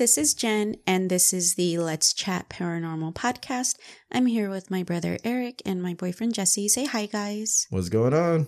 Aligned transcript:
Hi, 0.00 0.04
this 0.04 0.16
is 0.16 0.32
Jen, 0.32 0.76
and 0.86 1.10
this 1.10 1.34
is 1.34 1.56
the 1.56 1.76
Let's 1.76 2.14
Chat 2.14 2.48
Paranormal 2.48 3.12
podcast. 3.12 3.76
I'm 4.10 4.24
here 4.24 4.48
with 4.48 4.70
my 4.70 4.82
brother 4.82 5.18
Eric 5.24 5.60
and 5.66 5.82
my 5.82 5.92
boyfriend 5.92 6.32
Jesse. 6.32 6.70
Say 6.70 6.86
hi, 6.86 7.04
guys. 7.04 7.66
What's 7.68 7.90
going 7.90 8.14
on? 8.14 8.46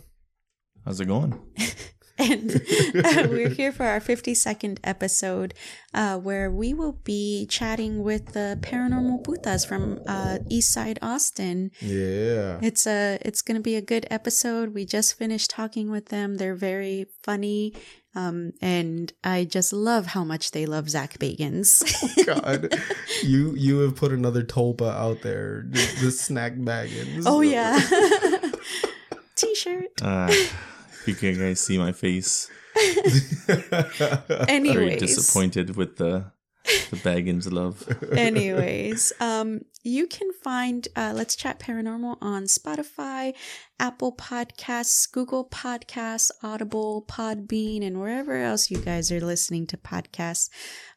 How's 0.86 0.98
it 1.00 1.08
going? 1.08 1.38
and 2.18 2.52
uh, 2.54 3.26
we're 3.28 3.50
here 3.50 3.70
for 3.70 3.84
our 3.84 4.00
52nd 4.00 4.78
episode 4.82 5.52
uh, 5.92 6.16
where 6.16 6.50
we 6.50 6.72
will 6.72 6.98
be 7.04 7.46
chatting 7.50 8.02
with 8.02 8.32
the 8.32 8.58
paranormal 8.62 9.22
putas 9.22 9.66
from 9.66 10.00
uh, 10.06 10.38
east 10.50 10.72
side 10.72 10.98
austin 11.00 11.70
Yeah. 11.80 12.58
it's 12.62 12.86
a 12.86 13.18
it's 13.22 13.40
gonna 13.40 13.60
be 13.60 13.76
a 13.76 13.80
good 13.80 14.06
episode 14.10 14.74
we 14.74 14.84
just 14.84 15.16
finished 15.16 15.50
talking 15.50 15.90
with 15.90 16.10
them 16.10 16.36
they're 16.36 16.54
very 16.54 17.06
funny 17.22 17.72
um, 18.14 18.52
and 18.60 19.12
i 19.24 19.44
just 19.44 19.72
love 19.72 20.06
how 20.06 20.24
much 20.24 20.50
they 20.50 20.66
love 20.66 20.88
Zak 20.90 21.18
Bagans 21.18 21.82
God, 22.26 22.74
you 23.22 23.54
you 23.56 23.78
have 23.80 23.96
put 23.96 24.12
another 24.12 24.42
tulpa 24.42 24.92
out 24.94 25.22
there. 25.22 25.64
The, 25.68 25.98
the 26.04 26.10
snack 26.10 26.54
baggins. 26.54 27.24
oh 27.26 27.40
yeah 27.40 27.78
t-shirt 29.36 29.90
Uh, 30.02 30.32
you 31.06 31.14
can 31.14 31.38
guys 31.38 31.60
see 31.60 31.78
my 31.78 31.92
face. 31.92 32.50
Very 33.46 34.46
anyways 34.48 35.00
disappointed 35.00 35.76
with 35.76 35.96
the 35.96 36.30
the 36.90 36.96
Baggins 36.96 37.50
love. 37.50 37.82
Anyways, 38.12 39.12
um, 39.20 39.64
you 39.82 40.06
can 40.06 40.32
find 40.44 40.86
uh, 40.94 41.12
Let's 41.14 41.36
Chat 41.36 41.58
Paranormal 41.58 42.18
on 42.20 42.44
Spotify, 42.44 43.34
Apple 43.80 44.14
Podcasts, 44.14 45.10
Google 45.10 45.48
Podcasts, 45.48 46.30
Audible, 46.42 47.04
Podbean, 47.08 47.84
and 47.84 48.00
wherever 48.00 48.36
else 48.36 48.70
you 48.70 48.78
guys 48.78 49.10
are 49.10 49.20
listening 49.20 49.66
to 49.66 49.76
podcasts. 49.76 50.48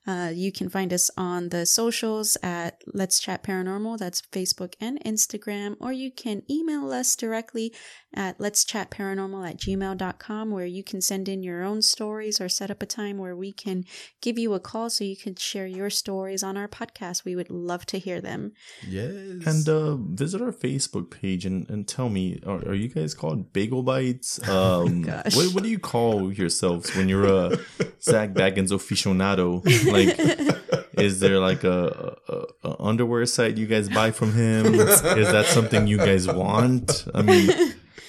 Uh, 0.08 0.32
you 0.32 0.52
can 0.52 0.70
find 0.70 0.94
us 0.94 1.10
on 1.18 1.50
the 1.50 1.66
socials 1.66 2.38
at 2.44 2.84
Let's 2.94 3.20
Chat 3.20 3.44
Paranormal. 3.44 3.98
That's 3.98 4.22
Facebook 4.22 4.76
and 4.80 5.04
Instagram. 5.04 5.76
Or 5.80 5.92
you 5.92 6.12
can 6.12 6.44
email 6.48 6.92
us 6.92 7.16
directly 7.16 7.74
at 8.14 8.40
Let's 8.40 8.64
Chat 8.64 8.92
Paranormal 8.92 9.50
at 9.50 9.58
gmail.com 9.58 10.52
where 10.52 10.66
you 10.68 10.84
can 10.84 11.02
send 11.02 11.28
in 11.28 11.42
your 11.42 11.64
own 11.64 11.82
stories 11.82 12.40
or 12.40 12.50
set 12.50 12.70
up 12.70 12.84
a 12.84 12.86
time 12.86 13.18
where 13.18 13.36
we 13.36 13.52
can 13.52 13.84
give 14.22 14.38
you 14.38 14.54
a 14.54 14.60
call 14.60 14.92
so 14.92 15.04
you 15.04 15.18
can 15.18 15.36
share 15.36 15.66
your 15.66 15.90
stories 15.90 16.44
on 16.44 16.56
our 16.56 16.68
podcast. 16.68 17.26
We 17.26 17.36
would 17.36 17.50
love 17.50 17.88
to 17.88 17.98
hear 17.98 18.22
them. 18.22 18.52
Yes. 18.88 19.46
And 19.46 19.70
uh, 19.70 19.96
visit 19.96 20.42
our 20.42 20.52
Facebook 20.52 21.10
page 21.10 21.46
and, 21.46 21.70
and 21.70 21.88
tell 21.88 22.10
me, 22.10 22.42
are, 22.46 22.58
are 22.60 22.74
you 22.74 22.88
guys 22.88 23.14
called 23.14 23.54
Bagel 23.54 23.84
Bites? 23.84 24.40
Um, 24.56 25.02
gosh. 25.02 25.36
what, 25.36 25.54
what 25.54 25.64
do 25.64 25.70
you 25.70 25.80
call 25.80 26.32
yourselves 26.32 26.96
when 26.96 27.10
you're 27.10 27.26
a 27.26 27.58
Zach 28.02 28.32
Baggins 28.32 28.70
aficionado? 28.72 29.64
Like, 29.92 30.18
is 30.98 31.20
there 31.20 31.40
like 31.40 31.64
a, 31.64 32.18
a, 32.28 32.70
a 32.70 32.76
underwear 32.80 33.26
site 33.26 33.58
you 33.58 33.66
guys 33.68 33.90
buy 33.90 34.12
from 34.12 34.34
him? 34.34 34.76
Is 34.76 35.02
that 35.02 35.46
something 35.48 35.88
you 35.88 35.98
guys 35.98 36.28
want? 36.28 37.06
I 37.14 37.22
mean, 37.22 37.50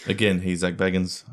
again, 0.06 0.40
hey 0.40 0.54
Zach 0.54 0.74
Baggins, 0.74 1.24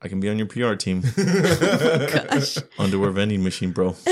I 0.00 0.08
can 0.08 0.20
be 0.20 0.28
on 0.28 0.38
your 0.38 0.48
PR 0.48 0.74
team. 0.74 1.02
Gosh. 1.16 2.58
Underwear 2.78 3.10
vending 3.10 3.42
machine, 3.42 3.70
bro. 3.72 3.94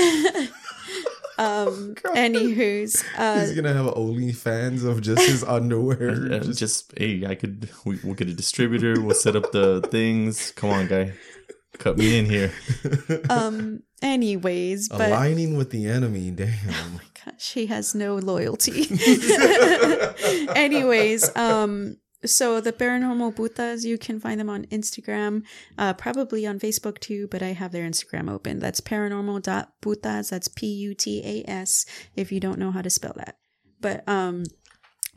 Um, 1.41 1.95
anywho's, 2.15 3.03
uh, 3.17 3.39
He's 3.39 3.55
gonna 3.55 3.73
have 3.73 3.87
OnlyFans 3.87 4.85
of 4.85 5.01
just 5.01 5.27
his 5.27 5.43
underwear. 5.57 6.33
Uh, 6.33 6.39
just, 6.39 6.59
just 6.59 6.93
hey, 6.95 7.25
I 7.25 7.33
could 7.33 7.67
we, 7.83 7.99
we'll 8.03 8.13
get 8.13 8.29
a 8.29 8.33
distributor. 8.33 9.01
We'll 9.01 9.15
set 9.15 9.35
up 9.35 9.51
the 9.51 9.81
things. 9.89 10.51
Come 10.51 10.69
on, 10.69 10.87
guy, 10.87 11.13
cut 11.79 11.97
me 11.97 12.19
in 12.19 12.25
here. 12.25 12.53
um, 13.29 13.81
anyways, 14.03 14.89
but 14.89 15.09
aligning 15.09 15.57
with 15.57 15.71
the 15.71 15.87
enemy. 15.87 16.29
Damn. 16.29 17.01
gosh, 17.25 17.53
he 17.53 17.65
has 17.65 17.95
no 17.95 18.17
loyalty. 18.17 18.87
Anyways, 20.55 21.35
um, 21.35 21.97
so 22.25 22.61
the 22.61 22.73
paranormal 22.73 23.35
putas, 23.35 23.83
you 23.83 23.97
can 23.97 24.19
find 24.19 24.39
them 24.39 24.49
on 24.49 24.65
Instagram, 24.65 25.43
uh, 25.77 25.93
probably 25.93 26.45
on 26.45 26.59
Facebook 26.59 26.99
too, 26.99 27.27
but 27.27 27.41
I 27.41 27.53
have 27.53 27.71
their 27.71 27.87
Instagram 27.89 28.29
open. 28.29 28.59
That's 28.59 28.81
paranormal.putas. 28.81 30.29
That's 30.29 30.47
P 30.47 30.67
U 30.67 30.93
T 30.93 31.21
A 31.25 31.49
S. 31.49 31.85
If 32.15 32.31
you 32.31 32.39
don't 32.39 32.59
know 32.59 32.71
how 32.71 32.81
to 32.81 32.89
spell 32.89 33.13
that, 33.17 33.37
but 33.79 34.07
um. 34.07 34.43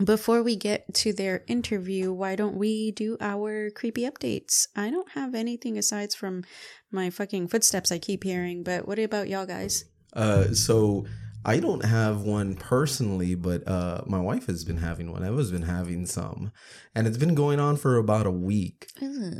Before 0.04 0.42
we 0.42 0.56
get 0.56 0.92
to 0.94 1.12
their 1.12 1.44
interview, 1.46 2.12
why 2.12 2.34
don't 2.34 2.56
we 2.56 2.90
do 2.90 3.16
our 3.20 3.70
creepy 3.70 4.02
updates? 4.02 4.66
I 4.74 4.90
don't 4.90 5.12
have 5.12 5.36
anything 5.36 5.78
aside 5.78 6.12
from 6.12 6.42
my 6.90 7.10
fucking 7.10 7.46
footsteps 7.46 7.92
I 7.92 7.98
keep 8.00 8.24
hearing, 8.24 8.64
but 8.64 8.88
what 8.88 8.98
about 8.98 9.28
y'all 9.28 9.46
guys? 9.46 9.84
Uh, 10.12 10.52
so 10.52 11.06
I 11.44 11.60
don't 11.60 11.84
have 11.84 12.22
one 12.22 12.54
personally, 12.56 13.34
but 13.34 13.66
uh, 13.68 14.02
my 14.06 14.18
wife 14.18 14.46
has 14.46 14.64
been 14.64 14.78
having 14.78 15.12
one. 15.12 15.24
Eva's 15.24 15.50
been 15.50 15.62
having 15.62 16.06
some, 16.06 16.52
and 16.94 17.06
it's 17.06 17.18
been 17.18 17.34
going 17.34 17.60
on 17.60 17.76
for 17.76 17.96
about 17.96 18.26
a 18.26 18.30
week. 18.30 18.88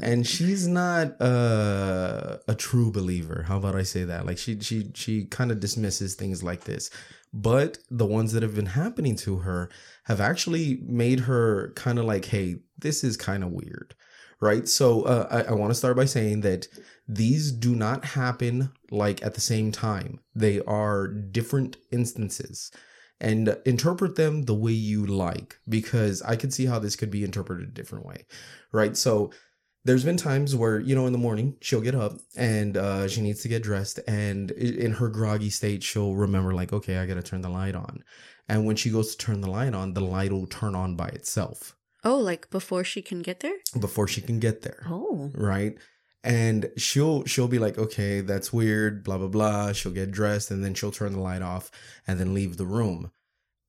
And 0.03 0.27
she's 0.27 0.67
not 0.67 1.21
uh, 1.21 2.39
a 2.47 2.55
true 2.55 2.93
believer. 2.93 3.45
How 3.49 3.57
about 3.57 3.75
I 3.75 3.85
say 3.85 4.05
that? 4.05 4.27
Like 4.27 4.39
she 4.39 4.61
she 4.61 4.91
she 4.95 5.25
kind 5.25 5.51
of 5.51 5.61
dismisses 5.61 6.15
things 6.15 6.43
like 6.43 6.65
this. 6.65 6.91
But 7.33 7.79
the 7.91 8.07
ones 8.07 8.33
that 8.33 8.45
have 8.45 8.55
been 8.55 8.67
happening 8.67 9.17
to 9.17 9.39
her 9.39 9.69
have 10.05 10.21
actually 10.21 10.81
made 10.87 11.21
her 11.21 11.73
kind 11.75 11.99
of 11.99 12.05
like, 12.05 12.27
hey, 12.27 12.57
this 12.79 13.03
is 13.03 13.17
kind 13.17 13.43
of 13.43 13.51
weird, 13.51 13.95
right? 14.41 14.69
So 14.69 15.03
uh, 15.03 15.27
I, 15.31 15.51
I 15.51 15.55
want 15.55 15.71
to 15.71 15.75
start 15.75 15.97
by 15.97 16.05
saying 16.05 16.43
that 16.43 16.69
these 17.09 17.51
do 17.51 17.75
not 17.75 18.05
happen 18.05 18.71
like 18.95 19.23
at 19.25 19.35
the 19.35 19.41
same 19.41 19.73
time. 19.73 20.21
They 20.35 20.61
are 20.63 21.07
different 21.09 21.77
instances. 21.91 22.71
And 23.21 23.57
interpret 23.65 24.17
them 24.17 24.43
the 24.43 24.55
way 24.55 24.73
you 24.73 25.07
like, 25.07 25.59
because 25.69 26.21
I 26.23 26.37
could 26.37 26.53
see 26.53 26.67
how 26.67 26.79
this 26.81 26.97
could 26.97 27.11
be 27.11 27.25
interpreted 27.25 27.69
a 27.69 27.73
different 27.73 28.05
way, 28.05 28.27
right? 28.73 28.97
So 28.97 29.31
there's 29.85 30.05
been 30.05 30.17
times 30.17 30.57
where 30.57 30.81
you 30.81 30.95
know 30.95 31.07
in 31.07 31.13
the 31.13 31.19
morning 31.19 31.57
she'll 31.61 31.81
get 31.81 31.95
up 31.95 32.15
and 32.37 32.77
uh, 32.77 33.07
she 33.07 33.21
needs 33.21 33.41
to 33.43 33.49
get 33.49 33.63
dressed 33.63 34.01
and 34.09 34.51
in 34.51 34.93
her 34.93 35.09
groggy 35.09 35.51
state 35.51 35.83
she'll 35.83 36.15
remember 36.15 36.55
like 36.55 36.73
okay 36.73 36.97
i 36.97 37.05
gotta 37.05 37.23
turn 37.23 37.43
the 37.43 37.51
light 37.51 37.75
on 37.75 38.03
and 38.49 38.65
when 38.65 38.77
she 38.77 38.89
goes 38.91 39.15
to 39.15 39.27
turn 39.27 39.43
the 39.43 39.51
light 39.51 39.75
on 39.75 39.93
the 39.93 40.01
light 40.01 40.33
will 40.33 40.47
turn 40.47 40.75
on 40.75 40.97
by 40.97 41.09
itself 41.09 41.77
Oh, 42.03 42.17
like 42.19 42.49
before 42.51 42.83
she 42.85 43.03
can 43.03 43.21
get 43.21 43.41
there? 43.41 43.57
before 43.79 44.09
she 44.09 44.23
can 44.23 44.39
get 44.41 44.63
there 44.63 44.87
Oh. 44.89 45.31
right 45.35 45.77
and 46.25 46.71
she'll 46.77 47.25
she'll 47.27 47.47
be 47.49 47.59
like 47.61 47.79
okay 47.79 48.21
that's 48.23 48.53
weird 48.53 49.05
blah 49.05 49.19
blah 49.19 49.29
blah. 49.29 49.73
She'll 49.73 49.93
get 49.93 50.11
dressed 50.11 50.51
and 50.51 50.65
then 50.65 50.75
she'll 50.75 50.91
turn 50.91 51.13
the 51.13 51.21
light 51.21 51.43
off 51.43 51.71
and 52.07 52.19
then 52.19 52.35
leave 52.35 52.57
the 52.57 52.67
room. 52.67 53.13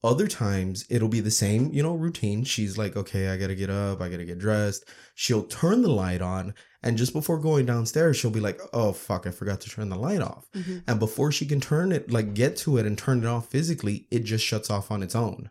Other 0.03 0.27
times 0.27 0.85
it'll 0.89 1.07
be 1.09 1.19
the 1.19 1.31
same 1.31 1.71
you 1.73 1.83
know 1.83 1.95
routine. 1.95 2.43
She's 2.43 2.77
like 2.77 2.95
okay 2.95 3.27
i 3.29 3.37
gotta 3.37 3.55
get 3.55 3.69
up 3.69 4.01
i 4.01 4.09
gotta 4.09 4.25
get 4.25 4.39
dressed. 4.39 4.85
She'll 5.15 5.43
turn 5.43 5.81
the 5.81 5.91
light 5.91 6.21
on 6.21 6.53
and 6.81 6.97
just 6.97 7.13
before 7.13 7.39
going 7.39 7.65
downstairs 7.65 8.15
she'll 8.15 8.31
be 8.31 8.39
like 8.39 8.59
oh 8.73 8.93
fuck 8.93 9.25
i 9.27 9.31
forgot 9.31 9.59
to 9.61 9.69
turn 9.69 9.89
the 9.89 9.95
light 9.97 10.21
off. 10.21 10.45
Mhm. 10.55 10.83
and 10.87 10.99
before 10.99 11.31
she 11.31 11.45
can 11.45 11.59
turn 11.59 11.91
it 11.91 12.09
like 12.11 12.33
get 12.33 12.55
to 12.57 12.77
it 12.77 12.85
and 12.85 12.97
turn 12.97 13.19
it 13.19 13.25
off 13.25 13.47
physically 13.49 14.07
it 14.11 14.23
just 14.23 14.45
shuts 14.45 14.69
off 14.69 14.91
on 14.91 15.03
its 15.03 15.15
own. 15.15 15.49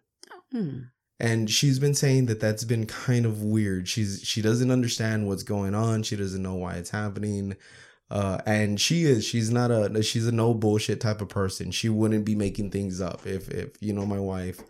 Hmm. 0.52 0.78
And 1.20 1.50
she's 1.50 1.78
been 1.78 1.94
saying 1.94 2.26
that 2.26 2.40
that's 2.40 2.64
been 2.64 2.86
kind 2.86 3.26
of 3.26 3.42
weird. 3.42 3.88
She's 3.88 4.20
she 4.24 4.42
doesn't 4.42 4.70
understand 4.70 5.26
what's 5.28 5.42
going 5.42 5.74
on. 5.74 6.02
She 6.02 6.16
doesn't 6.16 6.42
know 6.42 6.54
why 6.54 6.74
it's 6.74 6.90
happening. 6.90 7.56
Uh 8.10 8.38
and 8.46 8.80
she 8.80 9.04
is 9.04 9.24
she's 9.24 9.50
not 9.50 9.70
a 9.70 10.02
she's 10.02 10.26
a 10.26 10.32
no 10.32 10.54
bullshit 10.54 11.00
type 11.00 11.20
of 11.20 11.28
person. 11.28 11.70
She 11.70 11.88
wouldn't 11.88 12.24
be 12.24 12.34
making 12.34 12.70
things 12.70 13.00
up 13.00 13.26
if 13.26 13.48
if 13.48 13.70
you 13.80 13.92
know 13.92 14.06
my 14.06 14.20
wife 14.20 14.60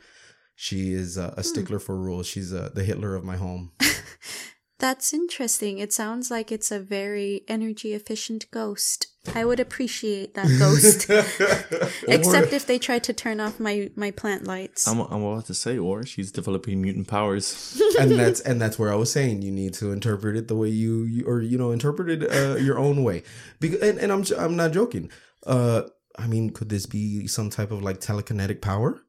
she 0.56 0.92
is 0.92 1.16
a, 1.16 1.34
a 1.36 1.42
stickler 1.42 1.78
for 1.80 1.96
rules. 1.96 2.26
She's 2.26 2.52
uh, 2.52 2.70
the 2.72 2.84
hitler 2.84 3.14
of 3.14 3.24
my 3.24 3.36
home 3.36 3.72
That's 4.84 5.14
interesting. 5.14 5.78
It 5.78 5.94
sounds 5.94 6.30
like 6.30 6.52
it's 6.52 6.70
a 6.70 6.78
very 6.78 7.40
energy 7.48 7.94
efficient 7.94 8.44
ghost. 8.50 9.06
I 9.34 9.46
would 9.46 9.58
appreciate 9.58 10.34
that 10.34 10.46
ghost. 10.58 11.08
Except 12.06 12.52
if 12.52 12.66
they 12.66 12.78
try 12.78 12.98
to 12.98 13.14
turn 13.14 13.40
off 13.40 13.58
my, 13.58 13.90
my 13.96 14.10
plant 14.10 14.46
lights. 14.46 14.86
I'm 14.86 15.00
I'm 15.00 15.22
about 15.24 15.46
to 15.46 15.54
say, 15.54 15.78
or 15.78 16.04
she's 16.04 16.30
developing 16.30 16.82
mutant 16.82 17.08
powers. 17.08 17.80
and 17.98 18.10
that's 18.10 18.40
and 18.40 18.60
that's 18.60 18.78
where 18.78 18.92
I 18.92 18.94
was 18.96 19.10
saying 19.10 19.40
you 19.40 19.52
need 19.52 19.72
to 19.80 19.90
interpret 19.90 20.36
it 20.36 20.48
the 20.48 20.54
way 20.54 20.68
you, 20.68 21.04
you 21.04 21.24
or 21.24 21.40
you 21.40 21.56
know 21.56 21.70
interpret 21.70 22.10
it 22.10 22.30
uh, 22.30 22.56
your 22.56 22.78
own 22.78 23.02
way. 23.02 23.22
Because 23.60 23.80
and, 23.80 23.98
and 23.98 24.12
I'm 24.12 24.22
j- 24.22 24.36
I'm 24.36 24.54
not 24.54 24.72
joking. 24.72 25.10
Uh, 25.46 25.84
I 26.18 26.26
mean, 26.26 26.50
could 26.50 26.68
this 26.68 26.84
be 26.84 27.26
some 27.26 27.48
type 27.48 27.70
of 27.70 27.82
like 27.82 28.00
telekinetic 28.00 28.60
power, 28.60 29.00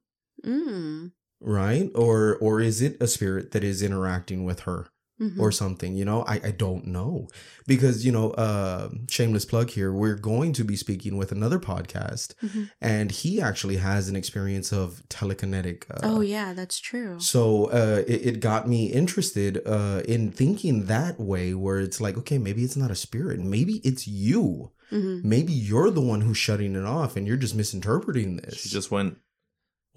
Mm. 0.41 1.11
right? 1.41 1.91
Or 1.93 2.37
or 2.39 2.61
is 2.61 2.81
it 2.81 2.95
a 3.01 3.07
spirit 3.07 3.51
that 3.51 3.65
is 3.65 3.81
interacting 3.83 4.45
with 4.45 4.61
her 4.61 4.87
Mhm. 5.21 5.39
or 5.39 5.51
something? 5.51 5.95
You 5.95 6.05
know, 6.05 6.23
I 6.23 6.41
I 6.43 6.51
don't 6.51 6.87
know 6.87 7.27
because 7.67 8.05
you 8.05 8.11
know, 8.11 8.31
uh, 8.31 8.89
shameless 9.09 9.45
plug 9.45 9.69
here. 9.69 9.91
We're 9.93 10.15
going 10.17 10.51
to 10.53 10.63
be 10.63 10.75
speaking 10.75 11.15
with 11.17 11.31
another 11.31 11.59
podcast, 11.59 12.33
Mhm. 12.43 12.69
and 12.81 13.11
he 13.11 13.39
actually 13.41 13.77
has 13.77 14.09
an 14.09 14.15
experience 14.15 14.71
of 14.73 15.01
telekinetic. 15.09 15.83
Uh, 15.89 15.99
oh, 16.03 16.21
yeah, 16.21 16.53
that's 16.53 16.79
true. 16.79 17.17
so 17.19 17.65
uh, 17.65 18.03
it, 18.07 18.25
it 18.29 18.39
got 18.39 18.67
me 18.67 18.87
interested 18.91 19.61
uh, 19.65 20.01
in 20.07 20.31
thinking 20.31 20.85
that 20.85 21.19
way, 21.19 21.53
where 21.53 21.79
it's 21.79 22.01
like, 22.01 22.17
okay, 22.17 22.37
maybe 22.37 22.63
it's 22.63 22.75
not 22.77 22.91
a 22.91 22.95
spirit, 22.95 23.39
maybe 23.39 23.75
it's 23.83 24.07
you 24.07 24.71
Mm-hmm. 24.91 25.27
Maybe 25.27 25.51
you're 25.51 25.89
the 25.89 25.99
one 25.99 26.21
who's 26.21 26.37
shutting 26.37 26.75
it 26.75 26.85
off 26.85 27.15
and 27.17 27.25
you're 27.25 27.37
just 27.37 27.55
misinterpreting 27.55 28.35
this. 28.37 28.59
She 28.61 28.69
just 28.69 28.91
went 28.91 29.17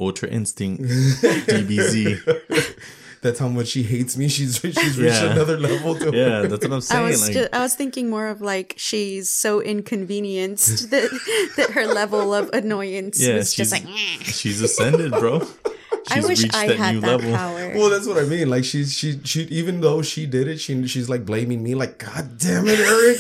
Ultra 0.01 0.29
Instinct 0.31 0.83
DBZ. 1.47 2.19
That's 3.21 3.39
how 3.41 3.49
much 3.49 3.69
she 3.69 3.83
hates 3.83 4.17
me. 4.17 4.29
She's 4.29 4.57
she's 4.61 4.99
reached 4.99 5.23
Yeah. 5.23 5.33
another 5.33 5.59
level. 5.59 5.95
To 5.97 6.11
Yeah, 6.17 6.43
that's 6.43 6.63
what 6.65 6.73
I'm 6.73 6.73
I 6.75 6.81
saying. 6.81 7.05
was 7.05 7.23
like, 7.27 7.33
ju- 7.37 7.49
I 7.53 7.59
was 7.61 7.75
thinking 7.75 8.09
more 8.11 8.29
of 8.29 8.41
like 8.41 8.75
she's 8.77 9.31
so 9.31 9.61
inconvenienced 9.61 10.91
that 10.93 11.11
that 11.57 11.71
her 11.71 11.87
level 11.87 12.35
of 12.35 12.51
annoyance 12.53 13.21
Yeah, 13.21 13.35
was 13.37 13.53
just 13.55 13.73
she's- 13.75 13.85
like. 13.85 13.85
"Eh." 13.93 14.25
she's 14.25 14.61
ascended, 14.63 15.13
bro. 15.13 15.47
I 16.11 16.21
wish 16.21 16.43
reached 16.43 16.55
I 16.55 16.69
that 16.69 16.77
had 16.79 16.95
new 16.95 17.01
that 17.03 17.17
level. 17.21 17.33
power. 17.35 17.73
Well, 17.75 17.91
that's 17.91 18.07
what 18.07 18.17
I 18.17 18.23
mean. 18.25 18.49
Like 18.49 18.65
she's 18.65 18.95
she 18.97 19.21
she 19.25 19.43
even 19.51 19.81
though 19.83 20.01
she 20.01 20.25
did 20.27 20.49
it, 20.49 20.59
she 20.59 20.87
she's 20.87 21.09
like 21.09 21.27
blaming 21.27 21.63
me. 21.63 21.75
Like, 21.75 21.99
God 21.99 22.39
damn 22.39 22.67
it, 22.67 22.79
Eric. 22.81 23.19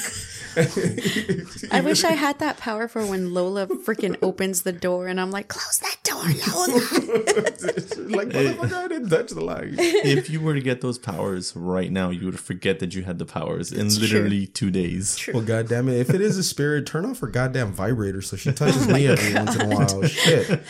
I 1.70 1.80
wish 1.80 2.04
I 2.04 2.12
had 2.12 2.38
that 2.40 2.58
power 2.58 2.88
for 2.88 3.04
when 3.06 3.32
Lola 3.32 3.66
freaking 3.66 4.16
opens 4.22 4.62
the 4.62 4.72
door 4.72 5.06
and 5.06 5.20
I'm 5.20 5.30
like, 5.30 5.48
close 5.48 5.78
that 5.78 5.96
door, 6.02 6.22
Lola. 6.22 6.80
like, 8.16 8.28
motherfucker, 8.28 8.72
I 8.72 8.88
didn't 8.88 9.10
touch 9.10 9.30
the 9.30 9.44
light. 9.44 9.74
if 9.78 10.30
you 10.30 10.40
were 10.40 10.54
to 10.54 10.60
get 10.60 10.80
those 10.80 10.98
powers 10.98 11.54
right 11.54 11.90
now, 11.90 12.10
you 12.10 12.26
would 12.26 12.40
forget 12.40 12.78
that 12.80 12.94
you 12.94 13.02
had 13.02 13.18
the 13.18 13.26
powers 13.26 13.72
in 13.72 13.86
It's 13.86 13.98
literally 13.98 14.46
two 14.46 14.70
days. 14.70 15.28
Well, 15.32 15.42
goddamn 15.42 15.88
it! 15.88 15.98
If 15.98 16.10
it 16.10 16.20
is 16.20 16.36
a 16.36 16.42
spirit, 16.42 16.86
turn 16.86 17.04
off 17.06 17.20
her 17.20 17.26
goddamn 17.26 17.72
vibrator 17.72 18.22
so 18.22 18.36
she 18.36 18.52
touches 18.52 18.88
me 18.88 19.06
every 19.06 19.34
once 19.34 19.54
in 19.54 19.72
a 19.72 19.74
while. 19.74 20.02
Shit. 20.06 20.62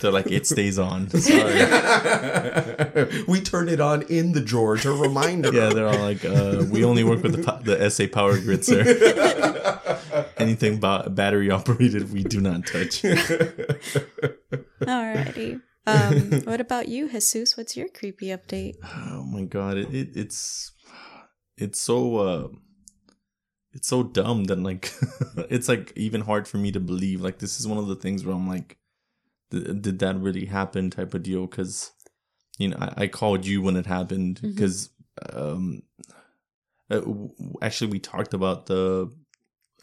They're 0.00 0.10
like, 0.10 0.30
it 0.30 0.46
stays 0.46 0.78
on. 0.78 1.08
Sorry. 1.20 1.54
we 3.28 3.40
turn 3.40 3.68
it 3.68 3.80
on 3.80 4.02
in 4.02 4.32
the 4.32 4.40
drawer 4.40 4.76
to 4.78 4.92
remind 4.92 5.44
her. 5.44 5.52
Yeah, 5.52 5.68
they're 5.68 5.88
all 5.88 5.98
like, 5.98 6.24
uh, 6.24 6.64
we 6.70 6.84
only 6.84 7.04
work 7.04 7.22
with 7.22 7.44
the, 7.44 7.76
the 7.76 7.90
SA 7.90 8.06
power 8.12 8.38
grid, 8.38 8.64
sir. 8.64 8.82
Anything 10.38 10.80
ba- 10.80 11.08
battery 11.10 11.50
operated, 11.50 12.12
we 12.12 12.22
do 12.24 12.40
not 12.40 12.66
touch. 12.66 13.02
Alrighty. 14.82 15.60
Um, 15.86 16.42
what 16.44 16.60
about 16.60 16.88
you, 16.88 17.08
Jesus? 17.08 17.56
What's 17.56 17.76
your 17.76 17.88
creepy 17.88 18.26
update? 18.26 18.76
Oh 18.84 19.24
my 19.24 19.42
god, 19.42 19.76
it, 19.76 19.92
it 19.92 20.16
it's 20.16 20.72
it's 21.56 21.80
so 21.80 22.16
uh 22.18 22.48
it's 23.72 23.88
so 23.88 24.02
dumb 24.04 24.44
that 24.44 24.58
like 24.60 24.92
it's 25.50 25.68
like 25.68 25.92
even 25.96 26.20
hard 26.20 26.46
for 26.46 26.58
me 26.58 26.70
to 26.72 26.80
believe. 26.80 27.20
Like 27.20 27.38
this 27.38 27.58
is 27.58 27.66
one 27.66 27.78
of 27.78 27.88
the 27.88 27.96
things 27.96 28.24
where 28.24 28.34
I'm 28.34 28.48
like, 28.48 28.78
did, 29.52 29.82
did 29.82 29.98
that 30.00 30.16
really 30.16 30.46
happen? 30.46 30.90
Type 30.90 31.14
of 31.14 31.22
deal 31.22 31.46
because 31.46 31.92
you 32.58 32.68
know 32.68 32.76
I, 32.80 33.04
I 33.04 33.06
called 33.06 33.46
you 33.46 33.62
when 33.62 33.76
it 33.76 33.86
happened 33.86 34.40
because 34.42 34.90
um 35.32 35.82
uh, 36.90 37.00
w- 37.00 37.30
actually 37.62 37.92
we 37.92 37.98
talked 38.00 38.34
about 38.34 38.66
the 38.66 39.12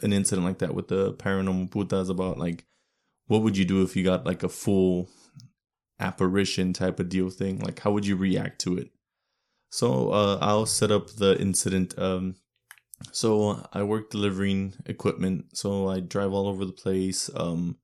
an 0.01 0.11
incident 0.13 0.45
like 0.45 0.59
that 0.59 0.75
with 0.75 0.87
the 0.89 1.13
paranormal 1.13 1.69
putas 1.69 2.09
about 2.09 2.37
like 2.37 2.65
what 3.27 3.41
would 3.41 3.57
you 3.57 3.65
do 3.65 3.83
if 3.83 3.95
you 3.95 4.03
got 4.03 4.25
like 4.25 4.43
a 4.43 4.49
full 4.49 5.09
apparition 5.99 6.73
type 6.73 6.99
of 6.99 7.09
deal 7.09 7.29
thing 7.29 7.59
like 7.59 7.79
how 7.79 7.91
would 7.91 8.05
you 8.05 8.15
react 8.15 8.59
to 8.61 8.77
it 8.77 8.91
so 9.69 10.11
uh, 10.11 10.37
I'll 10.41 10.65
set 10.65 10.91
up 10.91 11.11
the 11.11 11.39
incident. 11.39 11.97
Um, 11.97 12.35
so 13.11 13.65
I 13.71 13.83
work 13.83 14.09
delivering 14.09 14.73
equipment, 14.85 15.57
so 15.57 15.87
I 15.87 15.99
drive 15.99 16.33
all 16.33 16.47
over 16.47 16.65
the 16.65 16.73
place. 16.73 17.29
Um, 17.35 17.77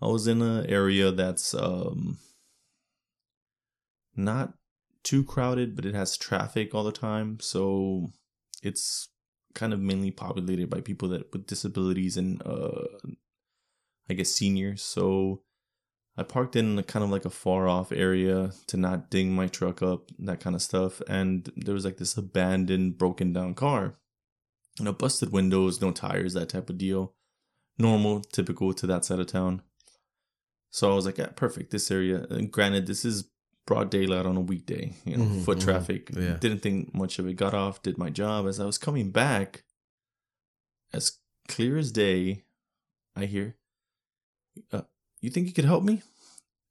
I 0.00 0.06
was 0.06 0.26
in 0.26 0.42
an 0.42 0.66
area 0.66 1.10
that's 1.10 1.54
um, 1.54 2.18
not 4.14 4.54
too 5.02 5.24
crowded, 5.24 5.74
but 5.74 5.84
it 5.84 5.94
has 5.94 6.16
traffic 6.16 6.74
all 6.74 6.84
the 6.84 6.92
time. 6.92 7.38
So 7.40 8.12
it's 8.62 9.08
kind 9.54 9.72
of 9.72 9.80
mainly 9.80 10.10
populated 10.10 10.70
by 10.70 10.80
people 10.80 11.08
that 11.08 11.32
with 11.32 11.46
disabilities 11.46 12.16
and 12.16 12.40
uh, 12.46 12.84
I 14.08 14.14
guess 14.14 14.30
seniors. 14.30 14.82
So 14.82 15.42
I 16.16 16.22
parked 16.22 16.56
in 16.56 16.78
a 16.78 16.82
kind 16.82 17.04
of 17.04 17.10
like 17.10 17.24
a 17.24 17.30
far 17.30 17.68
off 17.68 17.92
area 17.92 18.52
to 18.66 18.76
not 18.76 19.10
ding 19.10 19.34
my 19.34 19.46
truck 19.46 19.82
up, 19.82 20.10
that 20.18 20.40
kind 20.40 20.56
of 20.56 20.62
stuff. 20.62 21.00
And 21.08 21.50
there 21.56 21.74
was 21.74 21.84
like 21.84 21.98
this 21.98 22.16
abandoned, 22.16 22.98
broken 22.98 23.32
down 23.32 23.54
car. 23.54 23.94
You 24.78 24.84
know, 24.84 24.92
busted 24.92 25.32
windows, 25.32 25.80
no 25.80 25.90
tires, 25.90 26.34
that 26.34 26.48
type 26.50 26.70
of 26.70 26.78
deal. 26.78 27.14
Normal, 27.78 28.20
typical 28.20 28.72
to 28.74 28.86
that 28.86 29.04
side 29.04 29.20
of 29.20 29.26
town. 29.26 29.62
So 30.70 30.90
I 30.92 30.94
was 30.94 31.06
like, 31.06 31.18
yeah, 31.18 31.28
perfect. 31.34 31.70
This 31.70 31.90
area. 31.90 32.26
And 32.30 32.50
granted, 32.50 32.86
this 32.86 33.04
is 33.04 33.30
broad 33.66 33.90
daylight 33.90 34.26
on 34.26 34.36
a 34.36 34.40
weekday, 34.40 34.94
you 35.04 35.16
know, 35.16 35.24
Mhm, 35.24 35.44
foot 35.44 35.58
mhm, 35.58 35.64
traffic. 35.64 36.10
yeah. 36.14 36.36
Didn't 36.38 36.60
think 36.60 36.94
much 36.94 37.18
of 37.18 37.26
it. 37.26 37.34
Got 37.34 37.54
off, 37.54 37.82
did 37.82 37.98
my 37.98 38.10
job. 38.10 38.46
As 38.46 38.60
I 38.60 38.64
was 38.66 38.78
coming 38.78 39.10
back, 39.10 39.64
as 40.92 41.18
clear 41.48 41.76
as 41.78 41.92
day, 41.92 42.44
I 43.16 43.26
hear, 43.26 43.56
uh, 44.72 44.82
you 45.20 45.30
think 45.30 45.46
you 45.46 45.52
could 45.52 45.64
help 45.64 45.84
me? 45.84 46.02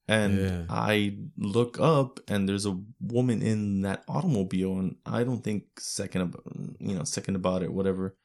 And 0.07 0.39
Yeah. 0.39 0.65
I 0.69 1.17
look 1.37 1.79
up 1.79 2.19
and 2.29 2.47
there's 2.47 2.65
a 2.65 2.79
woman 3.01 3.41
in 3.41 3.81
that 3.81 4.03
automobile 4.07 4.79
and 4.79 4.95
I 5.05 5.23
don't 5.23 5.43
think 5.43 5.79
second 5.79 6.21
about, 6.21 6.43
you 6.79 6.95
know, 6.95 7.03
second 7.03 7.35
about 7.35 7.61
it, 7.61 7.73
whatever. 7.73 8.15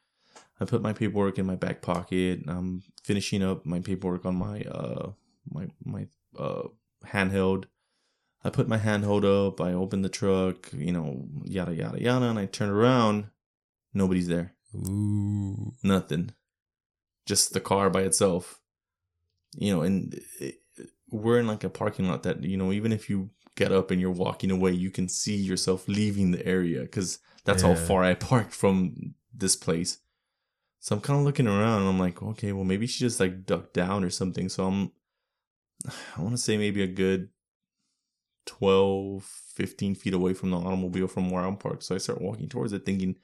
I 0.61 0.65
put 0.65 0.81
my 0.81 0.93
paperwork 0.93 1.39
in 1.39 1.47
my 1.47 1.57
back 1.57 1.83
pocket. 1.83 2.45
I'm 2.47 2.83
finishing 3.03 3.43
up 3.43 3.67
my 3.67 3.81
paperwork 3.81 4.25
on 4.25 4.37
my, 4.37 4.61
uh, 4.63 5.13
my, 5.51 5.69
my, 5.85 6.07
uh, 6.39 6.69
handheld. 7.07 7.65
I 8.45 8.51
put 8.51 8.69
my 8.69 8.79
handheld 8.79 9.25
up. 9.25 9.61
I 9.61 9.73
open 9.73 10.03
the 10.03 10.09
truck, 10.09 10.71
you 10.73 10.93
know, 10.93 11.29
yada, 11.45 11.75
yada, 11.75 12.01
yada. 12.01 12.27
And 12.27 12.39
I 12.39 12.47
turn 12.47 12.71
around. 12.71 13.27
Nobody's 13.95 14.29
there. 14.29 14.55
Ooh. 14.75 15.73
Nothing. 15.83 16.33
Just 17.27 17.53
the 17.53 17.61
car 17.61 17.91
by 17.91 18.03
itself. 18.03 18.61
You 19.55 19.75
know, 19.75 19.83
and 19.83 20.21
it, 20.41 20.61
we're 21.11 21.39
in 21.39 21.47
like 21.47 21.63
a 21.63 21.69
parking 21.69 22.09
lot 22.09 22.23
that, 22.23 22.43
you 22.43 22.57
know, 22.57 22.73
even 22.73 22.93
if 22.93 23.11
you 23.11 23.31
get 23.55 23.71
up 23.71 23.91
and 23.91 24.01
you're 24.01 24.11
walking 24.11 24.51
away, 24.51 24.73
you 24.73 24.91
can 24.91 25.09
see 25.09 25.37
yourself 25.37 25.87
leaving 25.87 26.31
the 26.31 26.45
area 26.47 26.81
because 26.81 27.19
that's 27.45 27.63
how 27.63 27.75
far 27.75 28.03
I 28.03 28.15
parked 28.31 28.55
from 28.55 29.15
this 29.35 29.55
place. 29.55 29.99
So 30.81 30.97
I'm 30.97 31.03
kind 31.03 31.19
of 31.19 31.25
looking 31.25 31.47
around 31.47 31.83
and 31.83 31.89
I'm 31.89 31.99
like, 31.99 32.23
okay, 32.23 32.53
well, 32.53 32.65
maybe 32.65 32.87
she 32.87 33.01
just 33.01 33.21
like 33.21 33.45
ducked 33.45 33.75
down 33.75 34.03
or 34.03 34.11
something. 34.11 34.49
So 34.49 34.67
I'm, 34.67 34.93
I 36.17 36.21
want 36.21 36.35
to 36.35 36.43
say 36.43 36.57
maybe 36.57 36.83
a 36.83 36.87
good 36.87 37.29
12, 38.47 39.25
15 39.55 39.95
feet 39.95 40.15
away 40.15 40.35
from 40.35 40.51
the 40.51 40.57
automobile 40.57 41.09
from 41.09 41.31
where 41.31 41.45
I'm 41.45 41.57
parked. 41.57 41.85
So 41.85 41.95
I 41.95 41.99
start 41.99 42.21
walking 42.21 42.49
towards 42.49 42.73
it 42.73 42.85
thinking, 42.85 43.17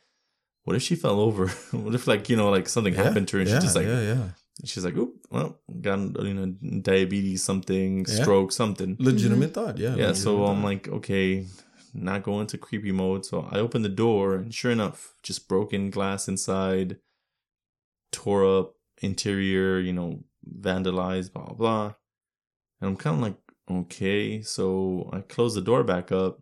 what 0.64 0.76
if 0.76 0.82
she 0.82 0.96
fell 0.96 1.20
over? 1.20 1.48
what 1.72 1.94
if 1.94 2.06
like, 2.06 2.28
you 2.28 2.36
know, 2.36 2.50
like 2.50 2.68
something 2.68 2.94
Yeah, 2.94 3.04
happened 3.04 3.28
to 3.28 3.36
her 3.36 3.40
and 3.40 3.50
yeah, 3.50 3.58
she 3.58 3.62
just 3.62 3.76
like, 3.76 3.86
yeah, 3.86 4.00
yeah. 4.00 4.28
she's 4.64 4.84
like, 4.84 4.96
oop, 4.96 5.14
well, 5.30 5.60
got, 5.80 5.98
you 6.24 6.34
know, 6.34 6.46
diabetes, 6.80 7.42
something, 7.42 8.04
Yeah. 8.08 8.22
stroke, 8.22 8.52
something. 8.52 8.96
Legitimate 8.98 9.52
mm-hmm. 9.52 9.66
thought. 9.66 9.78
Yeah. 9.78 9.94
Yeah, 9.96 10.12
so 10.12 10.32
legitimate 10.32 10.50
I'm 10.50 10.64
like, 10.64 10.88
okay, 10.88 11.46
not 11.94 12.22
going 12.22 12.46
to 12.48 12.58
creepy 12.58 12.92
mode. 12.92 13.24
So 13.24 13.48
I 13.50 13.58
open 13.58 13.82
the 13.82 13.88
door, 13.88 14.34
and 14.34 14.54
sure 14.54 14.70
enough, 14.70 15.14
just 15.22 15.48
broken 15.48 15.90
glass 15.90 16.28
inside, 16.28 16.98
tore 18.12 18.58
up 18.58 18.74
interior, 19.00 19.78
you 19.78 19.92
know, 19.92 20.24
vandalized, 20.60 21.32
blah 21.32 21.52
blah. 21.52 21.94
Blah. 22.80 22.88
And 22.88 22.90
I'm 22.90 22.96
kind 22.96 23.16
of 23.16 23.22
like, 23.22 23.36
okay. 23.70 24.42
So 24.42 25.10
I 25.12 25.20
close 25.20 25.54
the 25.54 25.60
door 25.60 25.84
back 25.84 26.12
up, 26.12 26.40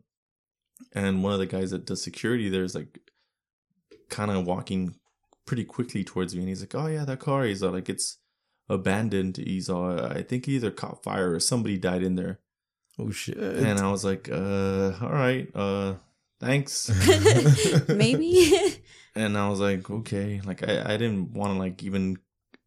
and 0.93 1.23
one 1.23 1.33
of 1.33 1.39
the 1.39 1.47
guys 1.47 1.71
that 1.71 1.87
does 1.87 2.03
security 2.03 2.49
there 2.49 2.65
is 2.65 2.75
like, 2.75 2.99
kind 4.09 4.31
of 4.31 4.47
walking 4.47 4.97
pretty 5.47 5.65
quickly 5.65 6.05
towards 6.05 6.35
me, 6.35 6.41
and 6.41 6.49
he's 6.49 6.61
like, 6.61 6.75
oh 6.75 6.87
yeah, 6.87 7.05
that 7.05 7.21
car. 7.21 7.45
He's 7.45 7.63
all 7.63 7.73
like, 7.73 7.89
it's 7.89 8.19
abandoned. 8.69 9.37
He's 9.37 9.69
all, 9.69 10.01
I 10.01 10.23
think 10.23 10.47
he 10.47 10.57
either 10.57 10.71
caught 10.71 11.03
fire 11.03 11.33
or 11.33 11.41
somebody 11.41 11.79
died 11.79 12.03
in 12.03 12.17
there. 12.17 12.41
oh 12.99 13.11
shit. 13.11 13.37
And 13.39 13.79
I 13.79 13.91
was 13.91 14.05
like, 14.05 14.29
uh, 14.31 14.93
all 15.01 15.13
right, 15.13 15.49
uh, 15.55 15.95
thanks. 16.41 16.91
Maybe. 17.89 18.53
and 19.15 19.37
I 19.39 19.49
was 19.49 19.61
like, 19.61 19.91
okay, 19.91 20.41
like 20.45 20.67
I, 20.69 20.95
I 20.95 20.97
didn't 20.97 21.33
want 21.33 21.55
to 21.55 21.59
like 21.59 21.83
even 21.83 22.19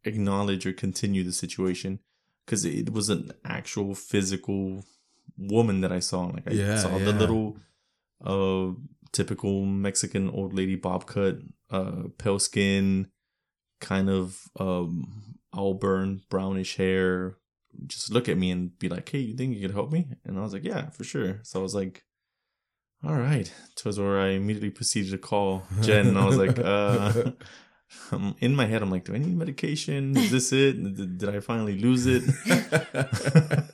acknowledge 0.06 0.66
or 0.66 0.74
continue 0.74 1.24
the 1.24 1.34
situation 1.34 2.00
because 2.50 2.66
it 2.66 2.92
was 2.92 3.10
an 3.10 3.32
actual 3.46 3.94
physical 3.94 4.84
woman 5.38 5.82
that 5.82 5.92
I 5.92 6.00
saw. 6.00 6.26
Like 6.26 6.48
I 6.48 6.56
Yeah, 6.56 6.82
saw 6.82 6.98
the 6.98 7.12
little, 7.14 7.58
uh, 8.26 8.74
typical 9.12 9.66
Mexican 9.66 10.30
old 10.32 10.56
lady 10.56 10.76
bob 10.76 11.06
cut, 11.06 11.38
uh, 11.70 12.06
pale 12.18 12.40
skin, 12.40 13.08
kind 13.80 14.10
of 14.10 14.50
um 14.60 15.36
auburn 15.54 16.22
brownish 16.30 16.78
hair. 16.78 17.38
Just 17.86 18.12
look 18.12 18.28
at 18.28 18.38
me 18.38 18.50
and 18.50 18.78
be 18.80 18.90
like, 18.90 19.08
"Hey, 19.08 19.20
you 19.20 19.36
think 19.36 19.56
you 19.56 19.62
could 19.62 19.76
help 19.76 19.92
me?" 19.92 20.08
And 20.26 20.40
I 20.40 20.42
was 20.42 20.54
like, 20.54 20.64
"Yeah, 20.64 20.90
for 20.90 21.04
sure." 21.04 21.40
So 21.44 21.60
I 21.60 21.64
was 21.64 21.76
like, 21.76 22.04
"All 23.04 23.16
right." 23.16 23.54
To 23.76 23.92
where 23.92 24.20
I 24.20 24.30
immediately 24.30 24.72
proceeded 24.72 25.12
to 25.12 25.20
call 25.20 25.64
Jen, 25.84 26.08
and 26.08 26.18
I 26.18 26.26
was 26.26 26.38
like, 26.38 26.58
uh, 26.74 27.32
I'm 28.12 28.36
in 28.40 28.56
my 28.56 28.66
head, 28.66 28.82
I'm 28.82 28.92
like, 28.92 29.06
"Do 29.06 29.16
I 29.16 29.18
need 29.18 29.38
medication? 29.38 30.16
Is 30.18 30.32
this 30.32 30.54
it? 30.54 30.96
Did, 30.96 31.18
did 31.18 31.30
I 31.30 31.40
finally 31.40 31.80
lose 31.80 32.06
it?" 32.08 32.24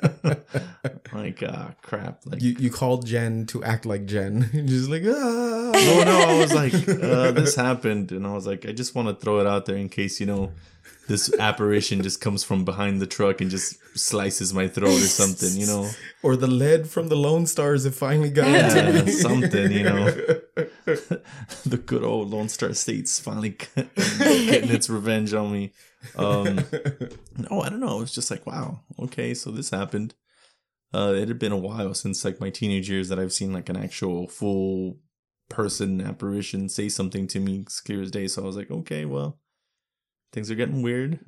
like 1.13 1.43
ah, 1.47 1.71
crap. 1.81 2.25
Like, 2.25 2.41
You 2.41 2.55
you 2.59 2.69
called 2.69 3.05
Jen 3.05 3.45
to 3.47 3.63
act 3.63 3.85
like 3.85 4.05
Jen. 4.05 4.49
Just 4.65 4.89
like 4.89 5.03
ah. 5.05 5.71
No, 5.73 6.03
no, 6.03 6.25
I 6.27 6.39
was 6.39 6.53
like, 6.53 6.73
uh, 6.73 7.31
this 7.31 7.55
happened, 7.55 8.11
and 8.11 8.25
I 8.25 8.33
was 8.33 8.47
like, 8.47 8.65
I 8.65 8.71
just 8.71 8.95
want 8.95 9.07
to 9.07 9.15
throw 9.15 9.39
it 9.39 9.47
out 9.47 9.65
there 9.65 9.77
in 9.77 9.89
case 9.89 10.19
you 10.19 10.25
know 10.25 10.51
this 11.07 11.31
apparition 11.39 12.01
just 12.01 12.19
comes 12.19 12.43
from 12.43 12.65
behind 12.65 12.99
the 12.99 13.07
truck 13.07 13.39
and 13.41 13.51
just 13.51 13.77
slices 13.97 14.53
my 14.53 14.67
throat 14.67 14.97
or 14.97 15.07
something, 15.07 15.55
you 15.59 15.67
know. 15.67 15.89
Or 16.23 16.35
the 16.35 16.47
lead 16.47 16.89
from 16.89 17.09
the 17.09 17.15
Lone 17.15 17.45
Stars 17.45 17.83
have 17.83 17.95
finally 17.95 18.31
got 18.31 18.47
Yeah, 18.47 19.05
something, 19.05 19.71
you 19.71 19.83
know. 19.83 20.15
the 21.65 21.81
good 21.83 22.03
old 22.03 22.29
Lone 22.29 22.49
Star 22.49 22.73
State's 22.73 23.19
finally 23.19 23.57
getting 23.75 24.69
its 24.69 24.89
revenge 24.89 25.33
on 25.33 25.51
me. 25.51 25.73
Um, 26.15 26.55
no, 27.37 27.61
I 27.61 27.69
don't 27.69 27.79
know. 27.79 27.97
It 27.97 28.01
was 28.01 28.13
just 28.13 28.29
like, 28.29 28.45
wow, 28.45 28.81
okay, 28.99 29.33
so 29.33 29.49
this 29.49 29.71
happened. 29.71 30.13
Uh, 30.93 31.13
it 31.15 31.27
had 31.27 31.39
been 31.39 31.51
a 31.51 31.57
while 31.57 31.93
since 31.93 32.23
like 32.23 32.39
my 32.39 32.51
teenage 32.51 32.89
years 32.89 33.09
that 33.09 33.19
I've 33.19 33.33
seen 33.33 33.51
like 33.51 33.67
an 33.67 33.77
actual 33.77 34.27
full 34.27 34.99
person 35.49 36.01
apparition 36.01 36.69
say 36.69 36.87
something 36.87 37.27
to 37.27 37.39
me 37.39 37.63
as 37.67 37.81
clear 37.81 38.01
as 38.01 38.11
day. 38.11 38.27
So 38.27 38.43
I 38.43 38.45
was 38.45 38.55
like, 38.55 38.69
okay, 38.69 39.05
well, 39.05 39.39
things 40.31 40.51
are 40.51 40.55
getting 40.55 40.83
weird. 40.83 41.19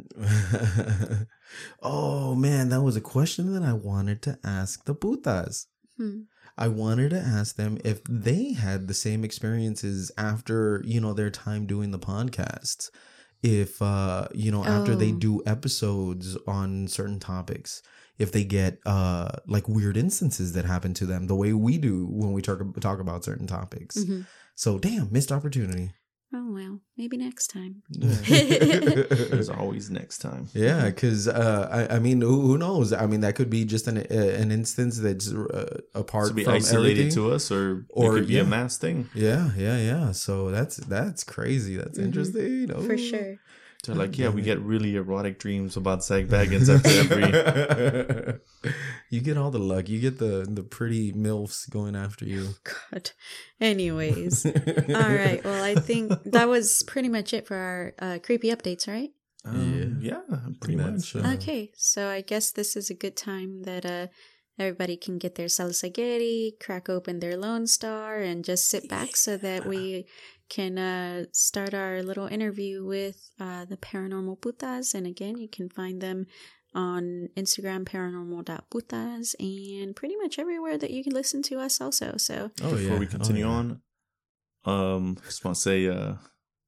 oh 1.82 2.36
man, 2.36 2.70
that 2.70 2.84
was 2.84 2.96
a 2.96 3.02
question 3.02 3.54
that 3.54 3.64
I 3.64 3.74
wanted 3.74 4.22
to 4.22 4.38
ask 4.44 4.86
the 4.86 4.94
putas. 4.94 5.66
Hmm. 5.98 6.22
I 6.58 6.68
wanted 6.70 7.10
to 7.12 7.20
ask 7.20 7.56
them 7.56 7.78
if 7.86 8.02
they 8.10 8.54
had 8.54 8.88
the 8.88 8.94
same 8.94 9.24
experiences 9.24 10.12
after, 10.18 10.82
you 10.86 11.00
know, 11.00 11.14
their 11.14 11.30
time 11.30 11.66
doing 11.68 11.92
the 11.92 12.00
podcasts. 12.00 12.90
If 13.44 13.82
uh, 13.82 14.28
you 14.34 14.52
know, 14.52 14.66
after 14.66 14.96
they 14.96 15.12
Oh. 15.12 15.18
do 15.20 15.44
episodes 15.46 16.36
on 16.48 16.88
certain 16.88 17.20
topics, 17.20 17.84
if 18.18 18.32
they 18.32 18.44
get 18.44 18.80
uh 18.86 19.30
like 19.48 19.68
weird 19.70 19.96
instances 19.96 20.54
that 20.54 20.66
happen 20.66 20.94
to 20.96 21.06
them 21.06 21.28
the 21.28 21.36
way 21.36 21.54
we 21.54 21.78
do 21.78 22.08
when 22.10 22.34
we 22.34 22.42
talk 22.42 22.60
talk 22.82 23.00
about 23.00 23.24
certain 23.24 23.46
topics. 23.48 23.96
Mhm. 23.98 24.26
So 24.56 24.80
damn, 24.80 25.12
missed 25.12 25.32
opportunity. 25.32 25.92
Oh 26.40 26.52
well, 26.58 26.80
maybe 26.98 27.18
next 27.18 27.48
time. 27.48 27.82
There's 27.90 29.50
always 29.50 29.90
next 29.90 30.20
time. 30.20 30.44
Yeah, 30.54 30.86
because 30.86 31.28
uh, 31.28 31.68
I, 31.90 31.96
I 31.96 32.00
mean, 32.00 32.22
who, 32.22 32.42
who 32.42 32.58
knows? 32.60 32.94
I 32.94 33.08
mean, 33.08 33.22
that 33.22 33.34
could 33.36 33.50
be 33.50 33.66
just 33.66 33.88
an 33.88 33.98
uh, 33.98 34.04
an 34.44 34.52
instance 34.52 35.00
that's 35.00 35.28
uh, 35.34 35.80
apart 35.96 36.28
To 36.30 36.34
be 36.36 36.44
from 36.44 36.54
isolated 36.54 37.00
everything. 37.08 37.16
to 37.24 37.32
us, 37.36 37.50
or, 37.52 37.86
Or, 37.90 38.06
it 38.18 38.20
could 38.20 38.28
be 38.28 38.36
yeah. 38.36 38.42
a 38.42 38.46
mass 38.46 38.78
thing. 38.78 39.10
Yeah, 39.16 39.50
yeah, 39.58 39.78
yeah. 39.92 40.12
So 40.12 40.52
that's 40.52 40.76
that's 40.78 41.24
crazy. 41.24 41.76
That's 41.82 41.98
Mhm. 41.98 42.06
interesting. 42.06 42.68
For 42.88 42.94
Oh. 42.94 42.98
sure. 42.98 43.36
They're 43.88 43.96
like, 43.96 44.12
God 44.12 44.20
yeah, 44.20 44.30
we 44.30 44.42
get 44.42 44.60
really 44.60 44.96
erotic 44.96 45.40
dreams 45.40 45.76
about 45.78 46.04
Zach 46.04 46.26
Baggins 46.26 46.70
after 46.70 46.90
every. 47.16 48.40
you 49.10 49.22
get 49.22 49.38
all 49.38 49.50
the 49.50 49.60
luck. 49.60 49.90
You 49.90 50.00
get 50.00 50.20
the 50.20 50.46
the 50.48 50.62
pretty 50.64 51.14
milfs 51.14 51.70
going 51.70 51.96
after 51.96 52.26
you. 52.26 52.50
God. 52.92 53.12
Anyways. 53.60 54.46
All 54.46 54.54
right. 54.94 55.42
Well, 55.44 55.64
I 55.64 55.76
think 55.76 56.12
that 56.26 56.48
was 56.48 56.84
pretty 56.86 57.10
much 57.10 57.34
it 57.34 57.48
for 57.48 57.56
our 57.56 57.94
uh, 58.00 58.20
creepy 58.22 58.50
updates, 58.50 58.88
right? 58.88 59.10
Um, 59.46 59.98
yeah. 60.02 60.22
pretty 60.60 60.76
much. 60.76 61.16
uh, 61.16 61.34
Okay. 61.36 61.72
So 61.76 62.10
I 62.10 62.22
guess 62.22 62.52
this 62.52 62.76
is 62.76 62.90
a 62.90 62.94
good 62.94 63.16
time 63.16 63.64
that 63.64 63.86
uh, 63.86 64.08
everybody 64.60 64.98
can 64.98 65.18
get 65.18 65.36
their 65.36 65.48
salsagueri, 65.48 66.60
crack 66.60 66.90
open 66.90 67.20
their 67.20 67.38
Lone 67.38 67.66
Star, 67.68 68.18
and 68.18 68.44
just 68.44 68.68
sit 68.70 68.90
back 68.90 69.16
so 69.16 69.38
that 69.38 69.66
we 69.66 70.06
can 70.50 70.78
uh, 70.78 71.26
start 71.34 71.74
our 71.74 72.02
little 72.04 72.28
interview 72.28 72.86
with 72.86 73.32
uh, 73.40 73.66
the 73.66 73.78
paranormal 73.78 74.40
putas. 74.40 74.94
And 74.94 75.06
again, 75.08 75.38
you 75.38 75.48
can 75.50 75.70
find 75.70 76.02
them 76.02 76.26
on 76.76 77.30
Instagram, 77.36 77.86
paranormal.putas, 77.86 79.36
and 79.40 79.96
pretty 79.96 80.16
much 80.18 80.38
everywhere 80.40 80.78
that 80.78 80.92
you 80.92 81.04
can 81.04 81.14
listen 81.14 81.42
to 81.44 81.60
us 81.60 81.82
also. 81.82 82.16
So 82.18 82.52
Oh 82.62 82.72
Before 82.72 82.94
yeah. 82.94 83.00
we 83.00 83.08
continue 83.08 83.46
oh, 83.46 83.50
yeah. 83.50 83.56
on, 83.56 84.94
um, 84.96 85.18
just 85.26 85.44
want 85.44 85.56
to 85.56 85.62
say, 85.62 85.88
uh, 85.88 86.14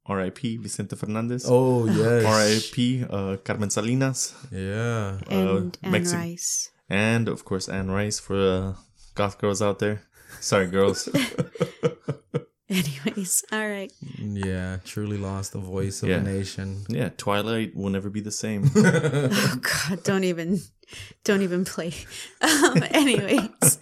R.I.P. 0.06 0.58
Vicente 0.58 0.96
Fernandez. 0.96 1.46
Oh 1.48 1.86
yes. 1.86 2.26
R.I.P. 2.26 3.06
Uh, 3.10 3.38
Carmen 3.44 3.70
Salinas, 3.70 4.34
Yeah. 4.52 5.20
and 5.30 5.78
Anne 5.84 5.92
Mexi- 5.94 6.16
Rice. 6.16 6.72
and 6.90 7.28
of 7.30 7.46
course 7.46 7.70
Anne 7.70 7.92
Rice 7.92 8.20
for 8.20 8.36
uh, 8.36 8.74
goth 9.14 9.38
girls 9.38 9.62
out 9.62 9.78
there. 9.80 10.02
Sorry, 10.40 10.66
girls. 10.68 11.10
Anyways, 12.80 13.44
all 13.52 13.68
right. 13.68 13.92
yeah. 14.20 14.78
Truly 14.86 15.18
lost 15.18 15.54
the 15.54 15.60
voice 15.60 16.04
of 16.04 16.10
Yeah. 16.10 16.18
a 16.18 16.22
nation. 16.22 16.86
yeah, 16.88 17.10
Twilight 17.18 17.76
will 17.76 17.90
never 17.90 18.10
be 18.12 18.22
the 18.22 18.32
same. 18.32 18.70
Oh 18.76 19.56
God, 19.62 20.04
don't 20.04 20.24
even, 20.24 20.60
don't 21.24 21.42
even 21.42 21.66
play. 21.66 21.94
Um, 22.42 22.84
anyways, 22.92 23.78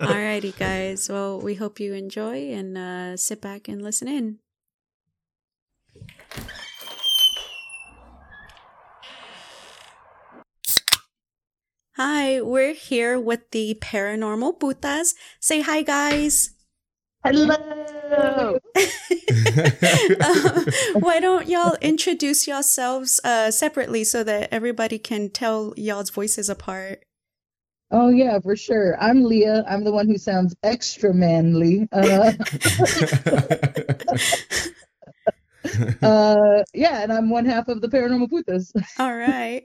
alrighty, 0.00 0.56
guys. 0.58 1.08
Well, 1.08 1.40
we 1.40 1.54
hope 1.54 1.78
you 1.78 1.92
enjoy 1.94 2.52
and 2.52 2.78
uh, 2.78 3.16
sit 3.16 3.40
back 3.42 3.68
and 3.68 3.82
listen 3.82 4.08
in. 4.08 4.38
Hi, 11.96 12.40
we're 12.40 12.72
here 12.74 13.20
with 13.20 13.50
the 13.50 13.76
paranormal 13.80 14.58
putas. 14.58 15.14
Say 15.40 15.60
hi, 15.60 15.82
guys. 15.82 16.50
Hello. 17.24 17.54
Uh, 18.10 18.58
why 20.98 21.20
don't 21.20 21.48
y'all 21.48 21.76
introduce 21.80 22.48
yourselves 22.48 23.20
uh, 23.22 23.50
separately 23.50 24.02
so 24.02 24.24
that 24.24 24.52
everybody 24.52 24.98
can 24.98 25.30
tell 25.30 25.72
y'all's 25.76 26.10
voices 26.10 26.48
apart? 26.48 27.04
Oh 27.92 28.08
yeah, 28.08 28.40
for 28.40 28.56
sure. 28.56 29.00
I'm 29.00 29.22
Leah. 29.22 29.64
I'm 29.68 29.84
the 29.84 29.92
one 29.92 30.08
who 30.08 30.18
sounds 30.18 30.56
extra 30.64 31.14
manly. 31.14 31.88
Uh, 31.92 32.02
uh, 36.02 36.64
yeah, 36.74 37.02
and 37.02 37.12
I'm 37.12 37.30
one 37.30 37.44
half 37.44 37.68
of 37.68 37.82
the 37.82 37.88
Paranormal 37.88 38.30
Putas. 38.30 38.72
All 38.98 39.14
right. 39.14 39.62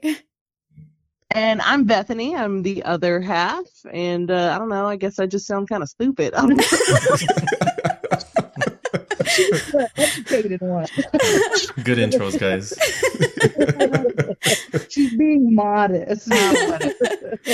And 1.32 1.60
I'm 1.62 1.84
Bethany. 1.84 2.34
I'm 2.34 2.62
the 2.62 2.82
other 2.84 3.20
half. 3.20 3.64
And 3.92 4.30
uh, 4.30 4.52
I 4.54 4.58
don't 4.58 4.68
know. 4.70 4.86
I 4.86 4.96
guess 4.96 5.18
I 5.18 5.26
just 5.26 5.46
sound 5.46 5.68
kind 5.68 5.82
of 5.82 5.88
stupid. 5.88 6.34
I 6.34 6.40
don't 6.46 6.56
know. 6.56 6.62
She's 9.28 9.70
the 9.72 9.90
educated 9.96 10.60
one. 10.62 10.86
Good 11.84 11.98
intros, 11.98 12.38
guys. 12.40 12.72
She's 14.90 15.14
being 15.16 15.54
modest. 15.54 16.28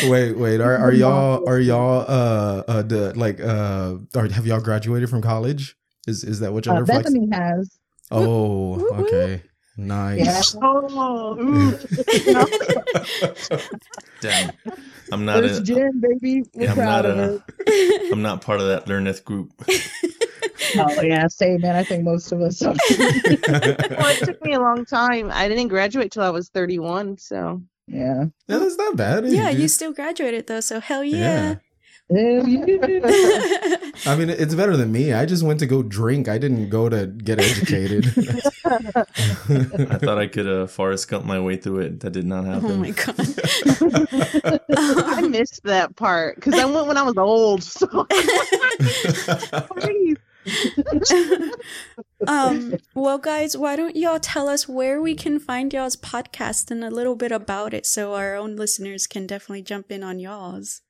wait, 0.09 0.33
wait. 0.39 0.61
Are 0.61 0.77
are 0.77 0.93
y'all 0.93 1.47
are 1.49 1.59
y'all 1.59 2.05
uh 2.09 2.63
uh 2.69 2.83
the 2.83 3.13
like 3.19 3.41
uh 3.41 3.97
are, 4.15 4.29
have 4.29 4.47
y'all 4.47 4.61
graduated 4.61 5.11
from 5.11 5.21
college? 5.21 5.77
Is 6.07 6.23
is 6.25 6.41
that 6.41 6.53
what 6.53 6.65
y'all 6.67 6.79
Uh. 6.79 6.85
Bethany 6.85 7.29
has. 7.33 7.77
Oh, 8.11 8.77
Whoop, 8.77 8.91
whoop. 8.93 9.07
okay. 9.07 9.43
Nice. 9.77 10.57
oh, 10.63 11.37
ooh. 11.41 11.73
Damn, 14.21 14.53
I'm 15.13 15.25
not. 15.25 15.41
There's 15.41 15.59
A, 15.59 15.63
Jen, 15.63 16.01
baby. 16.01 16.45
We're 16.55 16.69
I'm 16.71 16.77
proud 16.77 17.05
not 17.05 17.07
of 17.07 17.19
a- 17.19 17.27
her. 17.27 17.43
I'm 18.13 18.23
not 18.23 18.41
part 18.41 18.61
of 18.61 18.69
that 18.69 18.87
Learneth 18.87 19.25
group. 19.25 19.53
Oh 20.77 21.03
yeah, 21.03 21.27
same 21.29 21.61
man. 21.61 21.77
I 21.77 21.85
think 21.85 22.03
most 22.05 22.33
of 22.33 22.41
us 22.41 22.61
are. 22.63 22.75
well, 22.99 22.99
it 22.99 24.25
took 24.25 24.43
me 24.45 24.55
a 24.55 24.61
long 24.61 24.85
time. 24.85 25.31
I 25.33 25.47
didn't 25.49 25.69
graduate 25.69 26.11
till 26.11 26.23
I 26.23 26.31
was 26.31 26.49
31. 26.49 27.19
So 27.19 27.63
yeah. 27.87 28.25
Yeah, 28.49 28.59
that's 28.59 28.77
not 28.77 28.97
bad. 28.97 29.25
yeah, 29.27 29.51
dude. 29.53 29.61
you 29.61 29.69
still 29.69 29.93
graduated 29.93 30.47
though, 30.49 30.61
so 30.61 30.81
hell 30.81 31.05
yeah. 31.05 31.17
Hell 31.19 31.49
yeah. 31.51 31.55
I 32.11 32.17
mean, 34.17 34.29
it's 34.29 34.55
better 34.55 34.77
than 34.77 34.93
me. 34.93 35.15
I 35.15 35.25
just 35.25 35.43
went 35.43 35.59
to 35.61 35.67
go 35.67 35.83
drink. 35.83 36.29
I 36.29 36.37
didn't 36.37 36.69
go 36.69 36.91
to 36.91 37.07
get 37.07 37.41
educated. 37.41 38.05
I 38.67 39.97
thought 39.97 40.19
I 40.19 40.27
could 40.27 40.47
uh, 40.47 40.67
Forrest 40.67 41.09
Gump 41.09 41.25
my 41.25 41.41
way 41.41 41.57
through 41.57 41.79
it. 41.79 42.01
That 42.01 42.11
did 42.11 42.27
not 42.27 42.45
happen. 42.45 42.73
oh 42.73 42.77
my 42.77 42.91
god. 42.91 43.17
I 44.77 45.23
missed 45.23 45.63
that 45.65 45.97
part 45.97 46.35
because 46.35 46.59
I 46.59 46.67
went 46.67 46.89
when 46.89 46.99
I 46.99 47.03
was 47.03 47.17
old. 47.17 47.63
So 47.63 48.07
um, 52.27 52.75
well, 52.95 53.17
guys, 53.17 53.57
why 53.57 53.77
don't 53.77 53.97
y'all 53.97 54.21
tell 54.21 54.49
us 54.49 54.69
where 54.69 55.01
we 55.01 55.15
can 55.15 55.39
find 55.39 55.73
y'all's 55.73 55.97
podcast 55.97 56.71
and 56.71 56.85
a 56.85 56.91
little 56.91 57.17
bit 57.17 57.33
about 57.33 57.73
it 57.73 57.87
so 57.87 58.13
our 58.13 58.37
own 58.37 58.57
listeners 58.57 59.07
can 59.07 59.27
definitely 59.27 59.63
jump 59.63 59.91
in 59.91 60.03
on 60.03 60.21
y'all's? 60.21 60.83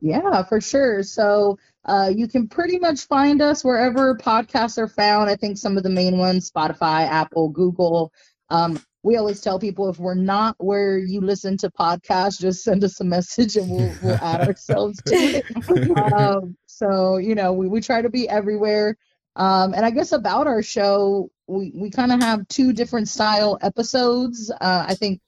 Yeah, 0.00 0.42
for 0.44 0.60
sure. 0.60 1.02
So 1.02 1.58
uh, 1.84 2.10
you 2.14 2.28
can 2.28 2.48
pretty 2.48 2.78
much 2.78 3.06
find 3.06 3.42
us 3.42 3.64
wherever 3.64 4.16
podcasts 4.16 4.78
are 4.78 4.88
found. 4.88 5.30
I 5.30 5.36
think 5.36 5.58
some 5.58 5.76
of 5.76 5.82
the 5.82 5.90
main 5.90 6.18
ones 6.18 6.50
Spotify, 6.50 7.06
Apple, 7.06 7.48
Google. 7.50 8.12
Um, 8.48 8.80
we 9.02 9.16
always 9.16 9.40
tell 9.40 9.58
people 9.58 9.88
if 9.88 9.98
we're 9.98 10.14
not 10.14 10.56
where 10.58 10.98
you 10.98 11.20
listen 11.20 11.56
to 11.58 11.70
podcasts, 11.70 12.40
just 12.40 12.62
send 12.62 12.84
us 12.84 13.00
a 13.00 13.04
message 13.04 13.56
and 13.56 13.70
we'll, 13.70 13.92
we'll 14.02 14.16
add 14.16 14.40
ourselves 14.48 15.00
to 15.06 15.14
it. 15.14 16.12
Um, 16.12 16.56
so, 16.66 17.16
you 17.16 17.34
know, 17.34 17.52
we, 17.52 17.66
we 17.68 17.80
try 17.80 18.02
to 18.02 18.10
be 18.10 18.28
everywhere. 18.28 18.96
Um, 19.36 19.72
and 19.74 19.86
I 19.86 19.90
guess 19.90 20.12
about 20.12 20.46
our 20.46 20.62
show, 20.62 21.30
we, 21.46 21.72
we 21.74 21.90
kind 21.90 22.12
of 22.12 22.20
have 22.20 22.46
two 22.48 22.72
different 22.72 23.08
style 23.08 23.58
episodes. 23.62 24.50
Uh, 24.50 24.84
I 24.88 24.94
think 24.94 25.20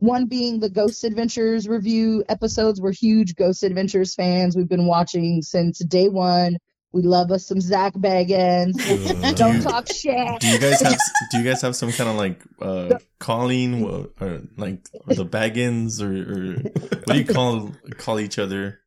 one 0.00 0.26
being 0.26 0.58
the 0.60 0.70
Ghost 0.70 1.04
Adventures 1.04 1.68
review 1.68 2.24
episodes. 2.28 2.80
We're 2.80 2.92
huge 2.92 3.36
Ghost 3.36 3.62
Adventures 3.62 4.14
fans. 4.14 4.56
We've 4.56 4.68
been 4.68 4.86
watching 4.86 5.42
since 5.42 5.78
day 5.78 6.08
one. 6.08 6.56
We 6.92 7.02
love 7.02 7.30
us 7.30 7.46
some 7.46 7.60
Zach 7.60 7.94
Baggins. 7.94 8.74
Uh, 8.80 9.32
Don't 9.34 9.58
do, 9.58 9.62
talk 9.62 9.86
shit. 9.86 10.40
do 10.40 10.48
you 10.48 10.58
guys 10.58 10.80
have 10.80 10.98
do 11.30 11.38
you 11.38 11.44
guys 11.44 11.62
have 11.62 11.76
some 11.76 11.92
kind 11.92 12.10
of 12.10 12.16
like 12.16 12.42
uh 12.60 12.98
calling 13.20 13.84
or, 13.84 14.08
or 14.20 14.40
like 14.56 14.82
the 15.06 15.24
Baggins 15.24 16.02
or, 16.02 16.10
or 16.32 16.70
what 17.04 17.06
do 17.06 17.18
you 17.18 17.24
call 17.24 17.72
call 17.96 18.18
each 18.18 18.38
other? 18.40 18.79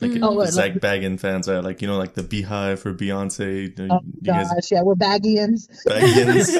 Like 0.00 0.10
Mm. 0.10 0.24
Oh, 0.26 0.32
what, 0.32 0.48
Zach 0.50 0.72
Baggin 0.74 1.18
fans 1.20 1.48
are 1.48 1.62
like 1.62 1.80
you 1.80 1.86
know 1.88 1.96
like 1.96 2.14
the 2.14 2.22
Beehive 2.24 2.80
for 2.80 2.92
Beyonce. 2.92 3.72
Oh 3.90 4.00
you 4.04 4.20
guys 4.22 4.50
gosh, 4.52 4.72
yeah, 4.72 4.82
we're 4.82 4.96
Baggians. 4.96 5.68
Baggins? 5.86 6.50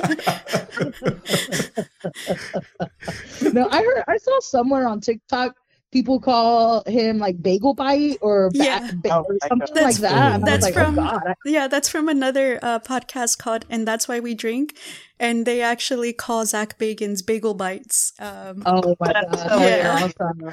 no, 3.53 3.69
I 3.71 3.83
heard 3.83 4.05
I 4.09 4.17
saw 4.19 4.41
somewhere 4.41 4.87
on 4.88 5.00
TikTok 5.00 5.57
people 5.93 6.19
call 6.19 6.83
him 6.88 7.19
like 7.19 7.41
bagel 7.41 7.73
bite 7.73 8.19
or, 8.21 8.50
ba- 8.50 8.57
Yeah. 8.59 8.91
ba- 8.97 9.11
Oh 9.14 9.26
or 9.29 9.37
something 9.49 9.75
God. 9.76 9.83
like 9.85 9.97
that. 9.99 10.35
And 10.35 10.45
That's 10.45 10.64
like, 10.64 10.75
from- 10.75 10.99
oh 10.99 11.03
god, 11.03 11.35
Yeah, 11.45 11.69
that's 11.69 11.88
from 11.88 12.09
another 12.09 12.59
uh, 12.62 12.81
podcast 12.81 13.38
called 13.38 13.64
"And 13.71 13.87
That's 13.87 14.09
Why 14.09 14.19
We 14.19 14.35
Drink," 14.35 14.76
and 15.21 15.47
they 15.47 15.62
actually 15.62 16.12
call 16.12 16.44
Zak 16.47 16.78
Bagans 16.78 17.25
bagel 17.25 17.54
bites. 17.54 18.12
Um, 18.18 18.62
oh 18.66 18.94
my 19.00 19.12
god, 19.12 19.37
so 19.38 19.59
Yeah. 19.61 19.99
that's 20.00 20.14
awesome. 20.21 20.52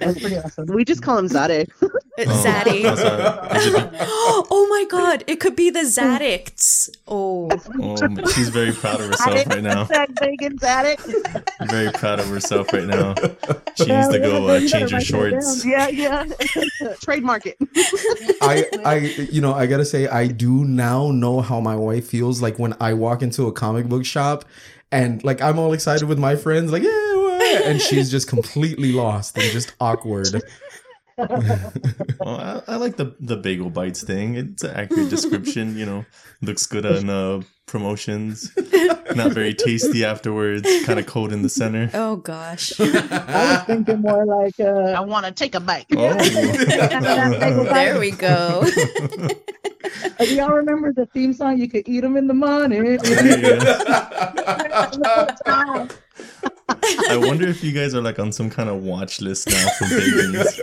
That's 0.00 0.20
pretty 0.20 0.36
awesome. 0.38 0.66
We 0.66 0.84
just 0.84 1.02
call 1.02 1.18
him 1.18 1.28
Zade. 1.28 1.68
it's 2.18 2.30
Oh, 2.30 2.44
Zaddy. 2.44 2.82
that's 2.82 3.00
a- 3.00 3.56
is 3.56 3.74
it- 3.74 3.90
oh 4.50 4.66
my 4.70 4.84
god, 4.90 5.24
it 5.26 5.40
could 5.40 5.56
be 5.56 5.70
the 5.70 5.80
Zaddicts. 5.84 6.88
Oh, 7.06 7.48
oh, 7.80 8.26
she's 8.34 8.48
very 8.48 8.72
proud 8.72 9.00
of 9.00 9.06
herself 9.08 9.46
right 9.46 9.62
now. 9.62 9.84
Zak 9.84 10.10
Bagans 10.10 10.58
Zade. 10.60 11.68
Very 11.70 11.90
proud 11.92 12.20
of 12.20 12.26
herself 12.28 12.72
right 12.72 12.84
now. 12.84 13.14
She 13.76 13.86
needs 13.86 14.08
to 14.08 14.18
go 14.18 14.48
uh, 14.48 14.60
change 14.66 14.90
her 14.90 15.00
shorts. 15.00 15.64
Yeah, 15.64 15.88
yeah. 15.88 16.24
Trademark 17.02 17.46
it. 17.46 17.56
I, 18.42 18.66
I, 18.84 18.94
you 19.30 19.40
know, 19.40 19.54
I 19.54 19.66
gotta 19.66 19.84
say, 19.84 20.06
I 20.08 20.26
do 20.26 20.64
now 20.64 21.10
know 21.10 21.40
how 21.40 21.60
my 21.60 21.76
wife 21.76 22.06
feels 22.08 22.42
like 22.42 22.58
when 22.58 22.74
I 22.80 22.92
walk 22.94 23.22
into 23.22 23.46
a 23.46 23.52
comic 23.52 23.83
book 23.88 24.04
shop 24.04 24.44
and 24.92 25.22
like 25.24 25.42
I'm 25.42 25.58
all 25.58 25.72
excited 25.72 26.08
with 26.08 26.18
my 26.18 26.36
friends, 26.36 26.72
like 26.72 26.82
yeah, 26.82 27.60
and 27.64 27.80
she's 27.80 28.10
just 28.10 28.28
completely 28.28 28.92
lost 28.92 29.36
and 29.36 29.50
just 29.50 29.74
awkward. 29.80 30.42
Well, 32.20 32.36
I, 32.36 32.62
I 32.68 32.76
like 32.76 32.96
the 32.96 33.14
the 33.20 33.36
bagel 33.36 33.70
bites 33.70 34.02
thing. 34.02 34.34
It's 34.36 34.64
an 34.64 34.74
accurate 34.74 35.10
description. 35.10 35.76
You 35.76 35.84
know, 35.84 36.04
looks 36.40 36.66
good 36.66 36.86
on 36.86 37.10
uh, 37.10 37.42
promotions. 37.66 38.50
Not 39.14 39.32
very 39.32 39.52
tasty 39.54 40.04
afterwards. 40.04 40.68
Kind 40.84 40.98
of 40.98 41.06
cold 41.06 41.32
in 41.32 41.42
the 41.42 41.48
center. 41.48 41.90
oh 41.92 42.16
gosh. 42.16 42.72
I 42.80 42.84
was 42.84 43.62
thinking 43.66 44.00
more 44.00 44.24
like 44.24 44.58
I 44.58 44.94
uh, 44.94 45.02
want 45.04 45.26
to 45.26 45.32
take 45.32 45.54
a 45.54 45.60
bite. 45.60 45.86
Oh. 45.94 46.14
there 47.74 47.98
we 47.98 48.10
go. 48.12 48.64
do 50.18 50.34
y'all 50.34 50.50
remember 50.52 50.92
the 50.92 51.06
theme 51.12 51.32
song? 51.32 51.58
You 51.58 51.68
could 51.68 51.86
eat 51.88 52.00
them 52.00 52.16
in 52.16 52.26
the 52.26 52.34
morning. 52.34 52.98
Yeah. 56.68 56.76
I 57.10 57.16
wonder 57.18 57.46
if 57.48 57.62
you 57.62 57.72
guys 57.72 57.94
are 57.94 58.00
like 58.00 58.18
on 58.18 58.32
some 58.32 58.48
kind 58.50 58.68
of 58.68 58.82
watch 58.82 59.20
list 59.20 59.48
now 59.48 59.68
for 59.78 59.84
bagels. 59.86 60.60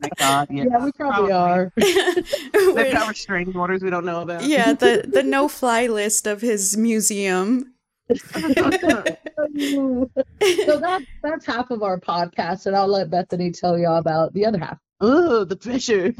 my 0.00 0.08
God, 0.18 0.48
yeah. 0.50 0.64
yeah, 0.70 0.84
we 0.84 0.92
probably 0.92 1.32
are. 1.32 1.72
They've 1.76 2.24
We're- 2.54 2.92
got 2.92 3.08
restraining 3.08 3.56
orders 3.56 3.82
we 3.82 3.90
don't 3.90 4.04
know 4.04 4.20
about. 4.22 4.44
yeah, 4.44 4.72
the 4.84 5.04
the 5.10 5.22
no 5.22 5.48
fly 5.48 5.86
list 5.86 6.26
of 6.26 6.40
his 6.40 6.76
museum. 6.76 7.72
so 8.14 8.26
that's 10.78 11.04
that's 11.22 11.46
half 11.46 11.70
of 11.70 11.82
our 11.82 11.98
podcast, 11.98 12.66
and 12.66 12.76
I'll 12.76 12.88
let 12.88 13.10
Bethany 13.10 13.50
tell 13.50 13.78
y'all 13.78 13.96
about 13.96 14.32
the 14.34 14.44
other 14.46 14.58
half. 14.58 14.78
Oh, 15.00 15.44
the 15.44 15.56
pressure. 15.56 16.14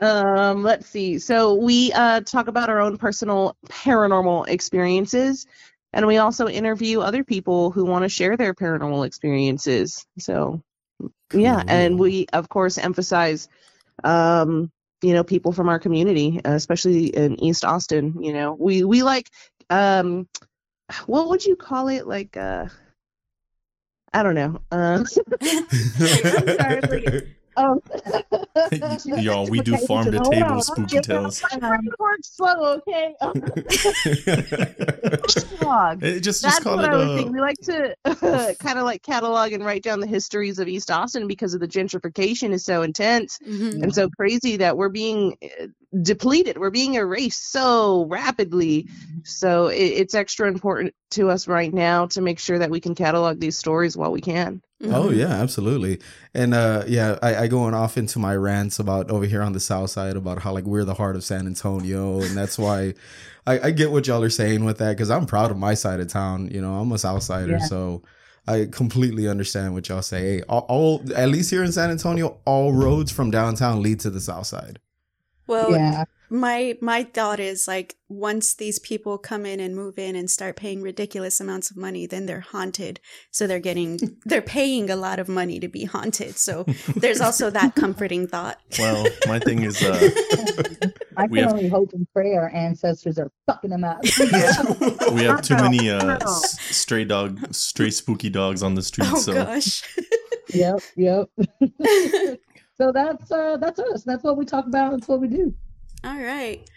um, 0.00 0.62
let's 0.62 0.86
see. 0.88 1.18
So 1.18 1.54
we 1.54 1.92
uh, 1.92 2.20
talk 2.22 2.48
about 2.48 2.68
our 2.68 2.80
own 2.80 2.98
personal 2.98 3.56
paranormal 3.68 4.48
experiences, 4.48 5.46
and 5.92 6.06
we 6.06 6.18
also 6.18 6.48
interview 6.48 7.00
other 7.00 7.24
people 7.24 7.70
who 7.70 7.84
want 7.84 8.02
to 8.04 8.08
share 8.08 8.36
their 8.36 8.54
paranormal 8.54 9.06
experiences. 9.06 10.06
So, 10.18 10.62
yeah, 11.32 11.62
and 11.68 11.98
we 11.98 12.26
of 12.32 12.48
course 12.48 12.78
emphasize, 12.78 13.48
um, 14.04 14.70
you 15.02 15.12
know, 15.14 15.24
people 15.24 15.52
from 15.52 15.68
our 15.68 15.78
community, 15.78 16.40
uh, 16.44 16.52
especially 16.52 17.06
in 17.06 17.40
East 17.42 17.64
Austin. 17.64 18.22
You 18.22 18.32
know, 18.32 18.54
we 18.58 18.84
we 18.84 19.02
like, 19.02 19.28
um, 19.70 20.28
what 21.06 21.28
would 21.28 21.44
you 21.44 21.56
call 21.56 21.88
it? 21.88 22.06
Like, 22.06 22.36
uh, 22.36 22.66
I 24.12 24.22
don't 24.22 24.34
know. 24.34 24.60
Uh, 24.72 25.04
sorry, 25.40 26.80
like- 26.80 27.37
um, 27.58 27.80
Y'all, 29.22 29.46
we 29.48 29.60
do 29.60 29.76
farm 29.78 30.06
to 30.06 30.20
table 30.30 30.44
on. 30.52 30.62
spooky 30.62 31.00
tales. 31.00 31.42
My 31.60 31.78
works 31.98 32.30
slow, 32.36 32.80
okay? 32.88 33.14
Um, 33.20 33.34
catalog. 35.28 36.02
It 36.02 36.20
just 36.20 36.38
just 36.42 36.42
That's 36.42 36.60
call 36.64 36.76
what 36.76 36.84
it 36.84 36.90
I 36.90 36.96
was 36.96 37.06
uh, 37.08 37.14
thinking. 37.16 37.32
We 37.32 37.40
like 37.40 37.58
to 37.62 37.96
kind 38.60 38.78
of 38.78 38.84
like 38.84 39.02
catalog 39.02 39.52
and 39.52 39.64
write 39.64 39.82
down 39.82 40.00
the 40.00 40.06
histories 40.06 40.58
of 40.58 40.68
East 40.68 40.90
Austin 40.90 41.26
because 41.26 41.54
of 41.54 41.60
the 41.60 41.68
gentrification 41.68 42.52
is 42.52 42.64
so 42.64 42.82
intense 42.82 43.38
Mhm. 43.46 43.82
and 43.82 43.94
so 43.94 44.08
crazy 44.10 44.56
that 44.58 44.76
we're 44.76 44.88
being 44.88 45.36
uh, 45.42 45.66
depleted. 46.02 46.58
We're 46.58 46.70
being 46.70 46.94
erased 46.94 47.50
so 47.50 48.06
rapidly. 48.06 48.88
So 49.24 49.68
it, 49.68 49.76
it's 49.82 50.14
extra 50.14 50.48
important 50.48 50.94
to 51.12 51.30
us 51.30 51.48
right 51.48 51.72
now 51.72 52.06
to 52.08 52.20
make 52.20 52.38
sure 52.38 52.58
that 52.58 52.70
we 52.70 52.80
can 52.80 52.94
catalog 52.94 53.40
these 53.40 53.56
stories 53.58 53.96
while 53.96 54.12
we 54.12 54.20
can. 54.20 54.62
Oh 54.84 55.10
yeah, 55.10 55.26
absolutely. 55.32 55.98
And 56.34 56.54
uh 56.54 56.84
yeah, 56.86 57.18
I, 57.20 57.34
I 57.36 57.46
going 57.48 57.74
off 57.74 57.98
into 57.98 58.20
my 58.20 58.36
rants 58.36 58.78
about 58.78 59.10
over 59.10 59.24
here 59.24 59.42
on 59.42 59.52
the 59.52 59.58
south 59.60 59.90
side 59.90 60.16
about 60.16 60.42
how 60.42 60.52
like 60.52 60.64
we're 60.64 60.84
the 60.84 60.94
heart 60.94 61.16
of 61.16 61.24
San 61.24 61.46
Antonio 61.48 62.20
and 62.20 62.36
that's 62.36 62.56
why 62.58 62.94
I, 63.44 63.58
I 63.60 63.70
get 63.72 63.90
what 63.90 64.06
y'all 64.06 64.22
are 64.22 64.30
saying 64.30 64.64
with 64.64 64.78
that 64.78 64.96
because 64.96 65.10
I'm 65.10 65.26
proud 65.26 65.50
of 65.50 65.56
my 65.56 65.74
side 65.74 65.98
of 65.98 66.06
town. 66.08 66.48
You 66.52 66.60
know, 66.60 66.74
I'm 66.74 66.92
a 66.92 66.98
south 66.98 67.24
sider, 67.24 67.52
Yeah. 67.52 67.58
so 67.58 68.02
I 68.46 68.66
completely 68.70 69.26
understand 69.28 69.74
what 69.74 69.88
y'all 69.88 70.00
say. 70.02 70.20
Hey, 70.36 70.42
all, 70.42 70.64
all 70.68 71.02
at 71.16 71.28
least 71.28 71.50
here 71.50 71.64
in 71.64 71.72
San 71.72 71.90
Antonio, 71.90 72.38
all 72.44 72.72
roads 72.72 73.10
from 73.10 73.30
downtown 73.32 73.82
lead 73.82 73.98
to 74.00 74.10
the 74.10 74.20
south 74.20 74.46
side. 74.46 74.78
Well, 75.46 75.70
yeah, 75.72 76.04
my 76.30 76.76
my 76.80 77.04
thought 77.04 77.40
is 77.40 77.66
like 77.66 77.96
once 78.08 78.54
these 78.54 78.78
people 78.78 79.18
come 79.18 79.46
in 79.46 79.60
and 79.60 79.74
move 79.74 79.98
in 79.98 80.16
and 80.16 80.30
start 80.30 80.56
paying 80.56 80.82
ridiculous 80.82 81.40
amounts 81.40 81.70
of 81.70 81.76
money, 81.76 82.06
then 82.06 82.26
they're 82.26 82.40
haunted. 82.40 83.00
So 83.30 83.46
they're 83.46 83.58
getting 83.60 83.98
they're 84.24 84.42
paying 84.42 84.90
a 84.90 84.96
lot 84.96 85.18
of 85.18 85.28
money 85.28 85.58
to 85.60 85.68
be 85.68 85.84
haunted. 85.84 86.36
So 86.38 86.64
there's 86.96 87.20
also 87.20 87.50
that 87.50 87.74
comforting 87.76 88.26
thought. 88.26 88.58
well, 88.78 89.06
my 89.26 89.38
thing 89.38 89.62
is 89.62 89.82
uh 89.82 90.10
I 91.16 91.26
we 91.26 91.38
can 91.38 91.48
have- 91.48 91.52
only 91.54 91.68
hope 91.68 91.92
and 91.92 92.06
pray 92.12 92.34
our 92.34 92.50
ancestors 92.54 93.18
are 93.18 93.30
fucking 93.46 93.70
them 93.70 93.84
out. 93.84 94.02
we 95.12 95.22
have 95.24 95.42
too 95.42 95.56
many 95.56 95.90
uh 95.90 96.18
stray 96.26 97.04
dog 97.04 97.54
stray 97.54 97.90
spooky 97.90 98.30
dogs 98.30 98.62
on 98.62 98.74
the 98.74 98.82
street, 98.82 99.08
oh 99.12 99.18
so 99.18 99.32
gosh. 99.32 99.82
yep, 100.52 100.80
yep. 100.96 101.28
so 102.76 102.92
that's 102.92 103.30
uh 103.32 103.56
that's 103.58 103.78
us. 103.78 104.04
That's 104.04 104.22
what 104.22 104.36
we 104.36 104.44
talk 104.44 104.66
about. 104.66 104.92
That's 104.92 105.08
what 105.08 105.20
we 105.20 105.28
do. 105.28 105.54
All 106.04 106.18
right. 106.18 106.68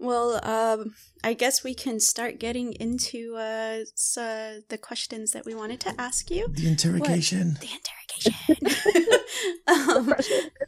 Well, 0.00 0.38
um, 0.44 0.94
I 1.24 1.32
guess 1.32 1.64
we 1.64 1.74
can 1.74 1.98
start 1.98 2.38
getting 2.38 2.72
into 2.74 3.34
uh, 3.34 3.80
uh, 4.16 4.60
the 4.68 4.78
questions 4.80 5.32
that 5.32 5.44
we 5.44 5.54
wanted 5.56 5.80
to 5.80 6.00
ask 6.00 6.30
you. 6.30 6.46
the 6.48 6.68
interrogation. 6.68 7.58
The 7.60 7.68
interrogation. 7.74 9.18
um, 9.66 10.14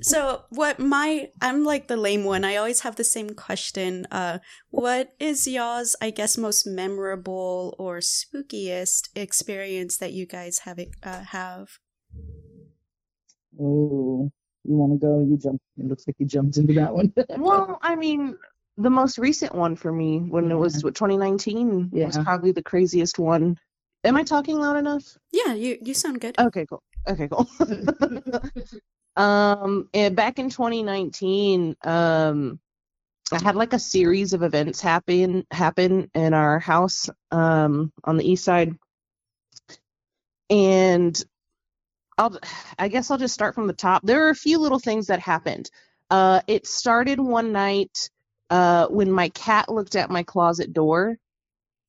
so, 0.03 0.42
what 0.51 0.81
my 0.81 1.29
I'm 1.40 1.64
like 1.64 1.87
the 1.87 1.96
lame 1.96 2.25
one. 2.25 2.44
I 2.44 2.57
always 2.57 2.81
have 2.81 2.96
the 2.96 3.05
same 3.05 3.31
question. 3.31 4.07
Uh, 4.11 4.38
what 4.70 5.12
is 5.20 5.46
y'all's, 5.46 5.94
I 6.03 6.11
guess, 6.11 6.37
most 6.37 6.66
memorable 6.66 7.77
or 7.79 7.99
spookiest 7.99 9.11
experience 9.14 9.96
that 9.99 10.12
you 10.12 10.27
guys 10.27 10.61
have 10.61 10.81
uh, 11.05 11.23
have? 11.23 11.79
Oh, 13.61 14.33
you 14.71 14.77
want 14.77 14.93
to 14.93 14.99
go? 15.07 15.21
You 15.21 15.37
jump. 15.37 15.61
It 15.79 15.87
looks 15.87 16.07
like 16.07 16.17
you 16.19 16.27
jumped 16.27 16.57
into 16.57 16.75
that 16.75 16.95
one. 16.95 17.13
Well, 17.37 17.79
I 17.83 17.97
mean, 17.97 18.37
the 18.77 18.91
most 18.91 19.19
recent 19.19 19.55
one 19.55 19.77
for 19.77 19.93
me 19.93 20.19
when 20.19 20.51
it 20.51 20.55
was 20.55 20.83
what, 20.83 20.95
2019 20.95 21.91
was 21.93 22.19
probably 22.19 22.53
the 22.53 22.63
craziest 22.63 23.19
one. 23.19 23.59
Am 24.05 24.17
I 24.17 24.23
talking 24.23 24.59
loud 24.59 24.77
enough? 24.77 25.19
Yeah, 25.33 25.55
you 25.55 25.79
you 25.83 25.93
sound 25.93 26.21
good. 26.21 26.39
Okay, 26.39 26.67
cool. 26.67 26.83
Okay, 27.07 27.29
cool. 27.29 27.49
um, 29.17 29.89
and 29.93 30.17
back 30.17 30.39
in 30.39 30.49
2019, 30.49 31.77
um, 31.85 32.61
I 33.33 33.43
had 33.43 33.57
like 33.57 33.73
a 33.75 33.79
series 33.79 34.33
of 34.33 34.43
events 34.43 34.81
happen 34.81 35.47
happen 35.51 36.11
in 36.15 36.35
our 36.35 36.59
house 36.59 37.11
um 37.31 37.93
on 38.03 38.17
the 38.17 38.29
east 38.29 38.45
side, 38.45 38.75
and 40.49 41.23
I'll 42.21 42.39
I 42.79 42.89
guess 42.89 43.11
I'll 43.11 43.19
just 43.19 43.35
start 43.35 43.55
from 43.55 43.67
the 43.67 43.73
top. 43.73 44.03
There 44.05 44.27
are 44.27 44.31
a 44.31 44.35
few 44.35 44.59
little 44.59 44.79
things 44.79 45.07
that 45.07 45.21
happened. 45.21 45.71
Uh, 46.11 46.41
it 46.47 46.67
started 46.67 47.19
one 47.19 47.53
night 47.53 48.11
uh 48.51 48.87
when 48.89 49.11
my 49.11 49.29
cat 49.31 49.69
looked 49.69 49.97
at 49.97 50.11
my 50.11 50.23
closet 50.23 50.73
door 50.73 51.17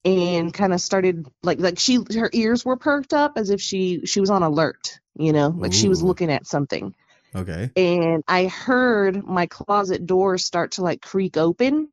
and 0.06 0.54
kind 0.54 0.74
of 0.74 0.82
started 0.82 1.28
like 1.44 1.60
like 1.60 1.80
she 1.80 2.00
her 2.16 2.30
ears 2.34 2.66
were 2.66 2.78
perked 2.78 3.14
up 3.14 3.34
as 3.36 3.50
if 3.50 3.62
she 3.62 4.06
she 4.06 4.20
was 4.20 4.30
on 4.30 4.44
alert, 4.44 5.00
you 5.16 5.34
know, 5.34 5.50
like 5.50 5.74
she 5.74 5.90
was 5.90 6.02
looking 6.02 6.32
at 6.32 6.48
something. 6.48 6.96
Okay. 7.36 7.72
And 7.76 8.24
I 8.28 8.46
heard 8.48 9.24
my 9.26 9.46
closet 9.46 10.06
door 10.06 10.38
start 10.38 10.74
to 10.74 10.82
like 10.82 11.02
creak 11.02 11.38
open 11.38 11.90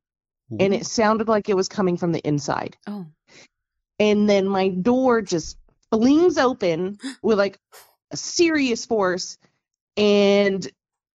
and 0.59 0.73
it 0.73 0.85
sounded 0.85 1.27
like 1.27 1.49
it 1.49 1.55
was 1.55 1.67
coming 1.67 1.97
from 1.97 2.11
the 2.11 2.27
inside. 2.27 2.75
Oh. 2.87 3.05
And 3.99 4.29
then 4.29 4.47
my 4.47 4.69
door 4.69 5.21
just 5.21 5.57
flings 5.91 6.37
open 6.37 6.97
with 7.21 7.37
like 7.37 7.59
a 8.11 8.17
serious 8.17 8.85
force 8.85 9.37
and 9.97 10.69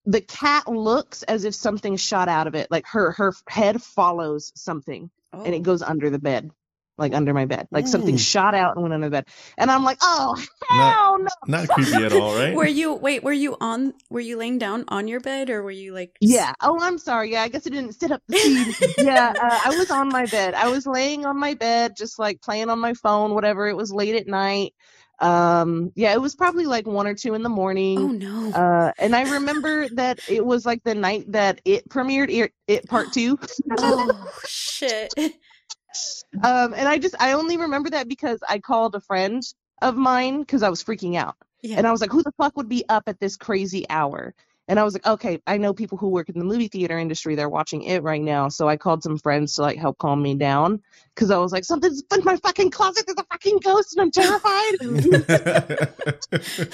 the 0.05 0.21
cat 0.21 0.67
looks 0.67 1.23
as 1.23 1.43
if 1.43 1.55
something 1.55 1.97
shot 1.97 2.27
out 2.27 2.47
of 2.47 2.55
it. 2.55 2.69
Like 2.69 2.85
her 2.87 3.11
her 3.13 3.33
head 3.49 3.81
follows 3.81 4.51
something 4.55 5.09
oh. 5.33 5.43
and 5.43 5.53
it 5.53 5.63
goes 5.63 5.81
under 5.81 6.09
the 6.09 6.19
bed. 6.19 6.51
Like 6.97 7.13
under 7.13 7.33
my 7.33 7.43
bed. 7.43 7.67
Like 7.71 7.87
something 7.87 8.15
shot 8.15 8.55
out 8.55 8.75
and 8.75 8.83
went 8.83 8.93
under 8.93 9.07
the 9.07 9.11
bed. 9.11 9.25
And 9.57 9.69
I'm 9.69 9.83
like, 9.83 9.97
oh 10.01 10.41
Not- 10.69 10.93
hell 10.93 11.19
no. 11.19 11.27
Not 11.45 11.67
creepy 11.67 12.05
at 12.05 12.13
all, 12.13 12.33
right? 12.33 12.55
Were 12.55 12.65
you 12.65 12.93
wait? 12.93 13.21
Were 13.21 13.33
you 13.33 13.57
on? 13.59 13.93
Were 14.09 14.21
you 14.21 14.37
laying 14.37 14.59
down 14.59 14.85
on 14.87 15.09
your 15.09 15.19
bed, 15.19 15.49
or 15.49 15.61
were 15.61 15.71
you 15.71 15.93
like? 15.93 16.15
Yeah. 16.21 16.53
Oh, 16.61 16.79
I'm 16.79 16.97
sorry. 16.97 17.33
Yeah, 17.33 17.41
I 17.41 17.49
guess 17.49 17.67
I 17.67 17.69
didn't 17.69 17.93
sit 17.93 18.11
up 18.11 18.21
the 18.29 18.37
scene. 18.37 18.95
yeah, 19.05 19.33
uh, 19.37 19.59
I 19.65 19.75
was 19.77 19.91
on 19.91 20.07
my 20.07 20.25
bed. 20.27 20.53
I 20.53 20.69
was 20.69 20.87
laying 20.87 21.25
on 21.25 21.37
my 21.37 21.55
bed, 21.55 21.97
just 21.97 22.17
like 22.17 22.41
playing 22.41 22.69
on 22.69 22.79
my 22.79 22.93
phone, 22.93 23.33
whatever. 23.33 23.67
It 23.67 23.75
was 23.75 23.91
late 23.91 24.15
at 24.15 24.27
night. 24.27 24.73
Um, 25.19 25.91
yeah, 25.95 26.13
it 26.13 26.21
was 26.21 26.35
probably 26.35 26.65
like 26.65 26.85
one 26.85 27.07
or 27.07 27.13
two 27.13 27.33
in 27.33 27.43
the 27.43 27.49
morning. 27.49 27.97
Oh 27.97 28.07
no. 28.07 28.51
Uh, 28.51 28.91
and 28.97 29.15
I 29.15 29.31
remember 29.33 29.87
that 29.89 30.19
it 30.29 30.45
was 30.45 30.65
like 30.65 30.83
the 30.83 30.95
night 30.95 31.31
that 31.31 31.61
it 31.65 31.87
premiered, 31.89 32.29
it, 32.29 32.51
it 32.67 32.87
part 32.87 33.13
two. 33.13 33.39
oh 33.79 34.31
shit. 34.45 35.13
Um, 35.17 36.73
and 36.73 36.87
I 36.87 36.97
just, 36.97 37.15
I 37.19 37.33
only 37.33 37.57
remember 37.57 37.89
that 37.91 38.09
because 38.09 38.39
I 38.47 38.59
called 38.59 38.95
a 38.95 39.01
friend 39.01 39.41
of 39.81 39.95
mine 39.95 40.41
because 40.41 40.63
I 40.63 40.69
was 40.69 40.83
freaking 40.83 41.15
out. 41.15 41.35
Yeah. 41.61 41.77
And 41.77 41.87
I 41.87 41.91
was 41.91 42.01
like, 42.01 42.11
who 42.11 42.21
the 42.21 42.33
fuck 42.37 42.57
would 42.57 42.69
be 42.69 42.83
up 42.89 43.03
at 43.07 43.19
this 43.19 43.37
crazy 43.37 43.85
hour? 43.89 44.35
And 44.67 44.79
I 44.79 44.83
was 44.83 44.93
like, 44.93 45.05
okay, 45.05 45.39
I 45.45 45.57
know 45.57 45.73
people 45.73 45.97
who 45.97 46.09
work 46.09 46.29
in 46.29 46.39
the 46.39 46.45
movie 46.45 46.67
theater 46.67 46.97
industry. 46.97 47.35
They're 47.35 47.49
watching 47.49 47.83
it 47.83 48.01
right 48.01 48.21
now. 48.21 48.49
So 48.49 48.67
I 48.67 48.77
called 48.77 49.03
some 49.03 49.17
friends 49.17 49.55
to 49.55 49.61
like 49.61 49.77
help 49.77 49.99
calm 49.99 50.21
me 50.21 50.33
down 50.35 50.81
because 51.13 51.29
I 51.29 51.37
was 51.37 51.51
like, 51.51 51.65
something's 51.65 52.01
in 52.13 52.23
my 52.23 52.37
fucking 52.37 52.71
closet. 52.71 53.05
There's 53.05 53.19
a 53.19 53.25
fucking 53.25 53.59
ghost 53.59 53.95
and 53.95 54.01
I'm 54.01 54.11
terrified. 54.11 54.75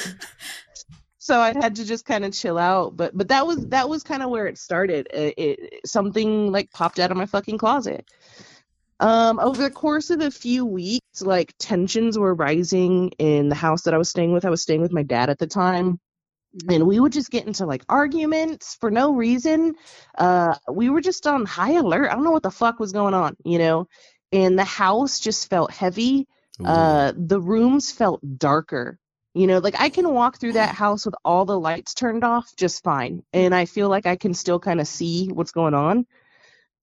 so 1.18 1.40
I 1.40 1.54
had 1.54 1.76
to 1.76 1.86
just 1.86 2.06
kind 2.06 2.24
of 2.24 2.34
chill 2.34 2.58
out. 2.58 2.96
But 2.96 3.18
but 3.18 3.28
that 3.28 3.46
was 3.46 3.68
that 3.68 3.90
was 3.90 4.04
kind 4.04 4.24
of 4.24 4.30
where 4.30 4.48
it 4.48 4.58
started. 4.58 5.08
It, 5.14 5.34
it 5.38 5.82
something 5.86 6.52
like 6.52 6.72
popped 6.72 7.00
out 7.00 7.12
of 7.12 7.18
my 7.18 7.26
fucking 7.26 7.58
closet. 7.58 8.10
Um, 9.02 9.40
over 9.40 9.64
the 9.64 9.72
course 9.72 10.12
of 10.12 10.22
a 10.22 10.30
few 10.30 10.66
weeks, 10.66 11.22
like 11.22 11.54
tensions 11.58 12.18
were 12.18 12.36
rising 12.36 13.10
in 13.18 13.50
the 13.50 13.56
house 13.56 13.82
that 13.84 13.94
I 13.94 13.98
was 13.98 14.10
staying 14.10 14.32
with. 14.32 14.46
I 14.46 14.50
was 14.50 14.62
staying 14.62 14.82
with 14.82 14.92
my 14.92 15.04
dad 15.04 15.30
at 15.30 15.40
the 15.40 15.48
time. 15.48 16.00
And 16.70 16.86
we 16.86 17.00
would 17.00 17.14
just 17.14 17.32
get 17.32 17.48
into 17.48 17.66
like 17.66 17.84
arguments 17.88 18.76
for 18.76 18.92
no 18.92 19.14
reason. 19.14 19.76
Uh, 20.18 20.56
we 20.70 20.90
were 20.90 21.02
just 21.02 21.26
on 21.26 21.46
high 21.46 21.74
alert. 21.74 22.10
I 22.10 22.14
don't 22.14 22.24
know 22.26 22.32
what 22.32 22.44
the 22.44 22.52
fuck 22.52 22.80
was 22.80 22.92
going 22.92 23.14
on, 23.14 23.38
you 23.46 23.58
know? 23.58 23.88
And 24.34 24.60
the 24.60 24.66
house 24.66 25.20
just 25.20 25.50
felt 25.50 25.72
heavy. 25.72 26.28
Uh, 26.66 27.14
the 27.16 27.40
rooms 27.40 27.92
felt 27.92 28.22
darker. 28.38 28.98
You 29.34 29.48
know, 29.48 29.60
like 29.60 29.80
I 29.80 29.88
can 29.90 30.14
walk 30.14 30.40
through 30.40 30.54
that 30.54 30.76
house 30.76 31.06
with 31.06 31.16
all 31.24 31.46
the 31.46 31.58
lights 31.58 31.94
turned 31.94 32.26
off 32.26 32.54
just 32.58 32.84
fine. 32.84 33.24
And 33.32 33.56
I 33.56 33.64
feel 33.66 33.88
like 33.88 34.06
I 34.06 34.18
can 34.18 34.34
still 34.34 34.60
kind 34.60 34.82
of 34.82 34.88
see 34.88 35.30
what's 35.30 35.54
going 35.54 35.74
on. 35.74 36.06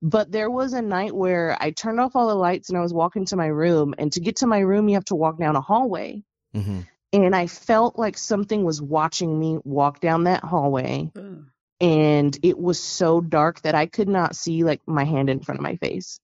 But 0.00 0.32
there 0.32 0.50
was 0.50 0.72
a 0.72 0.80
night 0.80 1.14
where 1.14 1.56
I 1.60 1.72
turned 1.72 2.00
off 2.00 2.16
all 2.16 2.28
the 2.28 2.34
lights 2.34 2.70
and 2.70 2.78
I 2.78 2.80
was 2.80 2.94
walking 2.94 3.26
to 3.26 3.36
my 3.36 3.48
room. 3.48 3.94
And 3.98 4.10
to 4.12 4.20
get 4.20 4.36
to 4.36 4.46
my 4.46 4.60
room, 4.60 4.88
you 4.88 4.94
have 4.94 5.04
to 5.06 5.14
walk 5.14 5.38
down 5.38 5.56
a 5.56 5.60
hallway. 5.60 6.22
Mhm. 6.54 6.86
And 7.12 7.34
I 7.34 7.46
felt 7.46 7.98
like 7.98 8.18
something 8.18 8.64
was 8.64 8.82
watching 8.82 9.38
me 9.38 9.58
walk 9.64 10.00
down 10.00 10.24
that 10.24 10.44
hallway. 10.44 11.10
Ugh. 11.16 11.44
And 11.80 12.36
it 12.42 12.58
was 12.58 12.80
so 12.80 13.20
dark 13.20 13.62
that 13.62 13.74
I 13.74 13.86
could 13.86 14.08
not 14.08 14.34
see 14.34 14.64
like 14.64 14.80
my 14.86 15.04
hand 15.04 15.30
in 15.30 15.40
front 15.40 15.60
of 15.60 15.62
my 15.62 15.76
face. 15.76 16.20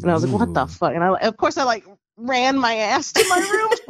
And 0.00 0.10
I 0.10 0.14
was 0.14 0.24
like, 0.24 0.38
what 0.38 0.54
the 0.54 0.66
fuck? 0.66 0.94
And 0.94 1.02
I, 1.02 1.14
of 1.14 1.36
course, 1.36 1.56
I 1.56 1.64
like 1.64 1.84
ran 2.16 2.58
my 2.58 2.74
ass 2.74 3.12
to 3.12 3.24
my 3.28 3.38
room. 3.38 3.70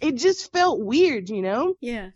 it 0.00 0.12
just 0.12 0.52
felt 0.52 0.80
weird, 0.80 1.28
you 1.28 1.42
know? 1.42 1.74
Yeah. 1.80 2.10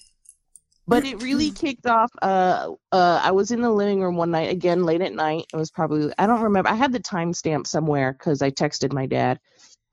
But 0.88 1.04
it 1.04 1.22
really 1.22 1.50
kicked 1.52 1.86
off. 1.86 2.10
Uh, 2.20 2.72
uh, 2.92 3.20
I 3.22 3.32
was 3.32 3.50
in 3.50 3.60
the 3.60 3.70
living 3.70 4.00
room 4.00 4.16
one 4.16 4.30
night, 4.30 4.50
again, 4.50 4.84
late 4.84 5.02
at 5.02 5.12
night. 5.12 5.46
It 5.52 5.56
was 5.56 5.70
probably, 5.70 6.12
I 6.18 6.26
don't 6.26 6.42
remember. 6.42 6.70
I 6.70 6.74
had 6.74 6.92
the 6.92 7.00
timestamp 7.00 7.66
somewhere 7.66 8.12
because 8.12 8.42
I 8.42 8.50
texted 8.50 8.92
my 8.92 9.06
dad. 9.06 9.40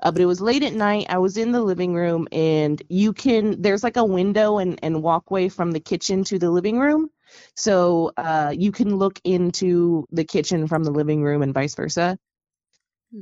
Uh, 0.04 0.12
but 0.12 0.22
it 0.22 0.26
was 0.26 0.42
late 0.42 0.64
at 0.64 0.74
night. 0.74 1.06
I 1.10 1.18
was 1.18 1.38
in 1.38 1.54
the 1.54 1.62
living 1.62 1.96
room, 1.96 2.28
and 2.32 2.82
you 2.90 3.14
can, 3.14 3.62
there's 3.62 3.84
like 3.84 3.96
a 3.96 4.06
window 4.06 4.58
and, 4.58 4.78
and 4.84 5.02
walkway 5.02 5.48
from 5.48 5.72
the 5.72 5.80
kitchen 5.80 6.26
to 6.26 6.38
the 6.38 6.52
living 6.52 6.78
room. 6.78 7.10
So 7.56 8.12
uh, 8.18 8.54
you 8.56 8.72
can 8.72 8.98
look 8.98 9.20
into 9.24 10.06
the 10.12 10.26
kitchen 10.26 10.68
from 10.68 10.84
the 10.84 10.92
living 10.92 11.24
room 11.24 11.42
and 11.42 11.54
vice 11.54 11.74
versa. 11.74 12.18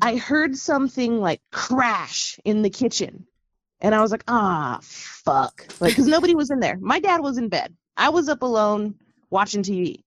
I 0.01 0.15
heard 0.15 0.57
something 0.57 1.19
like 1.19 1.41
crash 1.51 2.39
in 2.45 2.61
the 2.61 2.69
kitchen. 2.69 3.27
And 3.79 3.93
I 3.93 4.01
was 4.01 4.11
like, 4.11 4.23
ah, 4.27 4.79
fuck. 4.81 5.65
Like, 5.79 5.91
because 5.91 6.07
nobody 6.07 6.35
was 6.35 6.49
in 6.49 6.59
there. 6.59 6.77
My 6.79 6.99
dad 6.99 7.21
was 7.21 7.37
in 7.37 7.49
bed. 7.49 7.75
I 7.97 8.09
was 8.09 8.29
up 8.29 8.41
alone 8.41 8.95
watching 9.29 9.63
TV. 9.63 10.03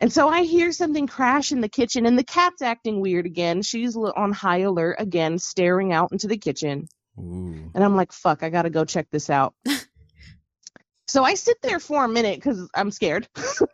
And 0.00 0.10
so 0.10 0.28
I 0.28 0.42
hear 0.42 0.72
something 0.72 1.06
crash 1.06 1.52
in 1.52 1.60
the 1.60 1.68
kitchen, 1.68 2.06
and 2.06 2.18
the 2.18 2.24
cat's 2.24 2.62
acting 2.62 3.00
weird 3.00 3.26
again. 3.26 3.60
She's 3.60 3.96
on 3.96 4.32
high 4.32 4.60
alert 4.60 4.96
again, 4.98 5.38
staring 5.38 5.92
out 5.92 6.10
into 6.10 6.26
the 6.26 6.38
kitchen. 6.38 6.88
Ooh. 7.18 7.70
And 7.74 7.84
I'm 7.84 7.96
like, 7.96 8.12
fuck, 8.12 8.42
I 8.42 8.48
gotta 8.48 8.70
go 8.70 8.86
check 8.86 9.08
this 9.10 9.28
out. 9.28 9.54
so 11.06 11.22
I 11.22 11.34
sit 11.34 11.58
there 11.62 11.78
for 11.78 12.02
a 12.02 12.08
minute 12.08 12.36
because 12.36 12.66
I'm 12.74 12.90
scared. 12.90 13.28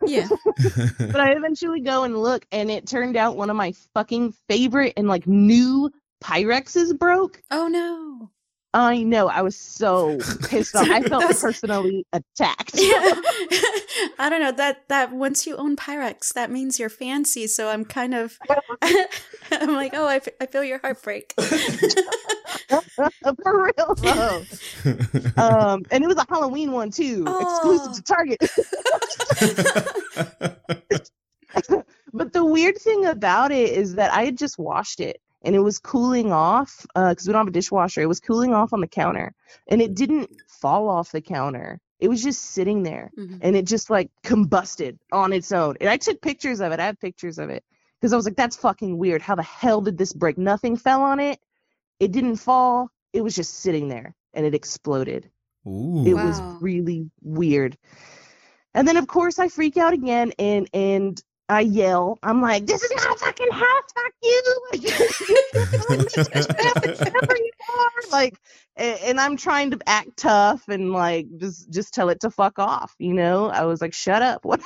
Yeah. 0.04 0.26
but 0.98 1.20
I 1.20 1.32
eventually 1.32 1.80
go 1.80 2.02
and 2.02 2.20
look, 2.20 2.44
and 2.50 2.72
it 2.72 2.88
turned 2.88 3.16
out 3.16 3.36
one 3.36 3.48
of 3.48 3.56
my 3.56 3.72
fucking 3.94 4.34
favorite 4.48 4.94
and 4.96 5.06
like 5.06 5.28
new 5.28 5.90
Pyrexes 6.20 6.98
broke. 6.98 7.40
Oh 7.52 7.68
no. 7.68 8.30
I 8.74 9.02
know. 9.04 9.28
I 9.28 9.40
was 9.42 9.56
so 9.56 10.18
pissed 10.48 10.74
off. 10.76 10.90
I 10.90 11.00
felt 11.00 11.22
That's- 11.22 11.40
personally 11.40 12.04
attacked. 12.12 12.72
Yeah. 12.74 12.90
I 14.18 14.28
don't 14.28 14.40
know 14.42 14.52
that 14.52 14.86
that 14.88 15.12
once 15.12 15.46
you 15.46 15.56
own 15.56 15.76
Pyrex, 15.76 16.32
that 16.34 16.50
means 16.50 16.78
you're 16.78 16.88
fancy. 16.90 17.46
So 17.46 17.68
I'm 17.68 17.84
kind 17.84 18.14
of, 18.14 18.38
I'm 19.50 19.72
like, 19.74 19.92
oh, 19.94 20.06
I, 20.06 20.16
f- 20.16 20.28
I 20.40 20.46
feel 20.46 20.64
your 20.64 20.78
heartbreak. 20.78 21.32
For 21.38 21.56
real. 23.44 23.94
though. 23.96 24.42
Um, 25.36 25.82
and 25.90 26.04
it 26.04 26.06
was 26.06 26.16
a 26.16 26.26
Halloween 26.28 26.72
one 26.72 26.90
too, 26.90 27.24
exclusive 27.26 27.94
to 27.94 28.02
Target. 28.02 28.38
but 32.12 32.32
the 32.32 32.44
weird 32.44 32.76
thing 32.78 33.06
about 33.06 33.52
it 33.52 33.70
is 33.70 33.94
that 33.94 34.12
I 34.12 34.24
had 34.24 34.36
just 34.36 34.58
washed 34.58 35.00
it 35.00 35.20
and 35.46 35.54
it 35.54 35.60
was 35.60 35.78
cooling 35.78 36.32
off 36.32 36.84
because 36.94 37.26
we 37.26 37.32
don't 37.32 37.40
have 37.40 37.48
a 37.48 37.52
dishwasher. 37.52 38.02
It 38.02 38.06
was 38.08 38.20
cooling 38.20 38.52
off 38.52 38.72
on 38.74 38.80
the 38.80 38.86
counter 38.86 39.32
and 39.68 39.80
it 39.80 39.94
didn't 39.94 40.28
fall 40.48 40.88
off 40.90 41.12
the 41.12 41.22
counter. 41.22 41.80
It 42.00 42.08
was 42.08 42.22
just 42.22 42.42
sitting 42.42 42.82
there 42.82 43.10
Mhm. 43.16 43.38
and 43.40 43.56
it 43.56 43.64
just 43.64 43.88
like 43.88 44.10
combusted 44.22 44.98
on 45.12 45.32
its 45.32 45.52
own. 45.52 45.76
And 45.80 45.88
I 45.88 45.96
took 45.96 46.20
pictures 46.20 46.60
of 46.60 46.72
it. 46.72 46.80
I 46.80 46.86
have 46.86 47.00
pictures 47.00 47.38
of 47.38 47.48
it 47.48 47.64
because 47.98 48.12
I 48.12 48.16
was 48.16 48.26
like, 48.26 48.36
that's 48.36 48.56
fucking 48.56 48.98
weird. 48.98 49.22
How 49.22 49.34
the 49.36 49.42
hell 49.42 49.80
did 49.80 49.96
this 49.96 50.12
break? 50.12 50.36
Nothing 50.36 50.76
fell 50.76 51.02
on 51.02 51.20
it. 51.20 51.38
It 52.00 52.12
didn't 52.12 52.36
fall. 52.36 52.90
It 53.14 53.22
was 53.22 53.34
just 53.34 53.54
sitting 53.54 53.88
there 53.88 54.14
and 54.34 54.44
it 54.44 54.54
exploded. 54.54 55.30
Ooh. 55.66 56.04
It 56.06 56.14
was 56.14 56.40
really 56.60 57.10
weird. 57.22 57.78
And 58.74 58.86
then 58.86 58.98
of 58.98 59.06
course 59.06 59.38
I 59.38 59.48
freak 59.48 59.76
out 59.78 59.94
again 59.94 60.32
and 60.38 60.68
and 60.74 61.22
I 61.48 61.60
yell. 61.60 62.18
I'm 62.22 62.42
like, 62.42 62.66
"This 62.66 62.82
is 62.82 62.90
not 62.96 63.16
a 63.16 63.18
fucking 63.18 63.50
house. 63.52 63.84
Fuck 63.94 64.12
you!" 64.22 64.60
Whatever 67.12 67.36
you 67.36 67.50
are. 67.78 68.10
Like, 68.10 68.36
and, 68.76 68.98
and 69.00 69.20
I'm 69.20 69.36
trying 69.36 69.70
to 69.70 69.78
act 69.86 70.16
tough 70.16 70.68
and 70.68 70.92
like 70.92 71.26
just 71.38 71.70
just 71.72 71.94
tell 71.94 72.08
it 72.08 72.20
to 72.20 72.30
fuck 72.30 72.58
off. 72.58 72.94
You 72.98 73.14
know, 73.14 73.46
I 73.46 73.64
was 73.64 73.80
like, 73.80 73.94
"Shut 73.94 74.22
up! 74.22 74.44
What? 74.44 74.60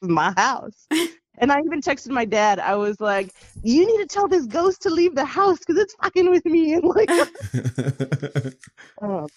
my 0.00 0.32
house." 0.36 0.86
And 1.40 1.52
I 1.52 1.60
even 1.60 1.80
texted 1.80 2.08
my 2.08 2.24
dad. 2.24 2.58
I 2.58 2.74
was 2.74 3.00
like, 3.00 3.32
"You 3.62 3.86
need 3.86 3.98
to 3.98 4.12
tell 4.12 4.26
this 4.26 4.44
ghost 4.46 4.82
to 4.82 4.90
leave 4.90 5.14
the 5.14 5.24
house 5.24 5.60
because 5.60 5.76
it's 5.80 5.94
fucking 5.94 6.28
with 6.28 6.44
me." 6.44 6.74
And 6.74 6.82
like, 6.82 7.08
um, 9.00 9.28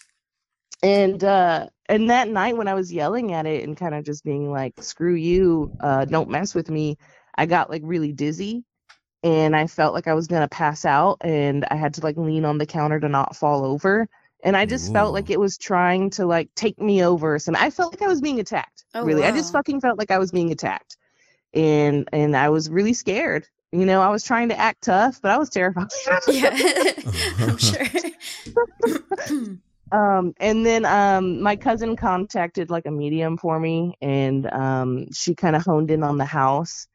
and 0.83 1.23
uh 1.23 1.67
and 1.89 2.09
that 2.09 2.29
night 2.29 2.55
when 2.55 2.67
I 2.67 2.73
was 2.73 2.91
yelling 2.91 3.33
at 3.33 3.45
it 3.45 3.63
and 3.65 3.75
kind 3.75 3.93
of 3.93 4.05
just 4.05 4.23
being 4.23 4.49
like, 4.49 4.73
"Screw 4.81 5.13
you, 5.13 5.75
uh, 5.81 6.05
don't 6.05 6.29
mess 6.29 6.55
with 6.55 6.69
me," 6.69 6.97
I 7.35 7.45
got 7.45 7.69
like 7.69 7.81
really 7.83 8.13
dizzy, 8.13 8.63
and 9.23 9.55
I 9.55 9.67
felt 9.67 9.93
like 9.93 10.07
I 10.07 10.13
was 10.13 10.27
gonna 10.27 10.47
pass 10.47 10.85
out, 10.85 11.17
and 11.21 11.65
I 11.69 11.75
had 11.75 11.95
to 11.95 12.01
like 12.01 12.17
lean 12.17 12.45
on 12.45 12.57
the 12.57 12.65
counter 12.65 12.99
to 12.99 13.09
not 13.09 13.35
fall 13.35 13.65
over, 13.65 14.07
and 14.43 14.55
I 14.55 14.65
just 14.65 14.93
felt 14.93 15.13
like 15.13 15.29
it 15.29 15.39
was 15.39 15.57
trying 15.57 16.11
to 16.11 16.25
like 16.25 16.49
take 16.55 16.79
me 16.79 17.03
over. 17.03 17.39
So 17.39 17.51
I 17.55 17.69
felt 17.69 17.93
like 17.93 18.01
I 18.01 18.07
was 18.07 18.21
being 18.21 18.39
attacked. 18.39 18.85
Oh, 18.93 19.03
really, 19.03 19.25
I 19.25 19.31
just 19.31 19.51
fucking 19.51 19.81
felt 19.81 19.97
like 19.99 20.11
I 20.11 20.17
was 20.17 20.31
being 20.31 20.51
attacked, 20.51 20.95
and 21.53 22.07
and 22.13 22.35
I 22.37 22.49
was 22.49 22.69
really 22.69 22.93
scared. 22.93 23.47
You 23.73 23.85
know, 23.85 24.01
I 24.01 24.09
was 24.09 24.23
trying 24.23 24.49
to 24.49 24.57
act 24.57 24.83
tough, 24.83 25.21
but 25.21 25.31
I 25.31 25.37
was 25.37 25.49
terrified. 25.49 25.87
yeah, 26.27 26.49
I'm 27.39 27.57
sure. 27.57 27.85
um 29.91 30.33
and 30.39 30.65
then 30.65 30.85
um 30.85 31.41
my 31.41 31.55
cousin 31.55 31.95
contacted 31.95 32.69
like 32.69 32.85
a 32.85 32.91
medium 32.91 33.37
for 33.37 33.59
me 33.59 33.95
and 34.01 34.51
um 34.51 35.11
she 35.11 35.35
kind 35.35 35.55
of 35.55 35.63
honed 35.63 35.91
in 35.91 36.03
on 36.03 36.17
the 36.17 36.25
house 36.25 36.87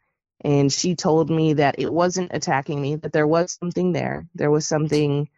and 0.42 0.72
she 0.72 0.94
told 0.94 1.30
me 1.30 1.54
that 1.54 1.76
it 1.78 1.92
wasn't 1.92 2.30
attacking 2.34 2.80
me 2.80 2.96
that 2.96 3.12
there 3.12 3.26
was 3.26 3.52
something 3.52 3.92
there. 3.92 4.26
There 4.34 4.50
was 4.50 4.66
something 4.66 5.28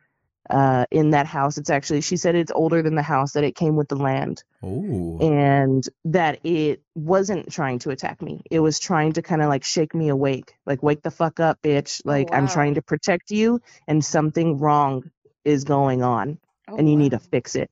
uh 0.51 0.87
in 0.90 1.11
that 1.11 1.27
house. 1.27 1.59
It's 1.59 1.71
actually 1.71 2.01
she 2.01 2.16
said 2.16 2.35
it's 2.35 2.53
older 2.55 2.83
than 2.83 2.94
the 2.94 3.03
house 3.03 3.33
that 3.33 3.44
it 3.44 3.55
came 3.55 3.77
with 3.77 3.88
the 3.88 3.97
land. 3.97 4.42
Oh. 4.62 5.18
and 5.21 5.85
that 6.07 6.40
it 6.44 6.83
wasn't 6.94 7.53
trying 7.53 7.79
to 7.81 7.90
attack 7.90 8.21
me. 8.21 8.42
It 8.51 8.61
was 8.61 8.79
trying 8.81 9.12
to 9.12 9.23
kind 9.23 9.42
of 9.42 9.49
like 9.49 9.64
shake 9.64 9.94
me 9.94 10.09
awake. 10.09 10.55
Like 10.66 10.83
wake 10.83 11.03
the 11.03 11.11
fuck 11.11 11.38
up 11.38 11.61
bitch. 11.62 12.03
Like 12.05 12.29
i'm 12.33 12.49
trying 12.49 12.75
to 12.75 12.83
protect 12.83 13.31
you 13.31 13.61
and 13.87 14.05
something 14.05 14.59
wrong 14.59 15.11
is 15.44 15.64
going 15.64 16.03
on 16.03 16.38
Oh, 16.68 16.76
and 16.76 16.88
you 16.88 16.96
need 16.96 17.11
to 17.11 17.18
fix 17.18 17.54
it. 17.57 17.70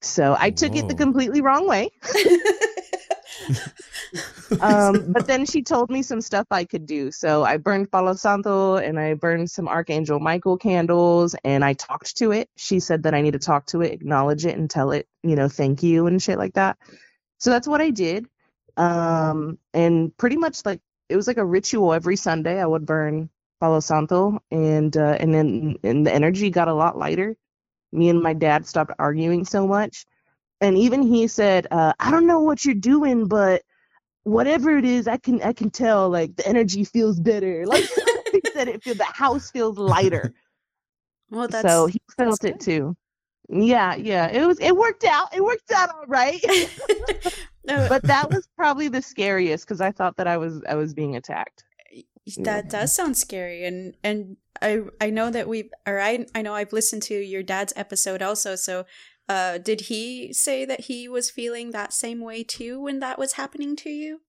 So 0.00 0.36
I 0.38 0.50
took 0.50 0.74
it 0.74 0.88
the 0.88 0.94
completely 0.94 1.40
wrong 1.40 1.68
way. 1.68 1.90
Um, 4.60 5.12
but 5.12 5.26
then 5.26 5.44
she 5.44 5.62
told 5.62 5.90
me 5.90 6.02
some 6.02 6.20
stuff 6.20 6.46
I 6.50 6.64
could 6.64 6.86
do. 6.86 7.10
So 7.10 7.42
I 7.42 7.56
burned 7.56 7.90
Palo 7.90 8.14
Santo 8.14 8.76
and 8.76 8.98
I 8.98 9.14
burned 9.14 9.50
some 9.50 9.66
Archangel 9.66 10.20
Michael 10.20 10.56
candles 10.56 11.34
and 11.42 11.64
I 11.64 11.72
talked 11.72 12.16
to 12.18 12.30
it. 12.30 12.48
She 12.56 12.78
said 12.78 13.02
that 13.02 13.14
I 13.14 13.22
need 13.22 13.32
to 13.32 13.40
talk 13.40 13.66
to 13.66 13.82
it, 13.82 13.92
acknowledge 13.92 14.46
it, 14.46 14.56
and 14.56 14.70
tell 14.70 14.92
it, 14.92 15.08
you 15.24 15.34
know, 15.34 15.48
thank 15.48 15.82
you 15.82 16.06
and 16.06 16.22
shit 16.22 16.38
like 16.38 16.54
that. 16.54 16.78
So 17.38 17.50
that's 17.50 17.66
what 17.66 17.80
I 17.80 17.90
did. 17.90 18.28
Um, 18.76 19.58
and 19.74 20.16
pretty 20.16 20.36
much 20.36 20.64
like 20.64 20.80
it 21.08 21.16
was 21.16 21.26
like 21.26 21.38
a 21.38 21.44
ritual 21.44 21.92
every 21.92 22.16
Sunday. 22.16 22.60
I 22.60 22.66
would 22.66 22.86
burn 22.86 23.30
Palo 23.60 23.80
Santo 23.80 24.38
and 24.52 24.96
uh, 24.96 25.16
and 25.18 25.34
then 25.34 25.76
and 25.82 26.06
the 26.06 26.14
energy 26.14 26.50
got 26.50 26.68
a 26.68 26.74
lot 26.74 26.96
lighter. 26.96 27.36
Me 27.92 28.08
and 28.08 28.22
my 28.22 28.32
dad 28.32 28.66
stopped 28.66 28.92
arguing 28.98 29.44
so 29.44 29.66
much. 29.66 30.06
And 30.60 30.78
even 30.78 31.02
he 31.02 31.26
said, 31.26 31.66
uh, 31.70 31.92
I 31.98 32.10
don't 32.10 32.26
know 32.26 32.40
what 32.40 32.64
you're 32.64 32.74
doing, 32.74 33.26
but 33.26 33.62
whatever 34.24 34.76
it 34.76 34.84
is, 34.84 35.08
I 35.08 35.16
can 35.16 35.42
I 35.42 35.52
can 35.52 35.70
tell 35.70 36.08
like 36.08 36.36
the 36.36 36.46
energy 36.46 36.84
feels 36.84 37.18
better. 37.20 37.64
Like 37.72 37.84
he 38.32 38.40
said 38.52 38.68
it 38.68 38.82
feel 38.82 38.94
the 38.94 39.04
house 39.04 39.50
feels 39.50 39.76
lighter. 39.78 40.32
well, 41.30 41.48
that's 41.48 41.68
so 41.68 41.86
he 41.86 42.00
felt 42.16 42.44
it 42.44 42.60
too. 42.60 42.96
Yeah, 43.48 43.94
yeah. 43.94 44.28
It 44.28 44.46
was 44.46 44.58
it 44.60 44.74
worked 44.74 45.04
out. 45.04 45.34
It 45.34 45.44
worked 45.44 45.70
out 45.72 45.90
all 45.90 46.06
right. 46.06 46.40
no, 47.66 47.86
but 47.88 48.02
that 48.04 48.30
was 48.30 48.48
probably 48.56 48.88
the 48.88 49.02
scariest 49.02 49.66
because 49.66 49.80
I 49.80 49.90
thought 49.90 50.16
that 50.16 50.26
I 50.26 50.38
was 50.38 50.62
I 50.68 50.76
was 50.76 50.94
being 50.94 51.16
attacked. 51.16 51.64
That 52.38 52.70
does 52.70 52.94
sound 52.94 53.16
scary, 53.16 53.64
and 53.64 53.96
and 54.02 54.36
I 54.60 54.82
I 55.00 55.10
know 55.10 55.30
that 55.30 55.48
we've 55.48 55.70
or 55.86 56.00
I 56.00 56.26
I 56.34 56.42
know 56.42 56.54
I've 56.54 56.72
listened 56.72 57.02
to 57.04 57.14
your 57.14 57.42
dad's 57.42 57.72
episode 57.76 58.22
also. 58.22 58.54
So, 58.56 58.86
uh, 59.28 59.58
did 59.58 59.82
he 59.82 60.32
say 60.32 60.64
that 60.64 60.82
he 60.82 61.08
was 61.08 61.30
feeling 61.30 61.70
that 61.70 61.92
same 61.92 62.20
way 62.20 62.44
too 62.44 62.80
when 62.80 63.00
that 63.00 63.18
was 63.18 63.32
happening 63.34 63.76
to 63.76 63.90
you? 63.90 64.20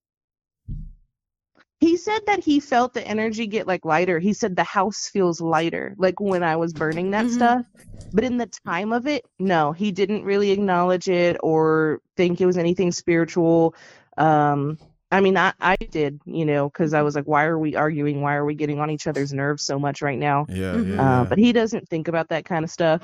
He 1.80 1.98
said 1.98 2.22
that 2.28 2.44
he 2.44 2.60
felt 2.60 2.94
the 2.94 3.06
energy 3.08 3.46
get 3.46 3.68
like 3.68 3.86
lighter. 3.86 4.20
He 4.20 4.34
said 4.34 4.56
the 4.56 4.64
house 4.64 5.08
feels 5.10 5.42
lighter, 5.42 5.96
like 5.98 6.20
when 6.20 6.42
I 6.44 6.56
was 6.56 6.74
burning 6.74 7.12
that 7.12 7.26
Mhm. 7.26 7.30
stuff. 7.30 7.66
But 8.14 8.24
in 8.24 8.38
the 8.38 8.46
time 8.66 8.94
of 8.94 9.08
it, 9.08 9.26
no, 9.40 9.72
he 9.72 9.92
didn't 9.92 10.24
really 10.24 10.52
acknowledge 10.52 11.10
it 11.10 11.38
or 11.44 12.02
think 12.16 12.40
it 12.40 12.46
was 12.46 12.58
anything 12.58 12.92
spiritual. 12.92 13.76
Um, 14.18 14.78
I 15.14 15.22
mean, 15.22 15.38
I, 15.38 15.54
I 15.62 15.76
did, 15.76 16.20
you 16.26 16.46
know, 16.46 16.70
because 16.70 16.94
I 16.94 17.02
was 17.02 17.16
like, 17.16 17.26
why 17.26 17.46
are 17.46 17.60
we 17.60 17.76
arguing? 17.76 18.22
Why 18.22 18.36
are 18.36 18.46
we 18.46 18.56
getting 18.56 18.80
on 18.80 18.90
each 18.90 19.08
other's 19.08 19.32
nerves 19.32 19.64
so 19.64 19.78
much 19.80 20.02
right 20.02 20.18
now? 20.20 20.46
Yeah, 20.50 20.74
Mhm. 20.74 20.96
yeah. 20.96 21.22
Uh, 21.22 21.26
but 21.26 21.38
he 21.38 21.54
doesn't 21.54 21.88
think 21.90 22.08
about 22.08 22.30
that 22.30 22.46
kind 22.46 22.64
of 22.66 22.72
stuff. 22.72 23.02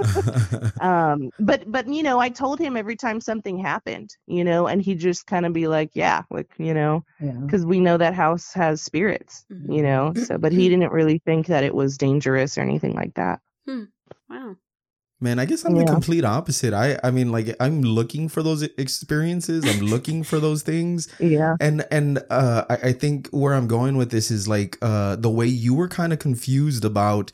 um 0.80 1.30
but 1.38 1.70
but 1.70 1.86
you 1.86 2.02
know 2.02 2.18
i 2.18 2.28
told 2.28 2.58
him 2.58 2.76
every 2.76 2.96
time 2.96 3.20
something 3.20 3.56
happened 3.58 4.10
you 4.26 4.42
know 4.42 4.66
and 4.66 4.82
he'd 4.82 4.98
just 4.98 5.26
kind 5.26 5.46
of 5.46 5.52
be 5.52 5.68
like 5.68 5.90
yeah 5.94 6.22
like 6.30 6.50
you 6.58 6.74
know 6.74 7.04
Yeah. 7.20 7.32
because 7.46 7.64
we 7.64 7.78
know 7.78 7.96
that 7.96 8.14
house 8.14 8.52
has 8.54 8.82
spirits 8.82 9.44
Mhm. 9.52 9.76
you 9.76 9.82
know 9.82 10.12
so 10.14 10.38
but 10.38 10.50
he 10.52 10.68
didn't 10.72 10.90
really 10.92 11.20
think 11.24 11.46
that 11.46 11.62
it 11.62 11.74
was 11.74 11.98
dangerous 11.98 12.58
or 12.58 12.62
anything 12.62 12.94
like 12.94 13.14
that 13.14 13.40
Wow. 14.28 14.56
Man, 15.22 15.38
I 15.38 15.44
guess 15.44 15.64
I'm 15.64 15.76
the 15.76 15.84
complete 15.84 16.24
opposite. 16.24 16.74
I 16.74 16.98
I 17.04 17.12
mean 17.12 17.30
like 17.30 17.54
I'm 17.60 17.80
looking 17.82 18.28
for 18.28 18.42
those 18.42 18.62
experiences. 18.62 19.64
I'm 19.64 19.86
looking 19.86 20.24
for 20.24 20.40
those 20.40 20.62
things. 20.62 21.08
yeah 21.20 21.54
And 21.60 21.86
and 21.92 22.18
uh 22.28 22.64
I, 22.68 22.74
I 22.88 22.92
think 22.92 23.28
where 23.28 23.54
I'm 23.54 23.68
going 23.68 23.96
with 23.96 24.10
this 24.10 24.32
is 24.32 24.48
like 24.48 24.76
uh 24.82 25.14
the 25.16 25.30
way 25.30 25.46
you 25.46 25.74
were 25.74 25.88
kind 25.88 26.12
of 26.12 26.18
confused 26.18 26.84
about 26.84 27.30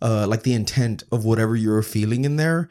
uh 0.00 0.26
like 0.28 0.44
the 0.44 0.54
intent 0.54 1.02
of 1.10 1.24
whatever 1.24 1.56
you're 1.56 1.82
feeling 1.82 2.24
in 2.24 2.36
there. 2.36 2.68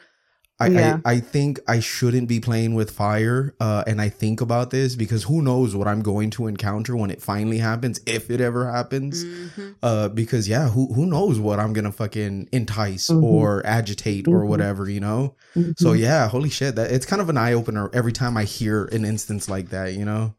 I, 0.62 0.68
Yeah. 0.68 1.00
I 1.06 1.14
I 1.14 1.20
think 1.20 1.60
I 1.68 1.80
shouldn't 1.80 2.28
be 2.28 2.40
playing 2.40 2.74
with 2.76 2.90
fire. 2.92 3.54
Uh 3.60 3.84
and 3.88 4.00
I 4.02 4.10
think 4.10 4.42
about 4.42 4.70
this 4.70 4.96
because 4.96 5.24
who 5.24 5.42
knows 5.42 5.76
what 5.76 5.88
I'm 5.88 6.02
going 6.12 6.30
to 6.32 6.48
encounter 6.48 6.96
when 6.96 7.10
it 7.16 7.22
finally 7.22 7.58
happens, 7.58 8.00
if 8.06 8.30
it 8.30 8.40
ever 8.42 8.72
happens. 8.72 9.24
Mhm. 9.26 9.76
Uh 9.82 10.08
because 10.10 10.48
yeah, 10.48 10.70
who 10.70 10.94
who 10.94 11.06
knows 11.06 11.40
what 11.40 11.60
I'm 11.60 11.74
gonna 11.74 11.92
fucking 11.92 12.50
entice 12.52 13.08
Mhm. 13.10 13.24
or 13.24 13.66
agitate 13.66 14.28
or 14.28 14.42
Mhm. 14.44 14.48
whatever, 14.52 14.90
you 14.90 15.00
know? 15.08 15.36
So 15.78 15.94
Mhm. 15.94 16.00
yeah, 16.00 16.28
holy 16.30 16.50
shit, 16.50 16.76
that 16.76 16.92
it's 16.92 17.06
kind 17.06 17.22
of 17.22 17.30
an 17.30 17.38
eye 17.38 17.54
opener 17.54 17.90
every 17.94 18.14
time 18.14 18.38
I 18.38 18.44
hear 18.44 18.86
an 18.86 19.04
instance 19.06 19.50
like 19.50 19.70
that, 19.70 19.94
you 19.96 20.06
know? 20.06 20.36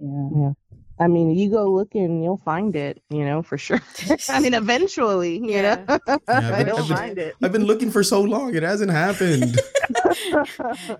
Yeah. 0.00 0.28
yeah 0.40 0.52
i 0.98 1.06
mean 1.06 1.30
you 1.30 1.50
go 1.50 1.70
looking 1.70 2.22
you'll 2.22 2.40
find 2.44 2.74
it 2.76 3.02
you 3.10 3.24
know 3.24 3.42
for 3.42 3.58
sure 3.58 3.80
i 4.28 4.40
mean 4.40 4.54
eventually 4.54 5.36
you 5.38 5.50
Yeah. 5.50 5.84
know 5.88 5.98
Yeah, 6.08 6.18
but- 6.26 6.66
you'll 6.66 6.76
but- 6.88 6.98
find 6.98 7.18
it 7.18 7.34
I've 7.42 7.52
been 7.52 7.64
looking 7.66 7.90
for 7.90 8.02
so 8.02 8.20
long, 8.22 8.54
it 8.54 8.62
hasn't 8.62 8.90
happened. 8.90 9.60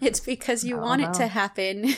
It's 0.01 0.21
because 0.21 0.65
you 0.65 0.79
want 0.79 1.03
it 1.03 1.13
to 1.15 1.27
happen. 1.27 1.95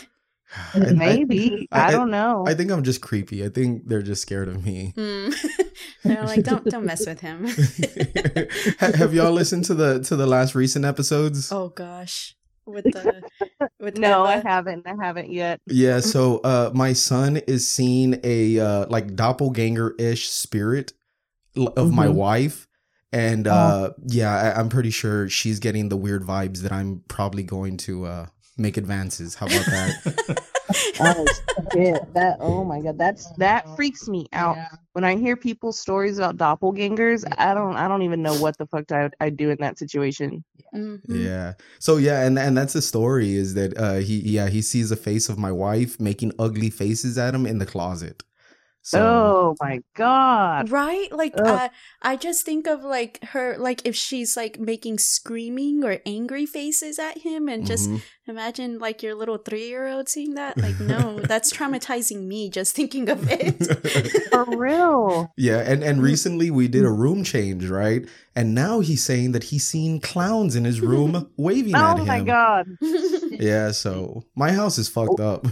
I- 0.75 0.81
I- 0.81 0.93
maybe 0.93 1.69
I- 1.71 1.89
I, 1.89 1.91
don't 1.91 2.11
know 2.11 2.45
I 2.49 2.55
think 2.55 2.71
I'm 2.71 2.83
just 2.83 3.03
creepy. 3.03 3.45
I 3.45 3.51
think 3.51 3.87
they're 3.87 4.03
just 4.03 4.23
scared 4.23 4.49
of 4.49 4.65
me. 4.65 4.93
Hmm. 4.97 5.29
They're 6.05 6.25
like, 6.25 6.43
don't 6.45 6.65
don't 6.65 6.87
mess 6.87 7.07
with 7.07 7.21
him. 7.21 7.47
Ha- 8.81 8.93
Have 8.97 9.13
y'all 9.13 9.33
listened 9.33 9.65
to 9.67 9.75
the 9.75 10.01
to 10.05 10.17
the 10.17 10.27
last 10.27 10.55
recent 10.55 10.85
episodes? 10.87 11.53
oh 11.53 11.69
gosh, 11.69 12.35
with 12.69 12.85
the 12.93 13.23
with 13.81 13.97
no 13.97 14.25
i 14.25 14.39
haven't 14.45 14.87
i 14.87 14.95
haven't 15.01 15.31
yet 15.33 15.61
Yeah, 15.67 16.01
so 16.01 16.39
uh 16.39 16.71
my 16.75 16.93
son 16.93 17.39
is 17.49 17.69
seeing 17.69 18.21
a 18.25 18.59
uh 18.61 18.87
like 18.89 19.15
doppelganger-ish 19.17 20.29
spirit 20.29 20.93
of 21.77 21.93
my 21.93 22.07
Mhm. 22.07 22.15
wife 22.15 22.67
and 23.13 23.47
uh 23.49 23.91
yeah, 24.07 24.35
I, 24.55 24.61
I'm 24.61 24.69
pretty 24.69 24.91
sure 24.91 25.29
she's 25.29 25.59
getting 25.59 25.89
the 25.89 25.97
weird 25.97 26.23
vibes 26.23 26.59
that 26.59 26.73
I'm 26.73 27.03
probably 27.09 27.43
going 27.43 27.77
to 27.79 28.05
uh 28.07 28.27
make 28.57 28.77
advances. 28.77 29.37
How 29.37 29.47
about 29.47 29.67
that? 29.67 30.45
oh 31.01 31.27
shit 31.73 32.13
that 32.15 32.37
oh 32.41 32.65
my 32.65 32.81
god 32.81 32.99
that's 32.99 33.31
that 33.37 33.65
freaks 33.77 34.09
me 34.09 34.27
out 34.33 34.57
Yeah. 34.57 34.69
when 34.93 35.05
i 35.05 35.17
hear 35.17 35.37
people's 35.37 35.79
stories 35.81 36.19
about 36.19 36.37
doppelgangers 36.37 37.25
i 37.39 37.55
don't 37.55 37.77
i 37.77 37.89
don't 37.89 38.03
even 38.03 38.23
know 38.23 38.35
what 38.37 38.59
the 38.59 38.67
fuck 38.67 38.91
i 38.93 39.09
i 39.21 39.31
do 39.31 39.51
in 39.51 39.59
that 39.61 39.79
situation 39.79 40.45
Mhm. 40.75 41.01
Yeah. 41.09 41.55
So 41.79 41.97
yeah, 41.97 42.27
and 42.27 42.39
and 42.39 42.55
that's 42.55 42.75
the 42.75 42.83
story 42.83 43.35
is 43.35 43.55
that 43.55 43.75
uh 43.79 43.95
he 44.01 44.19
yeah, 44.21 44.51
he 44.51 44.61
sees 44.61 44.91
the 44.91 44.97
face 44.97 45.31
of 45.31 45.39
my 45.39 45.51
wife 45.51 45.99
making 45.99 46.33
ugly 46.39 46.69
faces 46.69 47.17
at 47.17 47.35
him 47.35 47.47
in 47.47 47.57
the 47.59 47.65
closet. 47.65 48.23
So 48.89 49.01
oh 49.01 49.57
my 49.61 49.81
god 49.95 50.71
Right? 50.71 51.13
Like 51.13 51.35
Ugh. 51.37 51.47
uh, 51.47 51.69
I 52.01 52.17
just 52.17 52.47
think 52.47 52.67
of 52.67 52.85
like 52.85 53.23
her 53.23 53.59
like 53.59 53.83
if 53.85 53.95
she's 53.95 54.35
like 54.35 54.59
making 54.59 54.97
screaming 54.97 55.85
or 55.85 55.99
angry 56.07 56.47
faces 56.47 56.99
at 56.99 57.19
him 57.19 57.51
and 57.51 57.67
just 57.67 57.91
mhm. 57.91 58.01
imagine 58.27 58.79
like 58.79 59.03
your 59.03 59.15
little 59.15 59.39
3-year-old 59.39 60.09
seeing 60.09 60.35
that. 60.37 60.57
Like 60.57 60.81
no, 60.81 61.21
that's 61.29 61.53
traumatizing 61.53 62.27
me 62.27 62.49
just 62.49 62.75
thinking 62.75 63.11
of 63.11 63.31
it. 63.31 63.59
for 64.31 64.57
real 64.57 65.35
Yeah, 65.37 65.59
and 65.59 65.85
and 65.85 66.03
recently 66.03 66.51
we 66.51 66.67
did 66.67 66.87
a 66.87 66.91
room 66.91 67.25
change, 67.25 67.67
right? 67.69 68.09
And 68.35 68.55
now 68.55 68.81
he's 68.81 69.05
saying 69.05 69.33
that 69.33 69.45
he's 69.45 69.67
seen 69.67 70.01
clowns 70.01 70.57
in 70.57 70.65
his 70.65 70.81
room 70.81 71.31
waving 71.37 71.75
at 71.75 71.81
him. 71.81 72.01
oh 72.01 72.01
him. 72.01 72.07
my 72.07 72.21
god 72.21 72.67
Yeah, 73.33 73.73
so 73.73 74.25
my 74.35 74.53
house 74.53 74.79
is 74.79 74.89
fucked 74.89 75.21
up. 75.21 75.47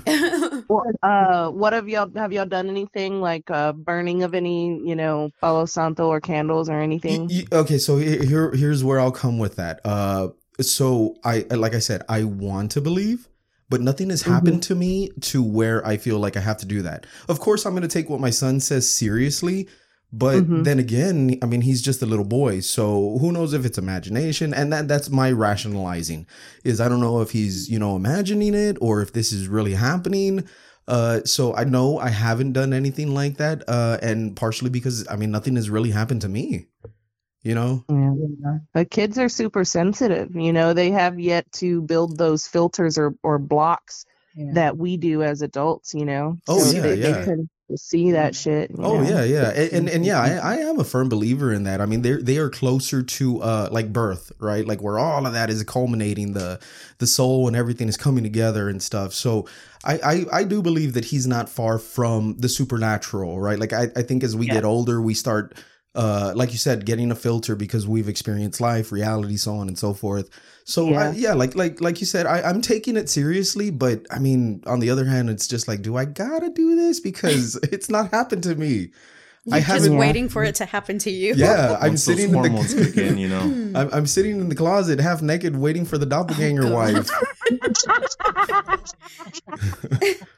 What, 0.68 0.96
uh 1.02 1.50
what 1.50 1.72
have 1.72 1.88
y'all 1.88 2.10
have 2.16 2.32
y'all 2.32 2.46
done 2.46 2.68
anything 2.68 3.20
like 3.20 3.50
uh 3.50 3.72
burning 3.72 4.22
of 4.22 4.34
any 4.34 4.80
you 4.84 4.96
know 4.96 5.30
palo 5.40 5.66
santo 5.66 6.08
or 6.08 6.20
candles 6.20 6.68
or 6.68 6.80
anything 6.80 7.30
okay, 7.52 7.78
so 7.78 7.96
here 7.98 8.52
here's 8.52 8.82
where 8.82 8.98
I'll 8.98 9.12
come 9.12 9.38
with 9.38 9.56
that. 9.56 9.80
Uh 9.84 10.28
so 10.60 11.16
I 11.24 11.40
like 11.50 11.74
I 11.74 11.80
said, 11.80 12.02
I 12.08 12.24
want 12.24 12.70
to 12.72 12.80
believe, 12.80 13.28
but 13.68 13.80
nothing 13.80 14.10
has 14.10 14.22
happened 14.22 14.62
to 14.64 14.74
me 14.74 15.10
to 15.22 15.42
where 15.42 15.86
I 15.86 15.96
feel 15.96 16.18
like 16.18 16.36
I 16.36 16.40
have 16.40 16.58
to 16.58 16.66
do 16.66 16.82
that. 16.82 17.06
Of 17.28 17.40
course, 17.40 17.66
I'm 17.66 17.72
going 17.72 17.82
to 17.82 17.88
take 17.88 18.08
what 18.08 18.20
my 18.20 18.30
son 18.30 18.60
says 18.60 18.92
seriously, 18.92 19.68
but 20.12 20.44
Mhm. 20.44 20.64
then 20.64 20.78
again, 20.78 21.38
I 21.42 21.46
mean, 21.46 21.60
he's 21.62 21.82
just 21.82 22.02
a 22.02 22.06
little 22.06 22.24
boy, 22.24 22.60
so 22.60 23.18
who 23.18 23.32
knows 23.32 23.52
if 23.52 23.64
it's 23.64 23.78
imagination? 23.78 24.54
And 24.54 24.72
that 24.72 24.88
that's 24.88 25.10
my 25.10 25.30
rationalizing. 25.32 26.26
Is 26.64 26.80
I 26.80 26.88
don't 26.88 27.00
know 27.00 27.20
if 27.20 27.30
he's, 27.32 27.68
you 27.68 27.78
know, 27.78 27.96
imagining 27.96 28.54
it 28.54 28.76
or 28.80 29.02
if 29.02 29.12
this 29.12 29.32
is 29.32 29.48
really 29.48 29.74
happening. 29.74 30.44
Uh, 30.88 31.20
so 31.24 31.52
I 31.56 31.64
know 31.64 31.98
I 31.98 32.10
haven't 32.10 32.52
done 32.52 32.72
anything 32.72 33.12
like 33.12 33.38
that, 33.38 33.64
uh, 33.68 33.98
and 34.02 34.36
partially 34.36 34.70
because 34.70 35.06
I 35.10 35.16
mean 35.16 35.32
nothing 35.32 35.56
has 35.56 35.68
really 35.68 35.90
happened 35.90 36.20
to 36.22 36.28
me. 36.28 36.66
You 37.42 37.54
know, 37.54 37.84
Yeah. 37.88 38.12
Yeah. 38.42 38.58
But 38.74 38.90
kids 38.90 39.18
are 39.18 39.28
super 39.28 39.64
sensitive. 39.64 40.34
You 40.34 40.52
know, 40.52 40.72
they 40.74 40.90
have 40.90 41.20
yet 41.20 41.50
to 41.54 41.82
build 41.82 42.18
those 42.18 42.46
filters 42.46 42.98
or, 42.98 43.14
or 43.22 43.38
blocks 43.38 44.04
Yeah. 44.36 44.52
that 44.54 44.76
we 44.76 44.96
do 44.96 45.22
as 45.22 45.42
adults, 45.42 45.94
you 45.94 46.04
know? 46.04 46.38
Oh, 46.48 46.58
So 46.58 46.76
yeah, 46.76 46.82
they, 46.82 46.94
yeah. 46.96 47.12
they 47.12 47.24
can 47.24 47.48
see 47.74 48.12
that 48.12 48.36
shit. 48.36 48.70
Oh 48.78 49.02
know? 49.02 49.08
yeah, 49.08 49.24
yeah, 49.24 49.48
and 49.50 49.72
and, 49.72 49.88
and 49.88 50.06
yeah, 50.06 50.20
I, 50.20 50.54
I 50.54 50.56
am 50.58 50.78
a 50.78 50.84
firm 50.84 51.08
believer 51.08 51.52
in 51.52 51.64
that. 51.64 51.80
I 51.80 51.86
mean, 51.86 52.02
they 52.02 52.12
they 52.14 52.38
are 52.38 52.48
closer 52.48 53.02
to 53.02 53.42
uh 53.42 53.68
like 53.72 53.92
birth, 53.92 54.30
right? 54.38 54.64
Like 54.66 54.80
where 54.82 54.98
all 54.98 55.26
of 55.26 55.32
that 55.32 55.50
is 55.50 55.62
culminating, 55.64 56.32
the 56.34 56.60
the 56.98 57.06
soul 57.06 57.48
and 57.48 57.56
everything 57.56 57.88
is 57.88 57.96
coming 57.96 58.22
together 58.22 58.68
and 58.68 58.80
stuff. 58.82 59.12
So 59.14 59.48
I 59.84 59.98
I, 60.32 60.40
I 60.40 60.44
do 60.44 60.62
believe 60.62 60.92
that 60.94 61.06
he's 61.06 61.26
not 61.26 61.48
far 61.48 61.78
from 61.78 62.36
the 62.38 62.48
supernatural, 62.48 63.40
right? 63.40 63.58
Like 63.58 63.72
I 63.72 63.88
I 63.96 64.02
think 64.02 64.22
as 64.22 64.36
we 64.36 64.46
Yeah. 64.46 64.54
get 64.54 64.64
older, 64.64 65.00
we 65.02 65.14
start. 65.14 65.54
Uh, 65.96 66.32
like 66.36 66.52
you 66.52 66.58
said, 66.58 66.84
getting 66.84 67.10
a 67.10 67.14
filter 67.14 67.56
because 67.56 67.88
we've 67.88 68.08
experienced 68.08 68.60
life, 68.60 68.92
reality, 68.92 69.36
so 69.36 69.54
on 69.56 69.66
and 69.66 69.78
so 69.78 69.94
forth. 69.94 70.28
So 70.64 70.90
Yeah. 70.90 71.08
I, 71.08 71.10
yeah, 71.12 71.32
like 71.32 71.54
like 71.56 71.80
like 71.80 72.00
you 72.00 72.06
said, 72.06 72.26
I, 72.26 72.42
I'm 72.42 72.60
taking 72.60 72.96
it 72.96 73.08
seriously, 73.08 73.70
but 73.70 74.06
I 74.10 74.18
mean, 74.18 74.62
on 74.66 74.80
the 74.80 74.90
other 74.90 75.06
hand, 75.06 75.30
it's 75.30 75.48
just 75.48 75.66
like, 75.66 75.80
do 75.80 75.96
I 75.96 76.04
gotta 76.04 76.50
do 76.50 76.76
this 76.76 77.00
because 77.00 77.56
it's 77.72 77.88
not 77.88 78.10
happened 78.10 78.42
to 78.42 78.54
me? 78.54 78.90
I 79.52 79.58
You're 79.58 79.64
just 79.66 79.68
haven't- 79.84 79.96
waiting 79.98 80.28
for 80.28 80.42
it 80.42 80.56
to 80.56 80.64
happen 80.66 80.98
to 81.00 81.10
you. 81.10 81.34
Yeah, 81.36 81.76
I'm 81.80 81.90
Once 81.90 82.02
sitting 82.04 82.30
in 82.30 82.34
hormones 82.34 82.74
the 82.74 82.84
kick 82.86 82.96
in, 82.96 83.16
you 83.18 83.28
know. 83.28 83.40
I'm, 83.80 83.88
I'm 83.92 84.06
sitting 84.06 84.40
in 84.40 84.48
the 84.48 84.54
closet, 84.56 84.98
half 84.98 85.22
naked, 85.22 85.54
waiting 85.56 85.84
for 85.84 85.98
the 85.98 86.06
doppelganger 86.06 86.62
God. 86.62 86.72
wife. 86.72 87.10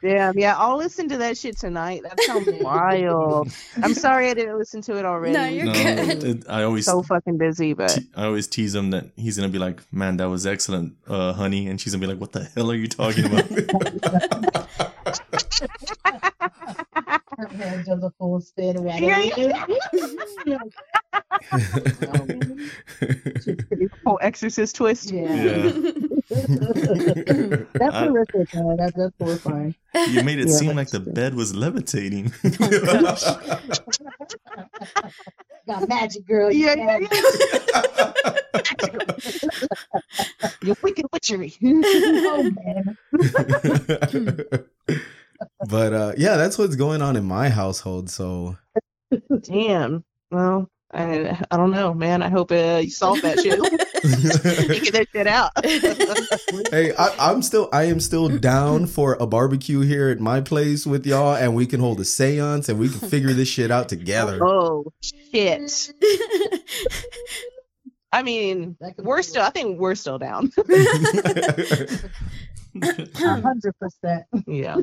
Damn, 0.03 0.39
yeah, 0.39 0.57
I'll 0.57 0.77
listen 0.77 1.09
to 1.09 1.17
that 1.19 1.37
shit 1.39 1.59
tonight. 1.59 2.03
That 2.03 2.21
sounds 2.23 2.49
wild. 2.63 3.51
I'm 3.83 3.95
sorry 3.95 4.29
I 4.31 4.35
didn't 4.35 4.59
listen 4.59 4.83
to 4.83 4.97
it 4.99 5.05
already. 5.05 5.33
No, 5.35 5.45
you're 5.47 5.65
No, 5.67 5.73
good. 5.73 6.25
it- 6.25 6.45
I 6.49 6.63
always 6.65 6.85
so 6.87 7.03
fucking 7.03 7.39
busy, 7.39 7.73
but 7.73 7.89
te- 7.89 8.07
I 8.17 8.25
always 8.27 8.47
tease 8.47 8.75
him 8.75 8.91
that 8.91 9.07
he's 9.17 9.37
gonna 9.37 9.49
be 9.49 9.59
like, 9.59 9.81
"Man, 9.93 10.19
that 10.19 10.29
was 10.29 10.47
excellent, 10.47 10.95
uh, 11.09 11.33
honey," 11.33 11.67
and 11.69 11.81
she's 11.81 11.93
gonna 11.95 12.01
be 12.07 12.07
like, 12.13 12.21
"What 12.21 12.33
the 12.33 12.45
hell 12.55 12.71
are 12.71 12.75
you 12.75 12.89
talking 12.89 13.25
about?" 13.27 14.69
Her 15.61 17.49
hair 17.49 17.83
does 17.85 18.03
a 18.03 18.11
full 18.19 18.41
spin 18.41 18.77
around. 18.79 19.03
Yeah, 19.03 19.65
whole 24.05 24.19
exorcist 24.23 24.77
twist. 24.77 25.11
yeah. 25.11 25.33
yeah, 25.33 25.63
That's 26.31 26.31
I- 27.95 28.07
horrific, 28.07 28.55
man. 28.55 28.77
That's 28.77 28.93
that's 28.97 29.15
horrifying. 29.21 29.75
you 30.09 30.23
made 30.23 30.39
it 30.39 30.47
Yeah, 30.49 30.55
seem 30.55 30.77
like 30.77 30.91
the 30.91 31.01
still. 31.01 31.13
bed 31.15 31.35
was 31.35 31.55
levitating. 31.55 32.33
Got 35.67 35.89
magic, 35.89 36.27
girl. 36.27 36.51
Yeah, 36.51 36.75
You 36.75 36.83
yeah, 36.83 37.01
got 37.01 37.13
yeah. 37.13 37.21
Your 40.63 40.77
wicked 40.83 41.05
witchery. 41.13 41.55
oh 41.63 42.51
man. 42.65 42.97
But 45.69 45.93
uh, 45.93 46.13
yeah, 46.17 46.37
that's 46.37 46.59
what's 46.59 46.77
going 46.77 47.03
on 47.03 47.17
in 47.17 47.25
my 47.25 47.49
household. 47.49 48.11
So 48.11 48.57
Damn. 49.43 50.05
Well, 50.31 50.69
I 50.93 51.43
I 51.51 51.57
don't 51.57 51.71
know, 51.71 51.95
man. 51.95 52.23
I 52.23 52.29
hope 52.29 52.53
uh, 52.53 52.81
you 52.83 52.91
solve 52.91 53.23
that 53.23 53.41
shit. 53.41 53.59
get 54.83 54.93
that 54.93 55.07
shit 55.13 55.27
out. 55.27 55.51
hey, 56.71 56.95
I, 56.97 57.31
I'm 57.31 57.43
still 57.43 57.69
I 57.73 57.85
am 57.85 58.01
still 58.01 58.29
down 58.29 58.87
for 58.87 59.17
a 59.21 59.27
barbecue 59.27 59.81
here 59.81 60.09
at 60.09 60.21
my 60.21 60.41
place 60.41 60.87
with 60.87 61.07
y'all, 61.07 61.35
and 61.35 61.55
we 61.55 61.67
can 61.67 61.81
hold 61.81 62.01
a 62.01 62.05
séance 62.05 62.69
and 62.69 62.79
we 62.79 62.89
can 62.89 63.09
figure 63.09 63.33
this 63.33 63.49
shit 63.49 63.71
out 63.71 63.89
together. 63.89 64.39
oh 64.43 64.93
shit. 65.03 65.93
I 68.11 68.23
mean, 68.23 68.77
we're 68.97 69.21
still. 69.21 69.43
I 69.43 69.51
think 69.51 69.79
we're 69.79 69.95
still 69.95 70.19
down. 70.19 70.51
A 72.75 73.41
hundred 73.41 73.75
percent. 73.79 74.25
yeah. 74.47 74.77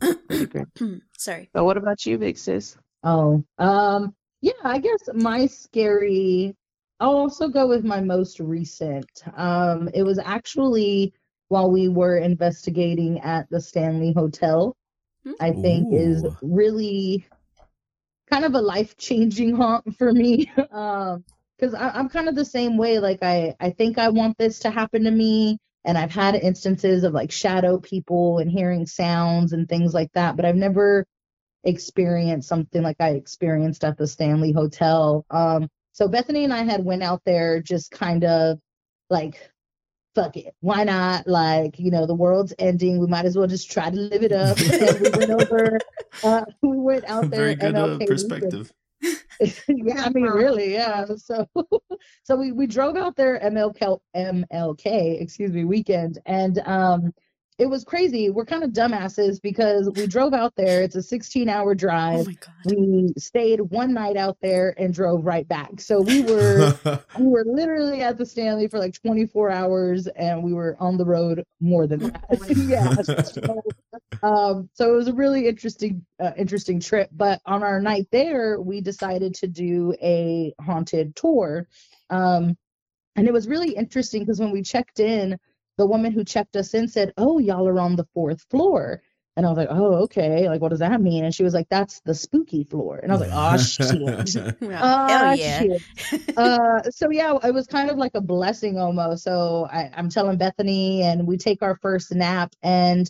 Sorry. 1.18 1.50
But 1.52 1.64
what 1.64 1.76
about 1.76 2.04
you, 2.06 2.18
big 2.18 2.38
sis? 2.38 2.76
Oh, 3.04 3.44
um, 3.58 4.14
yeah, 4.40 4.52
I 4.64 4.78
guess 4.78 5.08
my 5.14 5.46
scary. 5.46 6.56
I'll 7.00 7.16
also 7.16 7.48
go 7.48 7.68
with 7.68 7.84
my 7.84 8.00
most 8.00 8.40
recent. 8.40 9.08
Um, 9.36 9.88
it 9.94 10.02
was 10.02 10.18
actually 10.18 11.12
while 11.48 11.70
we 11.70 11.88
were 11.88 12.18
investigating 12.18 13.20
at 13.20 13.48
the 13.50 13.60
Stanley 13.60 14.12
Hotel. 14.12 14.76
I 15.40 15.52
think 15.52 15.92
is 15.92 16.24
really 16.42 17.26
kind 18.30 18.44
of 18.44 18.54
a 18.54 18.60
life 18.60 18.96
changing 18.96 19.54
haunt 19.54 19.96
for 19.96 20.12
me. 20.12 20.50
um, 20.72 21.24
because 21.58 21.74
I'm 21.74 22.08
kind 22.08 22.28
of 22.28 22.36
the 22.36 22.44
same 22.44 22.76
way. 22.76 22.98
Like 23.00 23.18
I, 23.22 23.54
I 23.58 23.70
think 23.70 23.98
I 23.98 24.10
want 24.10 24.38
this 24.38 24.60
to 24.60 24.70
happen 24.70 25.04
to 25.04 25.10
me, 25.10 25.58
and 25.84 25.96
I've 25.96 26.10
had 26.10 26.34
instances 26.34 27.04
of 27.04 27.12
like 27.12 27.30
shadow 27.30 27.78
people 27.78 28.38
and 28.38 28.50
hearing 28.50 28.86
sounds 28.86 29.52
and 29.52 29.68
things 29.68 29.94
like 29.94 30.12
that, 30.12 30.36
but 30.36 30.44
I've 30.44 30.56
never 30.56 31.06
experienced 31.64 32.48
something 32.48 32.82
like 32.82 32.96
I 33.00 33.10
experienced 33.10 33.84
at 33.84 33.96
the 33.96 34.06
Stanley 34.06 34.52
Hotel. 34.52 35.24
Um, 35.30 35.68
so 35.92 36.08
Bethany 36.08 36.44
and 36.44 36.52
I 36.52 36.62
had 36.62 36.84
went 36.84 37.02
out 37.02 37.22
there 37.24 37.60
just 37.60 37.90
kind 37.90 38.24
of 38.24 38.58
like 39.10 39.50
fuck 40.14 40.36
it 40.36 40.54
why 40.60 40.84
not 40.84 41.26
like 41.26 41.78
you 41.78 41.90
know 41.90 42.06
the 42.06 42.14
world's 42.14 42.52
ending 42.58 42.98
we 42.98 43.06
might 43.06 43.24
as 43.24 43.36
well 43.36 43.46
just 43.46 43.70
try 43.70 43.88
to 43.88 43.96
live 43.96 44.22
it 44.22 44.32
up 44.32 44.58
and 44.60 45.00
we 45.00 45.10
went 45.10 45.30
over 45.30 45.78
uh, 46.24 46.44
we 46.62 46.78
went 46.78 47.04
out 47.04 47.30
there 47.30 47.40
Very 47.40 47.54
good 47.54 47.74
uh, 47.76 47.86
MLK 47.86 47.92
weekend. 47.92 48.08
perspective. 48.08 48.72
yeah, 49.68 50.02
I 50.04 50.10
mean, 50.10 50.24
really, 50.24 50.72
yeah. 50.72 51.06
So, 51.16 51.46
so 52.24 52.36
we, 52.36 52.52
we 52.52 52.66
drove 52.66 52.96
out 52.96 53.16
there 53.16 53.38
MLK 53.40 53.98
MLK, 54.16 55.20
excuse 55.20 55.52
me, 55.52 55.64
weekend, 55.64 56.18
and 56.26 56.58
um, 56.66 57.12
it 57.58 57.66
was 57.66 57.82
crazy. 57.82 58.30
We're 58.30 58.44
kind 58.44 58.62
of 58.62 58.70
dumbasses 58.70 59.42
because 59.42 59.90
we 59.96 60.06
drove 60.06 60.32
out 60.32 60.54
there. 60.56 60.82
It's 60.82 60.94
a 60.94 61.02
16 61.02 61.48
hour 61.48 61.72
Oh 61.72 61.74
drive. 61.74 62.26
my 62.26 62.32
god. 62.34 62.76
we 62.76 63.12
stayed 63.18 63.60
one 63.60 63.92
night 63.92 64.16
out 64.16 64.36
there 64.40 64.74
and 64.78 64.94
drove 64.94 65.24
right 65.26 65.46
back. 65.46 65.80
So 65.80 66.00
we 66.00 66.22
were 66.22 66.78
we 67.18 67.26
were 67.26 67.44
literally 67.44 68.00
at 68.02 68.16
the 68.16 68.24
Stanley 68.24 68.68
for 68.68 68.78
like 68.78 68.94
24 69.02 69.50
hours, 69.50 70.06
and 70.06 70.44
we 70.44 70.52
were 70.52 70.76
on 70.78 70.96
the 70.96 71.04
road 71.04 71.44
more 71.60 71.88
than 71.88 71.98
that. 71.98 72.24
yeah. 72.68 72.94
So, 73.22 73.62
um, 74.22 74.70
so 74.74 74.92
it 74.92 74.96
was 74.96 75.08
a 75.08 75.12
really 75.14 75.48
interesting, 75.48 76.06
uh, 76.22 76.30
interesting 76.36 76.78
trip. 76.78 77.10
But 77.12 77.40
on 77.44 77.64
our 77.64 77.80
night 77.80 78.06
there, 78.12 78.60
we 78.60 78.80
decided 78.80 79.34
to 79.34 79.48
do 79.48 79.94
a 80.00 80.54
haunted 80.60 81.16
tour, 81.16 81.66
um, 82.08 82.56
and 83.16 83.26
it 83.26 83.32
was 83.32 83.48
really 83.48 83.74
interesting 83.74 84.22
because 84.22 84.38
when 84.38 84.52
we 84.52 84.62
checked 84.62 85.00
in, 85.00 85.38
the 85.78 85.86
woman 85.86 86.12
who 86.12 86.24
checked 86.24 86.56
us 86.56 86.74
in 86.74 86.88
said, 86.88 87.14
"Oh, 87.16 87.38
y'all 87.38 87.66
are 87.68 87.80
on 87.80 87.96
the 87.96 88.06
fourth 88.12 88.44
floor." 88.50 89.00
And 89.36 89.46
I 89.46 89.50
was 89.50 89.56
like, 89.56 89.68
oh, 89.70 89.94
okay. 90.02 90.48
Like, 90.48 90.60
what 90.60 90.70
does 90.70 90.80
that 90.80 91.00
mean? 91.00 91.24
And 91.24 91.32
she 91.32 91.44
was 91.44 91.54
like, 91.54 91.68
that's 91.70 92.00
the 92.00 92.12
spooky 92.12 92.64
floor. 92.64 92.98
And 93.00 93.12
I 93.12 93.14
was 93.14 93.20
like, 93.20 93.30
oh, 93.32 93.56
shit. 94.26 94.58
Well, 94.60 94.74
Ah, 94.82 95.32
yeah. 95.34 95.60
shit. 95.60 95.82
uh, 96.36 96.82
so 96.90 97.08
yeah, 97.10 97.32
it 97.44 97.54
was 97.54 97.68
kind 97.68 97.88
of 97.88 97.96
like 97.98 98.10
a 98.16 98.20
blessing 98.20 98.78
almost. 98.78 99.22
So 99.22 99.68
I, 99.70 99.92
I'm 99.96 100.08
telling 100.08 100.38
Bethany, 100.38 101.02
and 101.04 101.24
we 101.24 101.36
take 101.36 101.62
our 101.62 101.76
first 101.76 102.12
nap, 102.12 102.52
and 102.64 103.08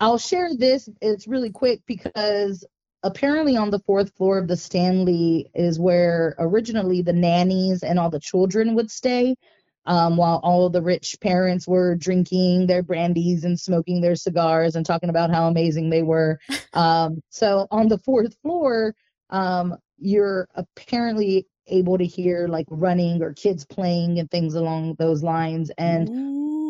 I'll 0.00 0.18
share 0.18 0.50
this. 0.52 0.88
It's 1.00 1.28
really 1.28 1.50
quick 1.50 1.80
because 1.86 2.64
apparently 3.04 3.56
on 3.56 3.70
the 3.70 3.78
fourth 3.86 4.12
floor 4.16 4.38
of 4.38 4.48
the 4.48 4.56
Stanley 4.56 5.48
is 5.54 5.78
where 5.78 6.34
originally 6.40 7.02
the 7.02 7.12
nannies 7.12 7.84
and 7.84 8.00
all 8.00 8.10
the 8.10 8.18
children 8.18 8.74
would 8.74 8.90
stay. 8.90 9.36
Um, 9.84 10.16
while 10.16 10.40
all 10.44 10.70
the 10.70 10.80
rich 10.80 11.16
parents 11.20 11.66
were 11.66 11.96
drinking 11.96 12.68
their 12.68 12.84
brandies 12.84 13.42
and 13.42 13.58
smoking 13.58 14.00
their 14.00 14.14
cigars 14.14 14.76
and 14.76 14.86
talking 14.86 15.08
about 15.10 15.30
how 15.30 15.48
amazing 15.48 15.90
they 15.90 16.02
were. 16.02 16.38
Um, 16.74 17.20
so 17.28 17.66
on 17.70 17.88
the 17.88 17.98
fourth 17.98 18.34
floor, 18.40 18.94
um, 19.28 19.76
you're 19.98 20.48
apparently 20.54 21.46
able 21.66 21.98
to 21.98 22.06
hear 22.06 22.48
like 22.48 22.66
running 22.70 23.22
or 23.22 23.34
kids 23.34 23.66
playing 23.66 24.18
and 24.18 24.30
things 24.30 24.54
along 24.54 24.94
those 24.98 25.22
lines. 25.22 25.70
And 25.76 26.08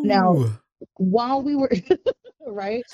now 0.03 0.59
while 0.97 1.43
we 1.43 1.57
were 1.57 1.71
right 2.47 2.85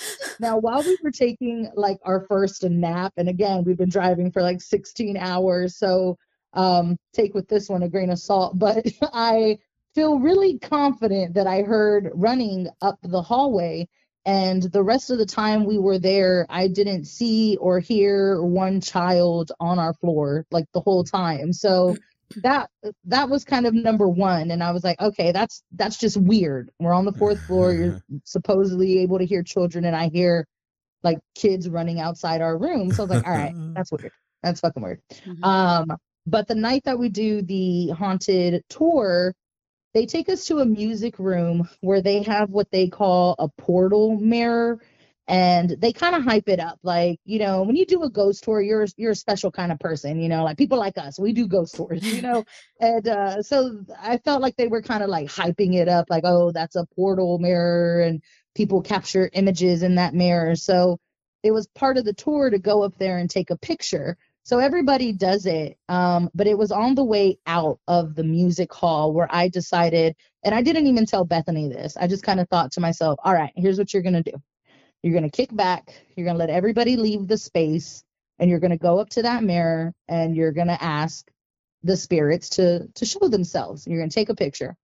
now 0.41 0.59
while 0.59 0.83
we 0.83 0.97
were 1.03 1.11
taking 1.11 1.71
like 1.75 1.99
our 2.05 2.27
first 2.29 2.63
nap 2.65 3.13
and 3.17 3.29
again 3.29 3.65
we've 3.65 3.79
been 3.79 3.89
driving 3.89 4.31
for 4.31 4.43
like 4.43 4.61
16 4.61 5.17
hours 5.17 5.77
so 5.77 6.17
um 6.53 6.97
take 7.13 7.35
with 7.35 7.49
this 7.49 7.69
one 7.69 7.83
a 7.83 7.89
grain 7.89 8.11
of 8.11 8.19
salt 8.19 8.59
but 8.59 8.87
i 9.13 9.59
feel 9.99 10.21
really 10.21 10.59
confident 10.61 11.35
that 11.35 11.49
i 11.49 11.63
heard 11.63 12.11
running 12.15 12.69
up 12.83 12.97
the 13.03 13.21
hallway 13.21 13.85
and 14.27 14.63
the 14.73 14.83
rest 14.83 15.11
of 15.11 15.19
the 15.19 15.27
time 15.27 15.65
we 15.65 15.77
were 15.77 15.99
there 15.99 16.47
i 16.49 16.69
didn't 16.69 17.05
see 17.05 17.57
or 17.61 17.81
hear 17.81 18.41
one 18.41 18.81
child 18.81 19.51
on 19.59 19.79
our 19.79 19.93
floor 19.95 20.47
like 20.53 20.67
the 20.73 20.81
whole 20.81 21.03
time 21.03 21.53
so 21.53 21.97
that 22.43 22.71
that 23.05 23.29
was 23.29 23.43
kind 23.45 23.67
of 23.67 23.75
number 23.75 24.07
one 24.07 24.53
and 24.53 24.63
i 24.63 24.71
was 24.71 24.85
like 24.85 25.01
okay 25.01 25.33
that's 25.33 25.65
that's 25.73 25.97
just 25.97 26.17
weird 26.17 26.71
we're 26.79 26.93
on 26.93 27.05
the 27.05 27.13
fourth 27.13 27.45
floor 27.47 27.73
you're 27.73 28.01
supposedly 28.25 29.01
able 29.01 29.19
to 29.19 29.27
hear 29.27 29.43
children 29.43 29.85
and 29.85 29.97
i 29.97 30.09
hear 30.11 30.47
like 31.03 31.19
kids 31.35 31.69
running 31.69 32.01
outside 32.01 32.41
our 32.41 32.59
room. 32.59 32.93
So 32.93 33.03
I 33.03 33.07
was 33.07 33.11
like, 33.11 33.27
all 33.27 33.33
right, 33.33 33.55
that's 33.75 33.93
weird. 33.93 34.11
That's 34.43 34.61
fucking 34.61 34.83
weird. 34.83 35.01
Mhm. 35.25 35.45
Um, 35.45 35.97
but 36.27 36.49
the 36.49 36.55
night 36.55 36.83
that 36.85 36.99
we 36.99 37.09
do 37.09 37.43
the 37.43 37.91
haunted 37.91 38.63
tour, 38.69 39.33
they 39.95 40.07
take 40.07 40.29
us 40.29 40.47
to 40.47 40.59
a 40.61 40.67
music 40.67 41.19
room 41.19 41.69
where 41.81 42.03
they 42.03 42.23
have 42.23 42.51
what 42.51 42.71
they 42.71 42.89
call 42.89 43.35
a 43.39 43.49
portal 43.49 44.17
mirror. 44.19 44.81
And 45.31 45.77
they 45.81 45.93
kind 45.93 46.15
of 46.17 46.25
hype 46.25 46.49
it 46.49 46.59
up, 46.59 46.79
like 46.83 47.21
you 47.25 47.39
know, 47.39 47.63
when 47.63 47.77
you 47.77 47.85
do 47.85 48.03
a 48.03 48.11
ghost 48.11 48.45
tour, 48.45 48.63
you're 48.63 48.87
you're 48.97 49.11
a 49.13 49.15
special 49.15 49.51
kind 49.51 49.71
of 49.71 49.79
person, 49.79 50.19
you 50.21 50.29
know, 50.31 50.43
like 50.43 50.57
people 50.57 50.79
like 50.79 50.97
us, 50.97 51.19
we 51.19 51.35
do 51.35 51.47
ghost 51.47 51.75
tours, 51.77 52.11
you 52.11 52.23
know, 52.23 52.45
and 52.81 53.07
uh, 53.07 53.43
so 53.43 53.85
I 54.01 54.17
felt 54.19 54.41
like 54.41 54.57
they 54.57 54.69
were 54.69 54.81
kind 54.81 55.03
of 55.03 55.11
like 55.11 55.29
hyping 55.29 55.75
it 55.75 55.87
up, 55.87 56.07
like 56.09 56.25
oh, 56.25 56.51
that's 56.53 56.77
a 56.77 56.87
portal 56.97 57.39
mirror, 57.39 58.01
and 58.01 58.23
people 58.55 58.81
capture 58.81 59.29
images 59.35 59.83
in 59.83 59.97
that 59.97 60.15
mirror. 60.15 60.57
So 60.57 60.99
it 61.43 61.51
was 61.53 61.67
part 61.69 61.99
of 61.99 62.05
the 62.05 62.15
tour 62.15 62.51
to 62.51 62.59
go 62.59 62.83
up 62.83 62.99
there 62.99 63.19
and 63.19 63.29
take 63.31 63.51
a 63.51 63.59
picture. 63.59 64.17
So 64.49 64.61
everybody 64.61 65.13
does 65.13 65.45
it. 65.45 65.77
Um, 65.91 66.31
but 66.35 66.47
it 66.47 66.57
was 66.57 66.73
on 66.73 66.95
the 66.95 67.05
way 67.05 67.39
out 67.47 67.81
of 67.87 68.15
the 68.15 68.25
music 68.25 68.73
hall 68.73 69.13
where 69.13 69.29
I 69.31 69.49
decided, 69.49 70.17
and 70.43 70.55
I 70.55 70.63
didn't 70.63 70.87
even 70.87 71.05
tell 71.05 71.27
Bethany 71.27 71.69
this. 71.69 71.99
I 71.99 72.07
just 72.07 72.23
kind 72.23 72.41
of 72.41 72.49
thought 72.49 72.73
to 72.73 72.81
myself, 72.81 73.19
all 73.23 73.35
right, 73.35 73.53
here's 73.57 73.77
what 73.77 73.93
you're 73.93 74.03
going 74.03 74.23
to 74.23 74.23
do. 74.23 74.33
You're 75.03 75.13
going 75.13 75.31
to 75.31 75.37
kick 75.37 75.55
back, 75.55 75.93
you're 76.17 76.25
going 76.25 76.37
to 76.37 76.39
let 76.39 76.49
everybody 76.49 76.97
leave 76.97 77.29
the 77.29 77.37
space, 77.37 78.03
and 78.39 78.49
you're 78.49 78.59
going 78.59 78.71
to 78.71 78.79
go 78.79 78.99
up 78.99 79.11
to 79.11 79.23
that 79.23 79.45
mirror 79.45 79.93
and 80.09 80.35
you're 80.35 80.53
going 80.53 80.69
to 80.69 80.83
ask 80.83 81.29
the 81.83 81.97
spirits 81.97 82.49
to 82.49 82.89
to 82.95 83.05
show 83.05 83.29
themselves. 83.29 83.87
You're 83.87 83.99
going 83.99 84.09
to 84.09 84.15
take 84.15 84.31
a 84.31 84.35
picture. 84.35 84.75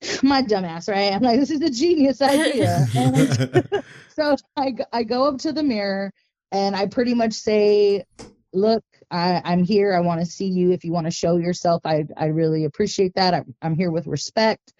My 0.22 0.40
dumbass, 0.40 0.88
right? 0.88 1.12
I'm 1.12 1.22
like, 1.22 1.40
this 1.40 1.50
is 1.50 1.62
a 1.62 1.70
genius 1.70 2.22
idea. 2.22 2.86
And 2.94 3.28
I- 3.52 3.80
so 4.10 4.36
I, 4.56 4.70
g- 4.70 4.84
I 4.92 5.02
go 5.02 5.24
up 5.26 5.38
to 5.38 5.52
the 5.52 5.64
mirror 5.64 6.12
and 6.52 6.76
I 6.76 6.86
pretty 6.86 7.14
much 7.14 7.32
say, 7.32 8.04
look, 8.52 8.84
I, 9.10 9.40
I'm 9.44 9.64
here. 9.64 9.94
I 9.94 10.00
want 10.00 10.20
to 10.20 10.26
see 10.26 10.48
you. 10.48 10.72
If 10.72 10.84
you 10.84 10.92
want 10.92 11.06
to 11.06 11.10
show 11.10 11.36
yourself, 11.36 11.82
I, 11.84 12.04
I 12.16 12.26
really 12.26 12.64
appreciate 12.64 13.14
that. 13.14 13.34
I'm, 13.34 13.54
I'm 13.62 13.74
here 13.74 13.90
with 13.90 14.06
respect. 14.06 14.72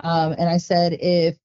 Um, 0.00 0.32
and 0.32 0.48
I 0.48 0.58
said, 0.58 0.96
if 1.00 1.36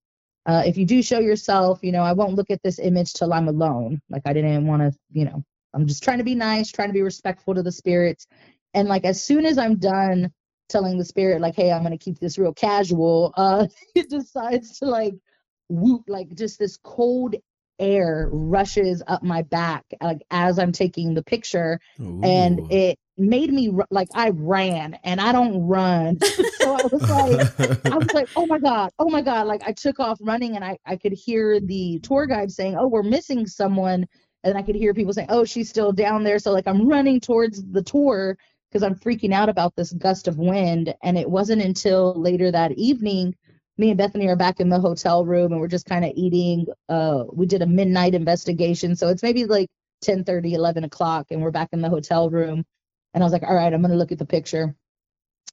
uh, 0.46 0.64
if 0.66 0.76
you 0.76 0.86
do 0.86 1.04
show 1.04 1.20
yourself, 1.20 1.80
you 1.84 1.92
know, 1.92 2.02
I 2.02 2.14
won't 2.14 2.36
look 2.36 2.50
at 2.50 2.64
this 2.64 2.80
image 2.80 3.14
till 3.14 3.32
I'm 3.32 3.48
alone. 3.48 4.02
Like 4.10 4.24
I 4.26 4.34
didn't 4.34 4.66
want 4.66 4.82
to, 4.82 4.98
you 5.12 5.26
know, 5.26 5.44
I'm 5.74 5.88
just 5.88 6.04
trying 6.04 6.18
to 6.18 6.24
be 6.24 6.36
nice, 6.36 6.72
trying 6.72 6.90
to 6.90 6.94
be 6.94 7.04
respectful 7.04 7.54
to 7.54 7.64
the 7.64 7.72
spirits. 7.72 8.26
And 8.74 8.88
like 8.88 9.06
as 9.06 9.24
soon 9.24 9.46
as 9.46 9.58
I'm 9.58 9.78
done 9.78 10.32
telling 10.68 10.98
the 10.98 11.06
spirit, 11.06 11.42
like, 11.42 11.56
hey, 11.56 11.72
I'm 11.72 11.84
gonna 11.84 11.98
keep 11.98 12.20
this 12.20 12.40
real 12.40 12.54
casual, 12.54 13.34
uh, 13.38 13.68
it 13.96 14.10
decides 14.10 14.80
to 14.80 14.86
like 14.86 15.14
whoop, 15.70 16.04
like 16.08 16.34
just 16.36 16.58
this 16.58 16.78
cold 16.84 17.36
air 17.82 18.30
rushes 18.32 19.04
up 19.08 19.24
my 19.24 19.42
back, 19.42 19.84
like 20.02 20.22
as 20.32 20.60
I'm 20.60 20.72
taking 20.72 21.14
the 21.16 21.24
picture, 21.24 21.80
Ooh. 22.00 22.22
and 22.24 22.72
it 22.72 22.98
made 23.18 23.52
me 23.52 23.72
like 23.90 24.08
I 24.14 24.30
ran, 24.30 24.98
and 25.04 25.20
I 25.20 25.32
don't 25.32 25.68
run, 25.68 26.20
so 26.22 26.76
I 26.76 26.84
was 26.84 27.10
like. 27.10 27.72
I 27.92 27.98
was 27.98 28.14
like, 28.14 28.30
oh 28.36 28.46
my 28.46 28.60
God, 28.60 28.92
oh 29.00 29.10
my 29.10 29.22
God. 29.22 29.48
Like 29.48 29.64
I 29.66 29.74
took 29.74 30.00
off 30.00 30.18
running 30.22 30.56
and 30.56 30.64
I, 30.64 30.78
I 30.86 30.96
could 30.96 31.12
hear 31.12 31.60
the 31.60 32.00
tour 32.00 32.26
guide 32.26 32.52
saying, 32.52 32.78
oh, 32.78 32.88
we're 32.88 33.04
missing 33.04 33.48
someone. 33.48 34.08
And 34.44 34.58
I 34.58 34.62
could 34.62 34.76
hear 34.76 34.94
people 34.94 35.14
saying, 35.14 35.28
oh, 35.30 35.46
she's 35.46 35.70
still 35.70 35.92
down 35.92 36.24
there. 36.24 36.40
So 36.40 36.52
like 36.52 36.68
I'm 36.68 36.88
running 36.88 37.20
towards 37.20 37.64
the 37.64 37.84
tour 37.84 38.38
because 38.70 38.84
I'm 38.84 38.96
freaking 38.96 39.34
out 39.34 39.50
about 39.50 39.76
this 39.76 39.92
gust 39.92 40.28
of 40.28 40.38
wind. 40.38 40.94
And 41.04 41.18
it 41.18 41.30
wasn't 41.30 41.62
until 41.62 42.14
later 42.20 42.52
that 42.52 42.72
evening, 42.74 43.36
me 43.78 43.90
and 43.92 44.00
Bethany 44.00 44.28
are 44.30 44.38
back 44.38 44.60
in 44.62 44.70
the 44.70 44.80
hotel 44.80 45.26
room 45.26 45.52
and 45.54 45.62
we're 45.62 45.68
just 45.68 45.88
kind 45.88 46.06
of 46.06 46.14
eating. 46.16 46.68
Uh, 46.90 47.26
we 47.34 47.48
did 47.48 47.64
a 47.64 47.68
midnight 47.68 48.16
investigation. 48.16 48.96
So 48.96 49.10
it's 49.10 49.24
maybe 49.24 49.46
like 49.46 49.70
10 50.04 50.24
30, 50.26 50.50
11 50.56 50.84
o'clock 50.86 51.28
and 51.32 51.42
we're 51.42 51.52
back 51.52 51.70
in 51.74 51.82
the 51.82 51.90
hotel 51.90 52.30
room. 52.30 52.66
And 53.14 53.24
I 53.24 53.26
was 53.26 53.34
like, 53.34 53.44
all 53.44 53.56
right, 53.56 53.74
I'm 53.74 53.82
going 53.82 53.92
to 53.92 53.98
look 53.98 54.14
at 54.14 54.20
the 54.20 54.28
picture. 54.28 54.76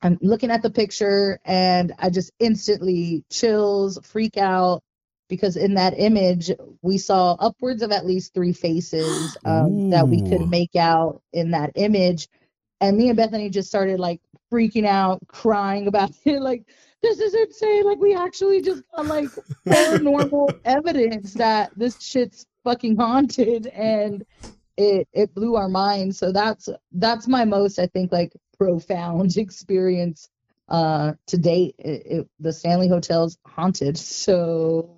I'm 0.03 0.19
looking 0.23 0.51
at 0.51 0.62
the 0.62 0.71
picture 0.71 1.41
and 1.45 1.95
I 1.99 2.11
just 2.11 2.33
instantly 2.39 3.25
chills, 3.33 3.99
freak 4.05 4.37
out 4.37 4.83
because 5.29 5.57
in 5.57 5.75
that 5.75 5.95
image 5.99 6.51
we 6.83 6.99
saw 6.99 7.35
upwards 7.35 7.83
of 7.83 7.93
at 7.93 8.07
least 8.07 8.35
three 8.35 8.53
faces 8.53 9.37
um, 9.45 9.83
that 9.91 10.09
we 10.09 10.23
could 10.23 10.49
make 10.49 10.77
out 10.77 11.23
in 11.33 11.53
that 11.53 11.73
image. 11.77 12.29
And 12.81 12.97
me 12.97 13.09
and 13.09 13.16
Bethany 13.16 13.51
just 13.51 13.69
started 13.69 14.01
like 14.01 14.21
freaking 14.51 14.86
out, 14.86 15.18
crying 15.28 15.86
about 15.86 16.11
it. 16.24 16.40
Like, 16.40 16.64
this 17.03 17.20
is 17.20 17.34
insane. 17.34 17.84
Like, 17.84 17.99
we 17.99 18.14
actually 18.14 18.61
just 18.62 18.82
got 18.94 19.07
like 19.07 19.28
paranormal 19.66 20.59
evidence 20.64 21.34
that 21.34 21.70
this 21.76 22.01
shit's 22.01 22.46
fucking 22.64 22.96
haunted. 22.96 23.68
And 23.68 24.24
it 24.78 25.09
it 25.12 25.34
blew 25.34 25.57
our 25.57 25.68
minds 25.68 26.18
so 26.18 26.32
that's 26.32 26.68
that's 26.92 27.26
my 27.26 27.44
most 27.44 27.78
i 27.78 27.86
think 27.88 28.12
like 28.12 28.32
profound 28.57 29.36
experience 29.36 30.30
uh 30.68 31.12
to 31.26 31.36
date 31.36 31.74
it, 31.78 32.03
it, 32.07 32.28
the 32.38 32.53
stanley 32.53 32.88
hotel's 32.88 33.38
haunted 33.44 33.99
so 33.99 34.97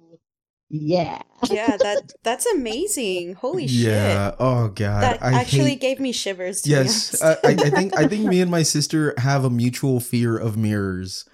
yeah 0.71 1.21
yeah, 1.51 1.77
that 1.79 2.12
that's 2.23 2.45
amazing. 2.47 3.33
Holy 3.35 3.66
shit. 3.66 3.87
yeah. 3.89 4.29
shit. 4.31 4.37
Oh 4.41 4.68
god. 4.68 5.03
That 5.03 5.23
I 5.23 5.33
actually 5.33 5.71
hate- 5.71 5.81
gave 5.81 5.99
me 6.01 6.12
shivers. 6.12 6.61
To 6.62 6.71
Yes. 6.71 7.21
I, 7.23 7.33
I 7.33 7.39
I 7.45 7.55
think 7.71 7.97
I 7.99 8.07
think 8.07 8.27
me 8.27 8.41
and 8.43 8.51
my 8.51 8.62
sister 8.62 9.14
have 9.18 9.45
a 9.45 9.51
mutual 9.51 10.01
fear 10.01 10.37
of 10.37 10.57
mirrors. 10.59 11.25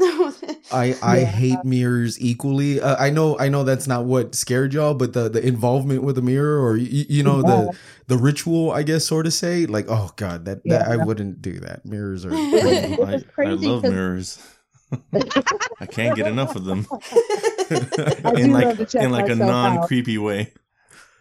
I 0.72 0.96
I 1.02 1.18
Yeah. 1.18 1.24
hate 1.26 1.64
mirrors 1.64 2.20
equally. 2.20 2.80
Uh, 2.80 2.96
I 2.98 3.10
know 3.10 3.36
I 3.38 3.48
know 3.48 3.64
that's 3.64 3.88
not 3.88 4.04
what 4.04 4.34
scared 4.36 4.72
y'all, 4.72 4.94
but 4.94 5.12
the 5.12 5.28
the 5.28 5.44
involvement 5.44 6.02
with 6.04 6.16
a 6.18 6.22
mirror 6.22 6.64
or 6.64 6.76
you, 6.76 7.04
you 7.08 7.22
know 7.24 7.38
Yeah. 7.44 7.50
the 7.50 7.78
the 8.06 8.16
ritual, 8.18 8.70
I 8.70 8.84
guess, 8.84 9.04
sort 9.04 9.26
of 9.26 9.32
say 9.32 9.66
like, 9.66 9.86
oh 9.88 10.12
god, 10.16 10.44
that, 10.44 10.62
that 10.66 10.86
I 10.86 10.96
wouldn't 11.04 11.42
do 11.42 11.58
that. 11.60 11.84
Mirrors 11.84 12.24
are. 12.24 12.30
It 12.32 12.62
crazy. 12.62 13.02
I, 13.02 13.14
I 13.16 13.20
crazy 13.22 13.80
mirrors. 13.80 14.38
I 15.80 15.86
can't 15.86 16.14
get 16.14 16.28
enough 16.28 16.54
of 16.54 16.64
them. 16.64 16.86
I 17.70 18.32
in 18.36 18.52
like 18.52 18.64
love 18.66 18.78
to 18.78 18.84
check 18.86 19.02
in 19.02 19.10
like 19.12 19.28
a 19.28 19.34
non 19.34 19.86
creepy 19.86 20.18
way. 20.18 20.52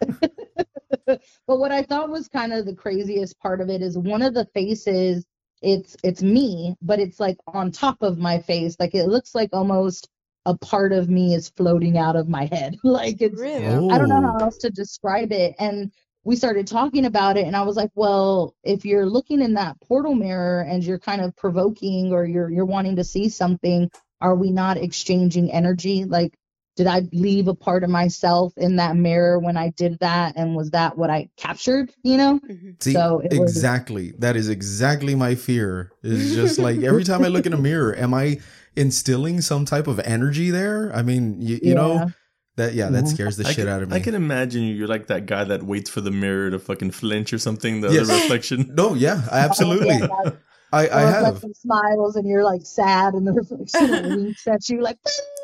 but 1.06 1.20
what 1.46 1.72
I 1.72 1.82
thought 1.82 2.10
was 2.10 2.28
kind 2.28 2.52
of 2.52 2.66
the 2.66 2.74
craziest 2.74 3.38
part 3.40 3.60
of 3.60 3.68
it 3.68 3.82
is 3.82 3.96
one 3.98 4.22
of 4.22 4.34
the 4.34 4.46
faces 4.54 5.24
it's 5.62 5.96
it's 6.04 6.22
me, 6.22 6.76
but 6.82 7.00
it's 7.00 7.18
like 7.18 7.38
on 7.46 7.72
top 7.72 8.02
of 8.02 8.18
my 8.18 8.38
face. 8.40 8.76
Like 8.78 8.94
it 8.94 9.06
looks 9.06 9.34
like 9.34 9.50
almost 9.52 10.08
a 10.44 10.56
part 10.56 10.92
of 10.92 11.08
me 11.08 11.34
is 11.34 11.48
floating 11.48 11.98
out 11.98 12.16
of 12.16 12.28
my 12.28 12.44
head. 12.46 12.76
like 12.84 13.20
it's 13.20 13.40
really? 13.40 13.88
I 13.90 13.98
don't 13.98 14.08
know 14.08 14.22
how 14.22 14.36
Oh. 14.40 14.44
else 14.44 14.58
to 14.58 14.70
describe 14.70 15.32
it. 15.32 15.54
And 15.58 15.92
we 16.24 16.36
started 16.36 16.66
talking 16.66 17.06
about 17.06 17.36
it 17.36 17.46
and 17.46 17.56
I 17.56 17.62
was 17.62 17.76
like, 17.76 17.90
well, 17.94 18.54
if 18.64 18.84
you're 18.84 19.06
looking 19.06 19.40
in 19.40 19.54
that 19.54 19.80
portal 19.80 20.14
mirror 20.14 20.60
and 20.62 20.84
you're 20.84 20.98
kind 20.98 21.20
of 21.20 21.34
provoking 21.36 22.12
or 22.12 22.24
you're 22.26 22.50
you're 22.50 22.64
wanting 22.66 22.96
to 22.96 23.04
see 23.04 23.28
something, 23.28 23.90
are 24.20 24.34
we 24.34 24.50
not 24.50 24.76
exchanging 24.76 25.50
energy? 25.52 26.04
Like 26.04 26.34
did 26.76 26.86
I 26.86 27.08
leave 27.10 27.48
a 27.48 27.54
part 27.54 27.84
of 27.84 27.88
myself 27.90 28.52
in 28.58 28.76
that 28.76 28.96
mirror 28.96 29.38
when 29.38 29.56
I 29.56 29.70
did 29.70 29.98
that 30.00 30.34
and 30.36 30.54
was 30.54 30.72
that 30.72 30.98
what 30.98 31.08
I 31.08 31.30
captured, 31.38 31.90
you 32.02 32.18
know? 32.18 32.38
Mhm. 32.40 32.82
See, 32.82 32.92
So 32.92 33.20
it 33.24 33.38
was- 33.40 33.50
exactly. 33.56 34.12
That 34.18 34.36
is 34.36 34.50
exactly 34.50 35.14
my 35.14 35.36
fear. 35.36 35.90
Is 36.02 36.34
just 36.34 36.58
like 36.58 36.80
every 36.82 37.02
time 37.04 37.24
I 37.24 37.28
look 37.28 37.46
in 37.46 37.54
a 37.54 37.58
mirror, 37.58 37.96
am 37.96 38.12
I 38.12 38.40
instilling 38.76 39.40
some 39.40 39.64
type 39.64 39.86
of 39.86 39.98
energy 40.00 40.50
there? 40.50 40.94
I 40.94 41.00
mean, 41.02 41.40
you, 41.40 41.58
you 41.62 41.74
know 41.74 42.10
that 42.56 42.74
yeah, 42.74 42.90
that 42.90 43.04
Mhm. 43.04 43.08
scares 43.08 43.38
the 43.38 43.46
I 43.46 43.52
shit 43.52 43.64
can, 43.64 43.68
out 43.68 43.82
of 43.82 43.88
me. 43.90 43.96
I 43.96 44.00
can 44.00 44.14
imagine 44.14 44.62
you. 44.62 44.74
You're 44.74 44.86
like 44.88 45.06
that 45.06 45.24
guy 45.24 45.44
that 45.44 45.62
waits 45.62 45.88
for 45.88 46.02
the 46.02 46.10
mirror 46.10 46.50
to 46.50 46.58
fucking 46.58 46.90
flinch 46.90 47.32
or 47.32 47.38
something. 47.38 47.80
The 47.80 47.90
Yes. 47.92 48.02
other 48.10 48.14
reflection. 48.20 48.72
no, 48.74 48.92
yeah, 48.94 49.22
absolutely. 49.32 49.88
Yeah, 49.96 50.06
that- 50.24 50.36
I 50.76 50.86
I 50.86 51.02
or 51.02 51.06
have. 51.06 51.24
reflection 51.24 51.54
smiles 51.54 52.16
and 52.16 52.28
you're 52.28 52.44
like 52.44 52.62
sad 52.64 53.14
and 53.14 53.26
the 53.26 53.32
reflection 53.32 54.24
winks 54.24 54.46
at 54.46 54.68
you 54.68 54.82
like 54.82 54.98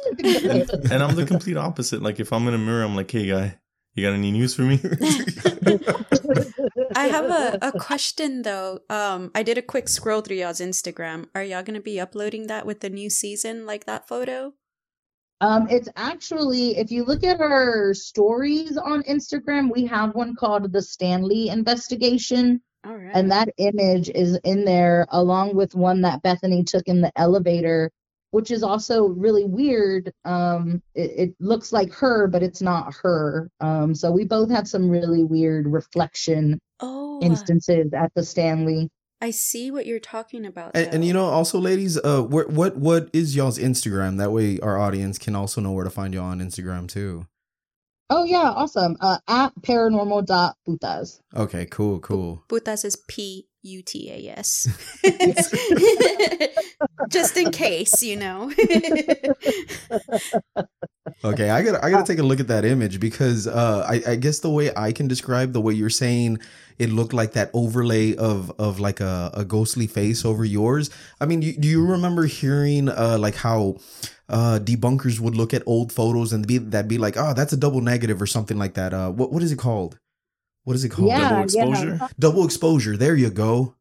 And, 0.09 0.71
and 0.93 1.03
I'm 1.03 1.15
the 1.17 1.25
complete 1.27 1.57
opposite. 1.57 2.03
Like 2.03 2.21
if 2.21 2.33
I'm 2.33 2.47
in 2.49 2.55
a 2.55 2.59
mirror, 2.59 2.85
I'm 2.85 2.97
like, 2.97 3.11
hey 3.11 3.27
guy, 3.27 3.59
you 3.95 4.05
got 4.07 4.15
any 4.15 4.31
news 4.31 4.55
for 4.55 4.63
me? 4.63 4.81
I 6.97 7.07
have 7.07 7.25
a, 7.25 7.59
a 7.63 7.73
question 7.73 8.43
though. 8.43 8.81
Um, 8.89 9.31
I 9.35 9.43
did 9.43 9.59
a 9.59 9.63
quick 9.63 9.89
scroll 9.89 10.21
through 10.21 10.37
y'all's 10.37 10.61
Instagram. 10.61 11.27
Are 11.35 11.43
y'all 11.43 11.63
gonna 11.63 11.81
be 11.81 12.01
uploading 12.01 12.47
that 12.49 12.67
with 12.67 12.81
the 12.81 12.91
new 12.91 13.11
season, 13.11 13.67
like 13.67 13.87
that 13.87 14.09
photo? 14.09 14.55
Um, 15.43 15.67
it's 15.69 15.89
actually, 15.97 16.79
if 16.79 16.93
you 16.93 17.05
look 17.05 17.25
at 17.25 17.41
our 17.41 17.95
stories 17.95 18.77
on 18.77 19.03
Instagram, 19.03 19.73
we 19.73 19.85
have 19.87 20.15
one 20.15 20.37
called 20.37 20.73
the 20.73 20.81
Stanley 20.81 21.49
investigation. 21.49 22.63
All 22.85 22.97
right. 22.97 23.13
And 23.15 23.31
that 23.31 23.49
image 23.59 24.09
is 24.09 24.39
in 24.45 24.65
there 24.65 25.07
along 25.11 25.55
with 25.55 25.75
one 25.75 26.03
that 26.03 26.23
Bethany 26.23 26.65
took 26.65 26.87
in 26.87 27.01
the 27.01 27.13
elevator, 27.17 27.91
which 28.33 28.51
is 28.51 28.63
also 28.63 29.07
really 29.07 29.45
weird. 29.45 30.13
Um, 30.25 30.83
it, 30.95 31.11
it 31.17 31.35
looks 31.39 31.73
like 31.73 31.93
her, 31.93 32.27
but 32.27 32.43
it's 32.43 32.61
not 32.61 32.95
her. 33.03 33.49
Um, 33.61 33.95
so 33.95 34.11
we 34.11 34.25
both 34.25 34.51
had 34.51 34.67
some 34.67 34.89
really 34.89 35.23
weird 35.23 35.67
reflection 35.67 36.59
oh, 36.81 37.21
instances 37.23 37.93
at 37.93 38.13
the 38.15 38.25
Stanley. 38.25 38.91
I 39.21 39.31
see 39.31 39.71
what 39.71 39.87
you're 39.87 40.01
talking 40.01 40.45
about. 40.45 40.73
And, 40.75 40.95
and 40.95 41.05
you 41.05 41.13
know, 41.13 41.27
also, 41.27 41.61
ladies, 41.61 41.97
uh, 41.97 42.23
where, 42.23 42.49
what 42.49 42.77
what 42.77 43.09
is 43.13 43.37
y'all's 43.37 43.57
Instagram? 43.57 44.19
That 44.19 44.33
way, 44.33 44.59
our 44.59 44.77
audience 44.77 45.17
can 45.17 45.37
also 45.37 45.61
know 45.61 45.71
where 45.71 45.85
to 45.85 45.91
find 45.91 46.13
you 46.13 46.21
all 46.21 46.27
on 46.27 46.41
Instagram 46.41 46.89
too. 46.89 47.29
Oh 48.15 48.25
yeah, 48.25 48.51
awesome. 48.51 48.99
Uh, 49.01 49.17
at 49.27 49.55
paranormal.putas. 49.63 51.21
Okay, 51.35 51.65
cool, 51.65 51.99
cool. 52.01 52.45
Putas 52.47 52.85
is 52.85 52.95
P 53.09 53.47
U 53.63 53.81
T 53.81 54.11
A 54.11 54.37
S. 54.37 54.69
Just 57.09 57.39
in 57.39 57.51
case, 57.51 58.03
you 58.03 58.17
know. 58.17 58.53
Okay, 61.25 61.51
I 61.51 61.63
gotta 61.63 61.85
I 61.85 61.91
gotta 61.91 62.07
take 62.07 62.19
a 62.19 62.23
look 62.23 62.41
at 62.41 62.49
that 62.49 62.65
image 62.65 62.99
because 62.99 63.47
uh, 63.47 63.87
I, 63.89 64.13
I 64.13 64.17
guess 64.17 64.41
the 64.41 64.51
way 64.51 64.73
I 64.77 64.93
can 64.93 65.07
describe 65.07 65.53
the 65.53 65.61
way 65.61 65.73
you're 65.73 65.91
saying 65.91 66.39
it 66.79 66.91
looked 66.91 67.13
like 67.13 67.33
that 67.33 67.51
overlay 67.55 68.17
of 68.17 68.51
of 68.59 68.81
like 68.81 69.01
a, 69.01 69.31
a 69.35 69.45
ghostly 69.45 69.87
face 69.87 70.25
over 70.25 70.45
yours. 70.45 70.91
I 71.21 71.27
mean, 71.27 71.43
you, 71.43 71.57
do 71.57 71.69
you 71.69 71.87
remember 71.87 72.27
hearing 72.27 72.89
uh, 72.89 73.19
like 73.19 73.37
how 73.37 73.77
uh, 74.33 74.59
debunkers 74.59 75.21
would 75.21 75.37
look 75.37 75.53
at 75.55 75.63
old 75.67 75.93
photos 75.93 76.33
and 76.33 76.47
be 76.47 76.59
that 76.59 76.89
be 76.89 76.99
like, 76.99 77.17
oh, 77.17 77.35
that's 77.35 77.53
a 77.53 77.57
double 77.57 77.81
negative 77.81 78.21
or 78.21 78.27
something 78.27 78.59
like 78.59 78.75
that. 78.75 78.95
Uh, 78.95 79.11
what 79.11 79.31
what 79.33 79.43
is 79.43 79.53
it 79.53 79.59
called? 79.59 79.99
What 80.65 80.75
is 80.75 80.85
it 80.85 80.89
called? 80.89 81.09
Yeah, 81.09 81.29
Double 81.29 81.37
yeah. 81.37 81.43
exposure. 81.43 82.09
Double 82.19 82.45
exposure. 82.45 82.97
There 82.97 83.15
you 83.15 83.31
go. 83.31 83.75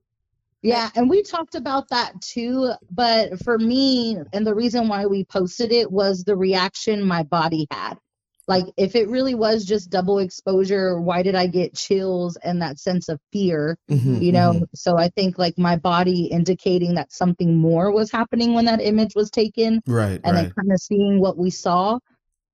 Yeah, 0.63 0.89
and 0.95 1.09
we 1.09 1.23
talked 1.23 1.55
about 1.55 1.89
that 1.89 2.21
too. 2.21 2.73
But 2.91 3.43
for 3.43 3.57
me, 3.57 4.17
and 4.33 4.45
the 4.45 4.53
reason 4.53 4.87
why 4.87 5.05
we 5.05 5.23
posted 5.23 5.71
it 5.71 5.91
was 5.91 6.23
the 6.23 6.35
reaction 6.35 7.03
my 7.03 7.23
body 7.23 7.67
had. 7.71 7.95
Like, 8.47 8.65
if 8.77 8.95
it 8.95 9.07
really 9.07 9.35
was 9.35 9.65
just 9.65 9.89
double 9.89 10.19
exposure, 10.19 10.99
why 10.99 11.21
did 11.23 11.35
I 11.35 11.47
get 11.47 11.75
chills 11.75 12.37
and 12.43 12.61
that 12.61 12.79
sense 12.79 13.07
of 13.07 13.19
fear? 13.31 13.77
Mhm, 13.89 14.21
You 14.21 14.31
know, 14.31 14.53
mhm. 14.53 14.63
so 14.73 14.97
I 14.97 15.09
think 15.09 15.37
like 15.37 15.57
my 15.57 15.75
body 15.75 16.25
indicating 16.25 16.95
that 16.95 17.11
something 17.11 17.55
more 17.55 17.91
was 17.91 18.11
happening 18.11 18.53
when 18.53 18.65
that 18.65 18.81
image 18.81 19.15
was 19.15 19.29
taken, 19.29 19.81
right, 19.87 20.19
and 20.23 20.35
right. 20.35 20.43
then 20.43 20.51
kind 20.51 20.71
of 20.71 20.79
seeing 20.79 21.19
what 21.19 21.37
we 21.37 21.49
saw. 21.49 21.99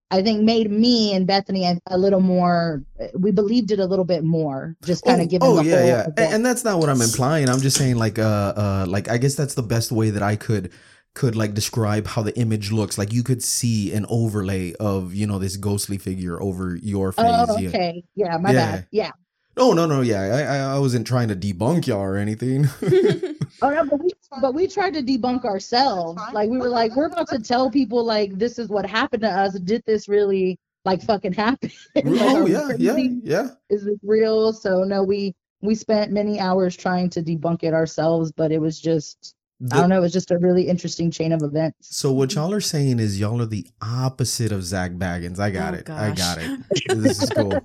I 0.10 0.22
think 0.22 0.42
made 0.42 0.72
me 0.72 1.14
and 1.14 1.28
Bethany 1.28 1.66
a, 1.66 1.78
a 1.88 1.98
little 1.98 2.22
more. 2.22 2.82
We 3.14 3.32
believed 3.32 3.72
it 3.72 3.80
a 3.80 3.86
little 3.86 4.06
bit 4.06 4.24
more, 4.24 4.76
just 4.86 5.04
kind 5.04 5.20
of 5.20 5.28
oh, 5.28 5.30
given 5.30 5.48
oh 5.50 5.62
yeah, 5.62 5.86
yeah, 5.86 6.06
and, 6.06 6.34
and 6.36 6.46
that's 6.46 6.64
not 6.64 6.80
what 6.80 6.90
I'm 6.90 7.02
implying. 7.02 7.50
I'm 7.50 7.60
just 7.60 7.78
saying 7.78 7.98
like 7.98 8.18
uh 8.18 8.54
uh 8.56 8.86
like 8.88 9.10
I 9.10 9.18
guess 9.18 9.36
that's 9.36 9.56
the 9.56 9.64
best 9.64 9.92
way 9.92 10.10
that 10.12 10.24
I 10.24 10.38
could 10.38 10.72
could 11.18 11.36
like 11.36 11.55
describe 11.55 12.05
how 12.05 12.22
the 12.22 12.38
image 12.38 12.72
looks. 12.72 12.97
Like 12.97 13.11
you 13.11 13.24
could 13.24 13.43
see 13.43 13.91
an 13.91 14.05
overlay 14.07 14.74
of 14.76 15.15
you 15.15 15.26
know 15.26 15.39
this 15.39 15.57
ghostly 15.57 15.97
figure 15.97 16.41
over 16.41 16.76
your 16.76 17.09
oh, 17.18 17.45
face. 17.47 17.49
Oh, 17.49 17.68
okay. 17.68 18.03
Yeah, 18.15 18.38
my 18.38 18.51
Yeah. 18.51 18.72
bad. 18.72 18.88
Yeah. 18.91 19.11
No, 19.57 19.74
no 19.74 19.88
no 19.88 20.01
yeah 20.01 20.22
I 20.22 20.76
I, 20.76 20.80
wasn't 20.80 21.07
trying 21.07 21.30
to 21.30 21.36
debunk 21.36 21.88
y'all 21.88 22.01
or 22.01 22.18
anything. 22.18 22.68
Oh 23.61 23.72
no, 23.72 23.86
but 23.86 24.03
we 24.03 24.11
but 24.39 24.53
we 24.53 24.68
tried 24.68 24.93
to 24.93 25.01
debunk 25.01 25.43
ourselves. 25.43 26.22
Like 26.32 26.49
we 26.51 26.59
were 26.59 26.70
like, 26.70 26.95
we're 26.95 27.07
about 27.07 27.28
to 27.30 27.39
tell 27.39 27.72
people 27.72 28.03
like 28.03 28.38
this 28.38 28.59
is 28.59 28.70
what 28.70 28.86
happened 28.86 29.24
to 29.24 29.30
us. 29.30 29.57
Did 29.59 29.82
this 29.88 30.07
really 30.07 30.59
like 30.86 31.01
fucking 31.01 31.34
happen? 31.34 31.72
Oh 32.05 32.45
yeah 32.45 32.70
yeah 32.78 32.97
yeah. 33.24 33.47
Is 33.72 33.86
this 33.86 33.97
real? 34.03 34.53
So 34.53 34.84
no, 34.84 35.01
we 35.01 35.34
we 35.61 35.74
spent 35.74 36.11
many 36.11 36.39
hours 36.39 36.78
trying 36.78 37.09
to 37.11 37.24
debunk 37.24 37.63
it 37.63 37.74
ourselves, 37.74 38.32
but 38.32 38.51
it 38.51 38.61
was 38.61 38.80
just 38.80 39.34
I 39.72 39.78
don't 39.80 39.89
know, 39.89 39.97
it 39.97 40.01
was 40.01 40.14
just 40.14 40.30
a 40.30 40.38
really 40.38 40.68
interesting 40.68 41.10
chain 41.10 41.32
of 41.32 41.41
events. 41.41 41.95
so 41.95 42.12
what 42.12 42.36
y'all 42.36 42.53
are 42.53 42.62
saying 42.62 42.99
is 42.99 43.20
y'all 43.20 43.41
are 43.41 43.45
the 43.47 43.66
opposite 43.82 44.51
of 44.51 44.64
Zak 44.64 44.91
Bagans. 44.91 45.39
I 45.39 45.49
got 45.49 45.74
Oh, 45.74 45.78
it. 45.78 45.89
I 45.89 46.12
got 46.12 46.38
it. 46.39 46.60
This 46.95 47.24
is 47.24 47.30
cool. 47.32 47.51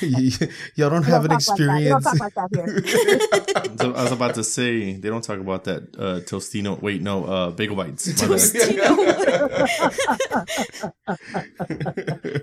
y'all 0.76 0.90
don't 0.90 1.02
have 1.04 1.24
an 1.24 1.32
experience. 1.32 2.04
So 2.04 3.92
I 3.94 4.02
was 4.02 4.12
about 4.12 4.34
to 4.34 4.44
say 4.44 4.96
they 4.98 5.08
don't 5.08 5.24
talk 5.24 5.38
about 5.38 5.64
that 5.64 5.82
uh, 5.98 6.20
Tostino. 6.26 6.78
Wait, 6.82 7.00
no, 7.02 7.24
uh, 7.24 7.50
bagel 7.50 7.74
bites. 7.76 8.06
My. 8.06 8.28
Tostino. 8.28 8.96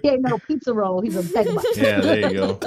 He 0.01 0.09
ain't 0.09 0.21
no 0.21 0.37
pizza 0.39 0.73
roll, 0.73 1.01
he's 1.01 1.15
a 1.15 1.23
bagel. 1.33 1.55
bite. 1.55 1.65
yeah, 1.77 2.01
there 2.01 2.31
you 2.31 2.33
go. 2.33 2.59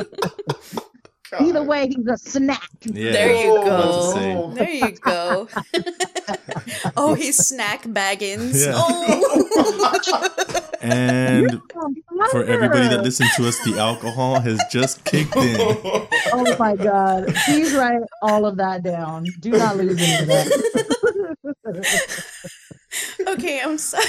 Either 1.38 1.62
way, 1.62 1.86
he's 1.88 2.06
a 2.06 2.16
snack. 2.16 2.68
Yeah, 2.82 3.12
There 3.12 3.32
you 3.44 3.56
I 3.56 3.58
was 3.58 4.14
about 4.14 4.14
to 4.14 4.20
say. 4.20 4.34
go. 4.34 4.50
There 4.54 4.70
you 4.70 4.90
go. 4.96 5.48
oh, 6.96 7.14
he's 7.14 7.36
snack 7.36 7.84
baggins. 7.84 8.64
Yeah. 8.64 8.72
Oh. 8.74 10.56
And 10.82 11.60
for 12.30 12.42
everybody 12.42 12.88
that 12.88 13.02
listens 13.02 13.34
to 13.36 13.46
us, 13.46 13.58
the 13.64 13.78
alcohol 13.78 14.40
has 14.40 14.58
just 14.70 15.04
kicked 15.04 15.36
in. 15.36 15.60
Oh 16.32 16.56
my 16.58 16.74
god. 16.74 17.34
Please 17.44 17.74
write 17.74 18.00
all 18.22 18.46
of 18.46 18.56
that 18.56 18.82
down. 18.82 19.26
Do 19.40 19.50
not 19.50 19.76
lose 19.76 20.00
any 20.00 20.22
of 20.22 20.26
that. 20.28 22.24
okay, 23.28 23.60
I'm 23.60 23.76
sorry. 23.76 24.04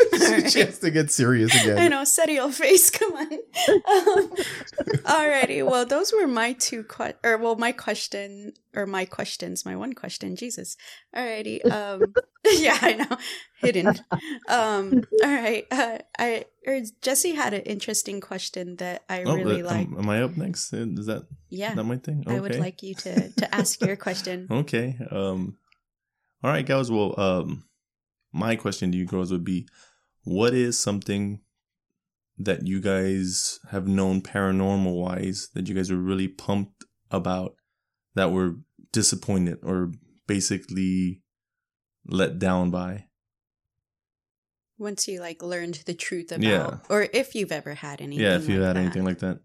she 0.50 0.60
has 0.60 0.78
to 0.80 0.90
get 0.90 1.10
serious 1.10 1.54
again. 1.62 1.78
I 1.78 1.88
know, 1.88 2.04
set 2.04 2.30
your 2.30 2.50
face. 2.52 2.90
Come 2.98 3.12
on. 3.12 3.32
Um, 3.32 4.30
alrighty. 5.04 5.64
Well, 5.68 5.84
those 5.86 6.12
were 6.12 6.26
my 6.26 6.52
two 6.54 6.84
que- 6.84 7.14
or 7.24 7.38
well, 7.38 7.56
my 7.56 7.72
question 7.72 8.52
or 8.74 8.86
my 8.86 9.04
questions. 9.04 9.64
My 9.64 9.76
one 9.76 9.92
question. 9.92 10.36
Jesus. 10.36 10.76
Alrighty. 11.14 11.64
Um, 11.70 12.14
yeah, 12.44 12.78
I 12.80 12.92
know. 12.94 13.16
Hidden. 13.60 13.88
Um. 14.48 15.04
All 15.22 15.30
right. 15.34 15.66
Uh, 15.70 15.98
I 16.18 16.44
or 16.66 16.80
Jesse 17.02 17.34
had 17.34 17.54
an 17.54 17.62
interesting 17.62 18.20
question 18.20 18.76
that 18.76 19.04
I 19.08 19.22
Oh, 19.24 19.34
really 19.34 19.62
uh, 19.62 19.66
like. 19.66 19.86
am, 19.86 19.98
am 19.98 20.08
I 20.08 20.22
up 20.22 20.36
next? 20.36 20.72
Uh, 20.72 20.86
Is 20.96 21.06
that 21.06 21.26
yeah, 21.48 21.74
that 21.74 21.84
my 21.84 21.96
thing? 21.98 22.24
Okay. 22.26 22.36
I 22.36 22.40
would 22.40 22.58
like 22.58 22.82
you 22.82 22.94
to 22.96 23.30
to 23.30 23.54
ask 23.54 23.80
your 23.80 23.96
question. 23.96 24.46
Okay. 24.50 24.96
Um. 25.10 25.56
All 26.42 26.50
right, 26.50 26.64
guys. 26.64 26.90
Well, 26.90 27.18
um, 27.20 27.64
my 28.32 28.56
question 28.56 28.92
to 28.92 28.96
you 28.98 29.04
girls 29.04 29.30
would 29.30 29.44
be, 29.44 29.66
what 30.24 30.54
is 30.54 30.78
something 30.78 31.40
that 32.38 32.66
you 32.66 32.80
guys 32.80 33.60
have 33.70 33.86
known 33.86 34.20
paranormal 34.22 34.94
wise 34.94 35.48
that 35.54 35.68
you 35.68 35.74
guys 35.74 35.90
were 35.90 35.98
really 35.98 36.28
pumped 36.28 36.84
about 37.10 37.54
that 38.14 38.32
were 38.32 38.56
disappointed 38.92 39.58
or 39.62 39.92
basically 40.26 41.22
let 42.06 42.38
down 42.38 42.70
by? 42.70 43.06
Once 44.78 45.06
you 45.06 45.20
like 45.20 45.42
learned 45.42 45.82
the 45.84 45.92
truth 45.94 46.32
about, 46.32 46.42
Yeah. 46.42 46.78
or 46.88 47.06
if 47.12 47.34
you've 47.34 47.52
ever 47.52 47.74
had 47.74 48.00
anything. 48.00 48.24
yeah, 48.24 48.36
if 48.36 48.48
you 48.48 48.58
like 48.60 48.66
had 48.68 48.76
that. 48.76 48.80
anything 48.80 49.04
like 49.04 49.18
that. 49.18 49.40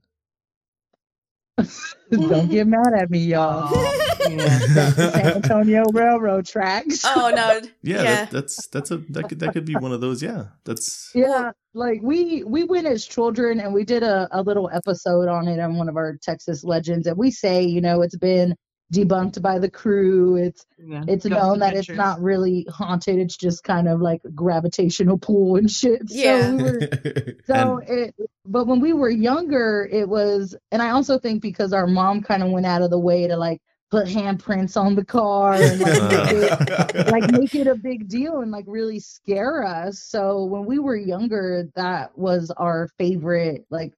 Don't 2.12 2.50
get 2.50 2.68
mad 2.68 2.94
at 2.98 3.10
me, 3.10 3.20
y'all. 3.20 3.70
San 4.26 5.26
Antonio 5.36 5.86
Railroad 5.92 6.46
tracks. 6.46 7.02
oh 7.06 7.32
no. 7.36 7.62
Yeah, 7.82 7.96
Yeah. 8.04 8.04
That, 8.04 8.32
that's 8.32 8.68
that's 8.68 8.92
a 8.92 8.98
that 9.10 9.30
could 9.30 9.40
that 9.40 9.54
could 9.54 9.66
be 9.66 9.76
one 9.76 9.92
of 9.92 10.02
those. 10.02 10.22
Yeah, 10.22 10.46
that's 10.64 11.12
Yeah, 11.14 11.52
like 11.74 12.00
we 12.02 12.44
we 12.44 12.64
went 12.64 12.88
as 12.88 13.06
children 13.06 13.60
and 13.60 13.74
we 13.74 13.84
did 13.84 14.04
a, 14.04 14.28
a 14.32 14.42
little 14.42 14.70
episode 14.74 15.28
on 15.28 15.48
it 15.48 15.60
on 15.60 15.78
one 15.78 15.90
of 15.90 15.96
our 15.98 16.18
Texas 16.22 16.64
legends, 16.64 17.08
and 17.08 17.18
we 17.18 17.32
say, 17.32 17.64
you 17.64 17.82
know, 17.82 18.02
it's 18.02 18.18
been 18.18 18.56
debunked 18.94 19.42
by 19.42 19.60
the 19.60 19.70
crew. 19.70 20.36
It's 20.36 20.66
it's 20.78 21.26
known 21.26 21.60
that 21.60 21.74
it's 21.74 21.90
not 21.90 22.22
really 22.22 22.68
haunted. 22.70 23.18
It's 23.18 23.36
just 23.38 23.64
kind 23.64 23.88
of 23.88 24.00
like 24.02 24.22
gravitational 24.34 25.18
pull 25.18 25.56
and 25.56 25.70
shit. 25.70 26.04
Yeah. 26.08 26.42
So, 26.42 26.56
we 26.56 26.64
were, 26.64 26.80
so 27.48 27.82
it, 27.88 28.16
but 28.46 28.68
when 28.68 28.80
we 28.80 28.94
were 28.94 29.10
younger, 29.10 29.88
it 29.92 30.08
was, 30.08 30.56
and 30.72 30.82
I 30.82 30.92
also 30.92 31.18
think 31.18 31.42
because 31.42 31.74
our 31.74 31.88
mom 31.88 32.22
kind 32.22 32.44
of 32.44 32.52
went 32.52 32.66
out 32.66 32.84
of 32.84 32.90
the 32.92 33.00
way 33.00 33.28
to 33.28 33.38
like 33.38 33.62
put 33.92 34.08
handprints 34.08 34.76
on 34.82 34.96
the 34.96 35.06
car 35.06 35.54
and 35.54 35.80
like 35.80 36.02
make 36.04 36.32
it 36.34 37.08
like 37.12 37.32
make 37.32 37.56
it 37.56 37.68
a 37.68 37.76
big 37.76 38.08
deal 38.08 38.42
and 38.42 38.52
like 38.52 38.66
really 38.68 39.00
scare 39.00 39.64
us. 39.64 40.00
So 40.00 40.44
when 40.46 40.66
we 40.66 40.80
were 40.80 40.96
younger, 40.96 41.70
that 41.76 42.18
was 42.18 42.52
our 42.58 42.90
favorite, 42.98 43.66
like 43.70 43.94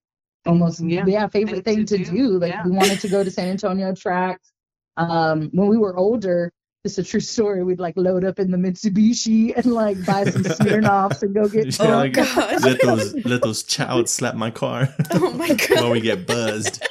almost 0.46 0.82
yeah, 0.82 1.06
Yeah, 1.08 1.28
favorite 1.28 1.64
thing 1.66 1.86
thing 1.86 1.86
to 1.88 1.98
to, 2.00 2.04
do, 2.06 2.12
do. 2.18 2.40
Like 2.40 2.52
yeah. 2.52 2.64
we 2.66 2.72
wanted 2.72 3.00
to 3.00 3.08
go 3.08 3.24
to 3.24 3.32
San 3.32 3.50
Antonio 3.50 3.94
tracks. 3.96 4.52
Um, 4.98 5.50
when 5.54 5.68
we 5.68 5.78
were 5.78 5.96
older, 5.98 6.52
it's 6.84 6.98
a 6.98 7.04
true 7.04 7.20
story. 7.20 7.64
We'd 7.64 7.80
like 7.80 7.96
load 7.98 8.24
up 8.24 8.40
in 8.40 8.50
the 8.52 8.58
Mitsubishi 8.58 9.56
and 9.56 9.66
like 9.74 9.98
buy 10.06 10.24
some 10.26 10.44
Smirnoffs 10.44 11.22
and 11.22 11.34
go 11.34 11.48
get 11.48 11.78
Yeah, 11.80 11.86
Oh, 11.86 11.98
like, 11.98 12.14
God. 12.14 12.62
let 12.64 12.82
those 12.82 13.26
let 13.26 13.42
those 13.42 13.64
childs 13.64 14.12
slap 14.12 14.36
my 14.36 14.52
car 14.52 14.90
Oh 15.12 15.32
my 15.34 15.50
God. 15.50 15.70
while 15.72 15.82
god. 15.84 15.92
we 15.92 16.02
get 16.02 16.26
buzzed. 16.28 16.86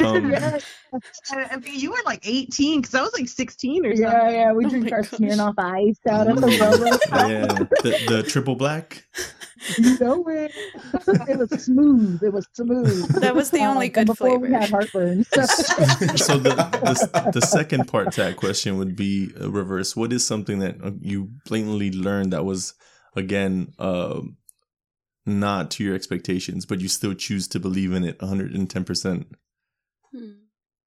Um, 0.00 0.30
yeah, 0.30 0.58
I 1.30 1.56
mean, 1.56 1.78
you 1.78 1.90
were 1.90 1.98
like 2.06 2.26
18 2.26 2.80
because 2.80 2.94
I 2.94 3.02
was 3.02 3.12
like 3.12 3.28
16 3.28 3.84
or 3.86 3.96
something. 3.96 4.02
yeah, 4.02 4.30
yeah. 4.30 4.52
We 4.52 4.66
Oh 4.66 4.68
drink 4.70 4.90
our 4.92 5.02
gosh. 5.02 5.10
Smirnoff 5.10 5.54
Ice 5.58 5.98
out 6.08 6.28
of 6.28 6.40
the 6.40 6.46
bubble. 6.58 7.30
yeah, 7.30 7.46
the, 7.82 8.04
the 8.08 8.22
triple 8.22 8.56
black. 8.56 9.04
You 9.78 9.98
know 9.98 10.24
it. 10.28 10.52
It 11.28 11.38
was 11.38 11.50
smooth. 11.64 12.22
It 12.22 12.32
was 12.32 12.46
smooth. 12.54 13.08
That 13.20 13.34
was 13.34 13.50
the 13.50 13.60
only 13.64 13.86
Um, 13.86 13.92
good 13.92 14.00
and 14.00 14.06
before 14.06 14.38
we 14.38 14.52
had 14.52 14.70
heartburn. 14.70 15.24
So. 15.24 15.42
So 16.16 16.38
the, 16.38 16.54
the 16.54 17.30
the 17.34 17.40
second 17.40 17.88
part 17.88 18.12
to 18.12 18.22
that 18.22 18.36
question 18.36 18.76
would 18.78 18.94
be 18.96 19.32
uh, 19.40 19.50
reverse. 19.50 19.96
What 19.96 20.12
is 20.12 20.24
something 20.26 20.58
that 20.60 20.76
uh, 20.82 20.92
you 21.00 21.30
blatantly 21.46 21.90
learned 21.90 22.32
that 22.32 22.44
was 22.44 22.74
again 23.16 23.72
uh, 23.78 24.20
not 25.24 25.70
to 25.72 25.84
your 25.84 25.94
expectations, 25.94 26.66
but 26.66 26.80
you 26.80 26.88
still 26.88 27.14
choose 27.14 27.48
to 27.48 27.58
believe 27.58 27.92
in 27.92 28.04
it 28.04 28.20
110 28.20 29.26
percent? 30.16 30.36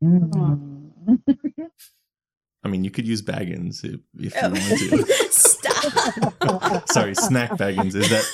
Hmm. 0.01 0.89
Mm. 1.09 1.19
I 2.63 2.67
mean, 2.67 2.83
you 2.83 2.91
could 2.91 3.07
use 3.07 3.21
Bagans 3.21 3.83
if, 3.85 4.01
if 4.17 4.33
you 4.35 4.41
Oh. 4.43 4.49
want 4.49 5.07
to. 5.07 5.31
Stop. 5.31 6.89
Sorry, 6.89 7.15
snack 7.15 7.51
baggins. 7.51 7.95
Is 7.95 8.09
that 8.09 8.25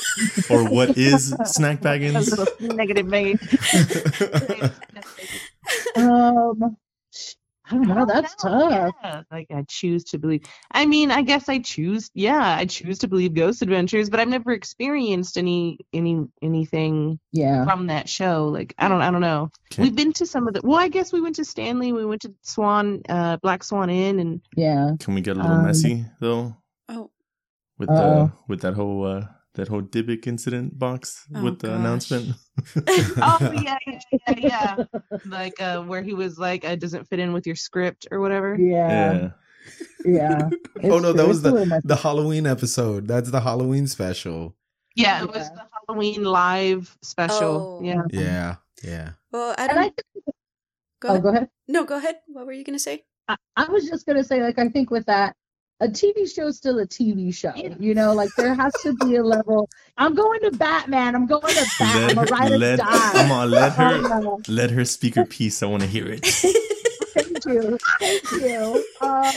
or 0.50 0.68
what 0.68 0.98
is 0.98 1.36
snack 1.46 1.82
baggins? 1.82 2.34
Negative 2.60 3.06
Megan. 3.06 3.40
um, 5.96 6.78
I 7.70 7.74
don't 7.76 7.88
know. 7.88 8.06
That's 8.06 8.36
tough. 8.36 8.94
Yeah, 9.04 9.24
like 9.32 9.48
I 9.50 9.64
choose 9.68 10.04
to 10.06 10.20
believe. 10.20 10.44
I 10.72 10.86
mean, 10.86 11.10
I 11.12 11.22
guess 11.24 11.50
I 11.50 11.60
choose. 11.60 12.12
Yeah, 12.14 12.56
I 12.58 12.66
choose 12.66 13.00
to 13.00 13.08
believe 13.08 13.34
Ghost 13.34 13.62
Adventures, 13.62 14.10
but 14.10 14.20
I've 14.20 14.28
never 14.28 14.52
experienced 14.52 15.38
any 15.38 15.80
any 15.94 16.26
anything 16.42 17.20
Yeah. 17.32 17.64
from 17.66 17.88
that 17.88 18.08
show. 18.08 18.48
Like 18.50 18.76
I 18.78 18.88
don't 18.88 19.02
I 19.02 19.10
don't 19.12 19.22
know. 19.22 19.50
Okay. 19.74 19.84
We've 19.84 19.96
been 19.96 20.14
to 20.14 20.26
some 20.26 20.48
of 20.48 20.54
the. 20.54 20.62
Well, 20.64 20.80
I 20.80 20.88
guess 20.90 21.12
we 21.12 21.22
went 21.22 21.36
to 21.38 21.46
Stanley. 21.46 21.92
We 21.92 22.06
went 22.06 22.22
to 22.22 22.34
Swan, 22.44 23.02
uh, 23.10 23.38
Black 23.38 23.64
Swan 23.64 23.90
Inn, 23.90 24.20
and 24.20 24.42
Yeah. 24.56 24.92
Can 25.00 25.16
we 25.16 25.22
get 25.22 25.38
a 25.38 25.42
little 25.42 25.58
Um, 25.58 25.66
messy 25.66 26.06
though 26.22 26.56
Oh, 26.90 27.10
with 27.80 27.90
Uh-oh. 27.90 28.26
the 28.26 28.32
with 28.48 28.62
that 28.62 28.76
whole 28.76 29.06
uh 29.06 29.26
that 29.56 29.68
whole 29.68 29.82
Dybbuk 29.82 30.28
incident 30.28 30.78
box 30.80 31.26
Oh, 31.36 31.44
with 31.44 31.60
the 31.60 31.68
gosh. 31.70 31.80
announcement? 31.80 32.36
oh 33.18 33.52
yeah, 33.64 33.78
yeah, 33.88 34.00
yeah, 34.12 34.34
yeah. 34.38 34.76
like 35.26 35.60
uh, 35.62 35.82
where 35.84 36.02
he 36.04 36.14
was 36.14 36.38
like, 36.38 36.64
"It 36.64 36.80
doesn't 36.80 37.06
fit 37.10 37.20
in 37.20 37.34
with 37.34 37.46
your 37.48 37.56
script" 37.56 38.08
or 38.12 38.20
whatever. 38.22 38.56
Yeah. 38.56 39.32
Yeah. 40.06 40.50
oh 40.84 41.00
It's 41.00 41.02
no, 41.02 41.14
that 41.14 41.28
was 41.28 41.44
It's 41.44 41.44
the 41.44 41.82
the 41.84 41.96
Halloween 41.96 42.46
episode. 42.48 43.08
That's 43.08 43.32
the 43.32 43.42
Halloween 43.42 43.88
special. 43.88 44.56
Yeah, 44.96 45.24
it 45.24 45.28
was 45.28 45.50
Yeah. 45.50 45.56
the 45.56 45.66
Halloween 45.88 46.24
live 46.24 46.96
special. 47.02 47.80
Oh. 47.82 47.84
Yeah. 47.84 48.04
Yeah, 48.12 48.56
yeah. 48.84 49.10
well, 49.32 49.56
I 49.58 49.64
And 49.66 49.70
don't. 49.70 49.78
I 49.80 49.84
think, 49.84 50.02
go 51.02 51.08
oh, 51.10 51.12
ahead. 51.12 51.24
go 51.24 51.30
ahead. 51.30 51.50
No, 51.68 51.84
go 51.84 51.98
ahead. 51.98 52.16
What 52.28 52.46
were 52.46 52.54
you 52.54 52.64
gonna 52.64 52.80
say? 52.80 53.04
I, 53.28 53.36
I 53.58 53.66
was 53.66 53.90
just 53.90 54.06
gonna 54.06 54.24
say, 54.24 54.42
like, 54.44 54.60
I 54.60 54.70
think 54.70 54.92
with 54.92 55.06
that, 55.08 55.36
a 55.82 55.88
TV 55.88 56.34
show 56.34 56.48
is 56.48 56.58
still 56.58 56.80
a 56.80 56.86
TV 56.88 57.34
show. 57.34 57.52
You 57.56 57.94
know, 57.94 58.14
like 58.14 58.30
there 58.38 58.54
has 58.54 58.74
to 58.84 58.94
be 58.96 59.16
a 59.18 59.24
level. 59.24 59.70
I'm 59.98 60.16
going 60.16 60.42
to 60.42 60.52
Batman. 60.52 61.16
I'm 61.16 61.26
going 61.28 61.54
to 61.54 61.66
Bat. 61.80 62.12
I'm 62.12 62.18
a 62.18 62.24
ride 62.24 62.52
let, 62.52 62.80
come 62.80 63.32
on, 63.32 63.52
let 63.52 63.74
her 63.74 63.96
Oh, 63.96 64.20
no. 64.20 64.42
let 64.48 64.72
her 64.72 64.86
speak 64.86 65.16
her 65.16 65.26
piece. 65.26 65.62
I 65.62 65.66
want 65.68 65.84
to 65.84 65.88
hear 65.90 66.06
it. 66.08 66.26
Thank 66.26 67.46
you. 67.46 67.78
Thank 68.00 68.32
you. 68.32 68.86
Uh, 69.02 69.32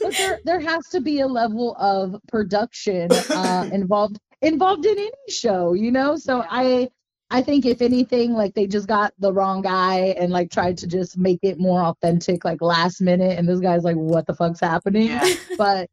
but 0.00 0.12
there, 0.16 0.40
there 0.44 0.60
has 0.60 0.86
to 0.88 1.00
be 1.00 1.20
a 1.20 1.26
level 1.26 1.76
of 1.78 2.16
production 2.28 3.10
uh, 3.30 3.68
involved 3.72 4.18
involved 4.42 4.86
in 4.86 4.96
any 4.98 5.10
show, 5.28 5.72
you 5.72 5.90
know. 5.90 6.16
So 6.16 6.44
I, 6.48 6.88
I 7.30 7.42
think 7.42 7.66
if 7.66 7.82
anything, 7.82 8.32
like 8.32 8.54
they 8.54 8.66
just 8.66 8.88
got 8.88 9.12
the 9.18 9.32
wrong 9.32 9.60
guy 9.60 10.14
and 10.18 10.32
like 10.32 10.50
tried 10.50 10.78
to 10.78 10.86
just 10.86 11.18
make 11.18 11.40
it 11.42 11.58
more 11.58 11.82
authentic, 11.82 12.44
like 12.44 12.62
last 12.62 13.00
minute, 13.00 13.38
and 13.38 13.48
this 13.48 13.60
guy's 13.60 13.84
like, 13.84 13.96
"What 13.96 14.26
the 14.26 14.34
fuck's 14.34 14.60
happening?" 14.60 15.08
Yeah. 15.08 15.34
But 15.58 15.90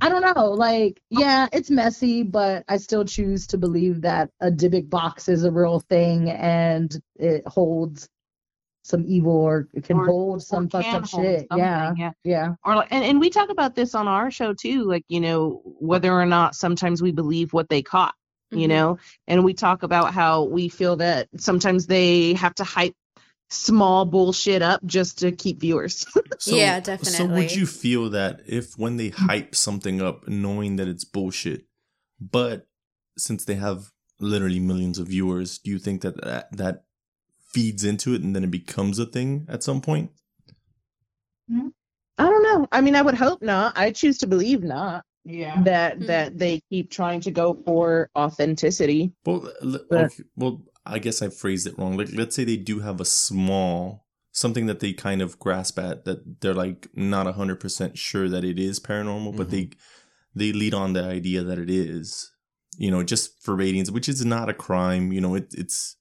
I 0.00 0.08
don't 0.08 0.22
know. 0.22 0.50
Like, 0.50 1.00
yeah, 1.10 1.46
it's 1.52 1.70
messy, 1.70 2.22
but 2.24 2.64
I 2.68 2.78
still 2.78 3.04
choose 3.04 3.46
to 3.48 3.58
believe 3.58 4.00
that 4.00 4.30
a 4.40 4.50
Dybbuk 4.50 4.90
box 4.90 5.28
is 5.28 5.44
a 5.44 5.52
real 5.52 5.78
thing 5.80 6.30
and 6.30 6.92
it 7.16 7.46
holds 7.46 8.08
some 8.82 9.04
evil 9.06 9.32
or 9.32 9.68
it 9.72 9.84
can 9.84 9.98
Or- 9.98 10.06
hold 10.06 10.42
some 10.42 10.68
fucked 10.68 10.88
up 10.88 11.06
shit. 11.06 11.46
Yeah. 11.56 11.94
yeah. 11.96 12.10
Yeah. 12.24 12.54
Or 12.64 12.76
like, 12.76 12.88
and, 12.90 13.04
and 13.04 13.20
we 13.20 13.30
talk 13.30 13.50
about 13.50 13.74
this 13.74 13.94
on 13.94 14.08
our 14.08 14.30
show 14.30 14.52
too, 14.52 14.84
like, 14.84 15.04
you 15.08 15.20
know, 15.20 15.62
whether 15.64 16.12
or 16.12 16.26
not 16.26 16.54
sometimes 16.54 17.00
we 17.00 17.12
believe 17.12 17.52
what 17.52 17.68
they 17.68 17.80
caught, 17.80 18.14
you 18.54 18.66
Mhm. 18.66 18.70
know, 18.70 18.98
and 19.26 19.44
we 19.44 19.54
talk 19.54 19.82
about 19.82 20.14
how 20.14 20.44
we 20.44 20.68
feel 20.68 20.96
that 20.96 21.28
sometimes 21.36 21.86
they 21.86 22.34
have 22.34 22.54
to 22.56 22.64
hype 22.64 22.94
small 23.50 24.04
bullshit 24.04 24.62
up 24.62 24.84
just 24.84 25.18
to 25.18 25.32
keep 25.32 25.60
viewers. 25.60 26.06
Yeah, 26.46 26.80
definitely. 26.80 27.12
So 27.12 27.26
would 27.26 27.52
you 27.54 27.66
feel 27.66 28.10
that 28.10 28.42
if 28.46 28.76
when 28.76 28.96
they 28.96 29.08
hype 29.10 29.54
something 29.54 30.02
up, 30.02 30.28
knowing 30.28 30.76
that 30.76 30.88
it's 30.88 31.04
bullshit, 31.04 31.64
but 32.20 32.66
since 33.16 33.44
they 33.44 33.54
have 33.54 33.92
literally 34.20 34.60
millions 34.60 34.98
of 34.98 35.08
viewers, 35.08 35.58
do 35.58 35.70
you 35.70 35.78
think 35.78 36.02
that 36.02 36.22
that, 36.22 36.54
that 36.56 36.84
feeds 37.40 37.84
into 37.84 38.14
it 38.14 38.22
and 38.22 38.34
then 38.34 38.44
it 38.44 38.50
becomes 38.50 38.98
a 38.98 39.06
thing 39.06 39.46
at 39.48 39.62
some 39.62 39.80
point? 39.80 40.10
I 42.18 42.28
don't 42.30 42.42
know. 42.42 42.66
I 42.70 42.80
mean, 42.80 42.94
I 42.94 43.02
would 43.02 43.14
hope 43.14 43.42
not. 43.42 43.76
I 43.76 43.90
choose 43.90 44.18
to 44.18 44.26
believe 44.26 44.62
not. 44.62 45.04
Yeah. 45.24 45.62
That 45.62 45.98
Mhm. 46.00 46.06
that 46.08 46.38
they 46.38 46.60
keep 46.70 46.90
trying 46.90 47.20
to 47.22 47.30
go 47.30 47.54
for 47.64 48.10
authenticity. 48.16 49.12
Well, 49.24 49.50
But- 49.90 50.04
okay, 50.04 50.24
well, 50.36 50.62
I 50.86 50.98
guess 50.98 51.22
I 51.22 51.28
phrased 51.30 51.66
it 51.66 51.78
wrong. 51.78 51.96
Like, 51.96 52.12
let's 52.12 52.36
say 52.36 52.44
they 52.44 52.58
do 52.58 52.80
have 52.80 53.00
a 53.00 53.04
small 53.06 54.04
something 54.32 54.66
that 54.66 54.80
they 54.80 54.92
kind 54.92 55.22
of 55.22 55.38
grasp 55.38 55.78
at 55.78 56.04
that 56.04 56.40
they're 56.40 56.52
like 56.54 56.88
not 56.94 57.32
hundred 57.34 57.60
percent 57.60 57.96
sure 57.96 58.28
that 58.28 58.44
it 58.44 58.58
is 58.58 58.80
paranormal, 58.80 59.36
but 59.36 59.50
they 59.50 59.70
they 60.34 60.52
lead 60.52 60.74
on 60.74 60.92
the 60.92 61.02
idea 61.04 61.42
that 61.42 61.58
it 61.58 61.70
is. 61.70 62.30
You 62.76 62.90
know, 62.90 63.04
just 63.04 63.40
for 63.40 63.54
ratings, 63.54 63.90
which 63.92 64.08
is 64.08 64.24
not 64.24 64.48
a 64.48 64.54
crime. 64.54 65.12
You 65.12 65.20
know, 65.20 65.36
it, 65.36 65.54
it's 65.56 65.96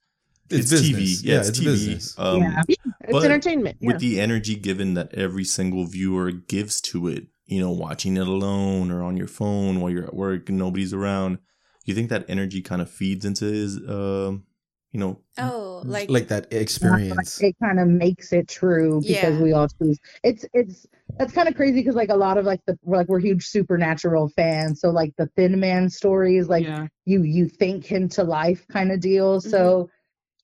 It's 0.49 0.71
it's, 0.71 0.81
TV. 0.81 1.19
Yeah, 1.23 1.33
Yeah, 1.35 1.39
it's, 1.39 1.49
it's 1.49 1.59
TV. 1.59 1.65
business. 1.65 2.15
Um, 2.19 2.41
Yeah. 2.41 2.61
It's 3.07 3.23
entertainment. 3.25 3.77
Yeah. 3.79 3.87
with 3.87 3.99
the 3.99 4.19
energy 4.19 4.55
given 4.55 4.95
that 4.95 5.13
every 5.13 5.43
single 5.45 5.85
viewer 5.85 6.31
gives 6.31 6.81
to 6.81 7.07
it, 7.07 7.27
you 7.45 7.59
know, 7.59 7.71
watching 7.71 8.17
it 8.17 8.27
alone 8.27 8.91
or 8.91 9.03
on 9.03 9.17
your 9.17 9.27
phone 9.27 9.79
while 9.79 9.91
you're 9.91 10.05
at 10.05 10.13
work 10.15 10.49
and 10.49 10.57
nobody's 10.57 10.93
around, 10.93 11.37
you 11.85 11.93
think 11.93 12.09
that 12.09 12.25
energy 12.29 12.61
kind 12.61 12.81
of 12.81 12.89
feeds 12.89 13.25
into 13.25 13.45
his, 13.45 13.77
um, 13.89 14.43
you 14.91 14.99
know, 14.99 15.19
Oh, 15.37 15.81
like, 15.85 16.09
like 16.09 16.27
that 16.29 16.53
experience. 16.53 17.41
It 17.41 17.55
kind 17.61 17.79
of 17.79 17.87
makes 17.87 18.31
it 18.33 18.47
true 18.47 19.01
because 19.01 19.35
Yeah. 19.35 19.43
we 19.43 19.53
all 19.53 19.67
choose. 19.67 19.99
It's 20.23 20.45
it's 20.53 20.85
that's 21.17 21.33
kind 21.33 21.47
of 21.47 21.55
crazy 21.55 21.79
because 21.79 21.95
like 21.95 22.09
a 22.09 22.15
lot 22.15 22.37
of 22.37 22.45
like 22.45 22.61
the 22.65 22.77
we're, 22.83 22.97
like 22.97 23.07
we're 23.07 23.19
huge 23.19 23.45
supernatural 23.45 24.29
fans. 24.29 24.79
So 24.79 24.89
like 24.89 25.13
the 25.17 25.27
Thin 25.35 25.59
Man 25.59 25.89
stories, 25.89 26.47
like 26.47 26.65
yeah. 26.65 26.87
you 27.05 27.23
you 27.23 27.47
think 27.49 27.85
him 27.85 28.07
to 28.09 28.23
life 28.23 28.65
kind 28.67 28.91
of 28.91 28.99
deal. 28.99 29.41
So 29.41 29.89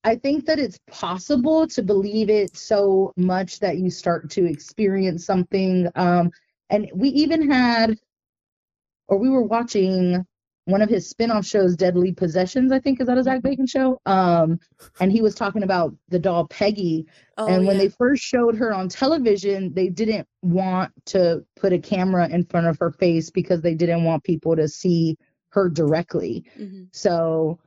I 0.04 0.16
think 0.16 0.45
that 0.45 0.60
it's 0.60 0.80
possible 0.89 1.68
to 1.68 1.84
believe 1.84 2.30
it 2.30 2.56
so 2.58 3.14
much 3.18 3.60
that 3.60 3.78
you 3.78 3.89
start 3.89 4.30
to 4.32 4.45
experience 4.45 5.26
something. 5.26 5.88
Um, 5.95 6.32
and 6.70 6.89
we 6.93 7.09
even 7.09 7.49
had, 7.49 7.97
or 9.07 9.17
we 9.17 9.30
were 9.30 9.43
watching 9.43 10.26
one 10.65 10.82
of 10.84 10.89
his 10.89 11.09
spin-off 11.09 11.45
shows, 11.45 11.76
Deadly 11.76 12.13
Possessions. 12.13 12.72
I 12.72 12.80
think 12.80 13.01
is 13.01 13.07
that 13.07 13.17
a 13.17 13.24
Zak 13.24 13.41
Bagans 13.41 13.72
show. 13.72 13.99
Um, 14.05 14.59
and 14.99 15.11
he 15.11 15.22
was 15.22 15.34
talking 15.34 15.63
about 15.63 15.95
the 16.09 16.20
doll 16.20 16.47
Peggy, 16.47 17.07
oh, 17.38 17.47
and 17.47 17.65
when 17.65 17.78
yeah. 17.78 17.84
they 17.84 17.89
first 17.89 18.24
showed 18.24 18.55
her 18.55 18.72
on 18.74 18.88
television, 18.88 19.74
they 19.74 19.89
didn't 19.89 20.28
want 20.43 20.91
to 21.07 21.43
put 21.55 21.74
a 21.74 21.80
camera 21.80 22.30
in 22.30 22.45
front 22.45 22.67
of 22.67 22.78
her 22.80 22.91
face 22.91 23.32
because 23.32 23.61
they 23.61 23.74
didn't 23.74 24.03
want 24.03 24.24
people 24.24 24.55
to 24.55 24.67
see 24.67 25.17
her 25.49 25.70
directly. 25.70 26.45
Mhm. 26.59 26.89
So, 26.93 27.59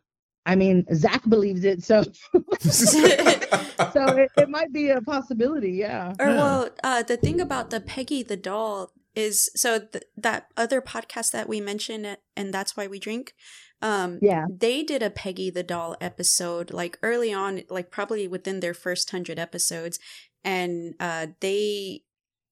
I 0.45 0.57
mean, 0.57 0.84
Zak 0.95 1.22
believes 1.28 1.64
it, 1.64 1.84
so 1.84 2.03
so 2.61 4.07
it, 4.16 4.30
it 4.36 4.49
might 4.49 4.72
be 4.72 4.90
a 4.90 5.01
possibility. 5.01 5.72
Yeah. 5.72 6.12
Or 6.18 6.26
Yeah. 6.26 6.36
well, 6.36 6.70
uh, 6.82 7.03
the 7.03 7.16
thing 7.16 7.40
about 7.40 7.70
the 7.70 7.80
Peggy 7.80 8.22
the 8.22 8.36
doll 8.36 8.93
is 9.14 9.51
so 9.55 9.78
th- 9.78 10.05
that 10.16 10.49
other 10.57 10.80
podcast 10.80 11.30
that 11.32 11.49
we 11.49 11.61
mentioned, 11.61 12.16
and 12.36 12.53
that's 12.53 12.76
why 12.76 12.86
we 12.86 12.99
drink. 12.99 13.34
Um, 13.80 14.18
Yeah. 14.22 14.47
they 14.51 14.82
did 14.82 15.03
a 15.03 15.11
Peggy 15.11 15.51
the 15.51 15.62
doll 15.62 15.97
episode 16.01 16.72
like 16.72 16.99
early 17.03 17.32
on, 17.32 17.62
like 17.68 17.90
probably 17.90 18.26
within 18.28 18.61
their 18.61 18.74
first 18.74 19.11
hundred 19.11 19.38
episodes, 19.38 19.99
and 20.45 20.95
uh, 21.01 21.28
they 21.40 22.03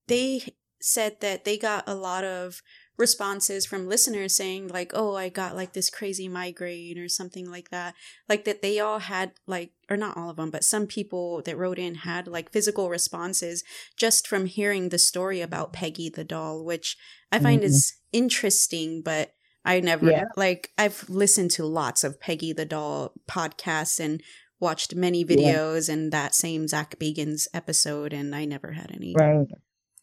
they 0.07 0.55
said 0.81 1.17
that 1.21 1.45
they 1.45 1.57
got 1.57 1.83
a 1.87 1.95
lot 1.95 2.23
of 2.23 2.61
responses 3.01 3.65
from 3.65 3.87
listeners 3.89 4.35
saying 4.35 4.67
like 4.69 4.91
oh 4.93 5.15
i 5.17 5.27
got 5.27 5.55
like 5.55 5.73
this 5.73 5.89
crazy 5.89 6.27
migraine 6.29 6.97
or 6.97 7.09
something 7.09 7.49
like 7.51 7.69
that 7.71 7.93
like 8.29 8.45
that 8.45 8.61
they 8.61 8.79
all 8.79 8.99
had 8.99 9.31
like 9.47 9.71
or 9.89 9.97
not 9.97 10.15
all 10.15 10.29
of 10.29 10.37
them 10.37 10.51
but 10.51 10.63
some 10.63 10.85
people 10.87 11.41
that 11.45 11.57
wrote 11.57 11.79
in 11.79 11.95
had 11.95 12.27
like 12.27 12.51
physical 12.51 12.89
responses 12.89 13.63
just 13.97 14.27
from 14.27 14.45
hearing 14.45 14.87
the 14.89 14.97
story 14.99 15.41
about 15.41 15.73
peggy 15.73 16.09
the 16.09 16.23
doll 16.23 16.63
which 16.63 16.95
i 17.31 17.39
find 17.39 17.63
is 17.63 17.95
interesting 18.13 19.01
but 19.03 19.33
i 19.65 19.79
never 19.79 20.09
Yeah. 20.09 20.25
like 20.37 20.69
i've 20.77 21.09
listened 21.09 21.51
to 21.51 21.65
lots 21.65 22.03
of 22.03 22.19
peggy 22.21 22.53
the 22.53 22.65
doll 22.65 23.13
podcasts 23.29 23.99
and 23.99 24.21
watched 24.59 24.93
many 24.95 25.21
Yeah. 25.27 25.35
videos 25.35 25.89
and 25.89 26.11
that 26.13 26.35
same 26.35 26.67
zak 26.67 26.97
bagans 26.99 27.47
episode 27.53 28.13
and 28.13 28.35
i 28.35 28.45
never 28.45 28.71
had 28.73 28.91
any 28.93 29.13
Right. 29.17 29.47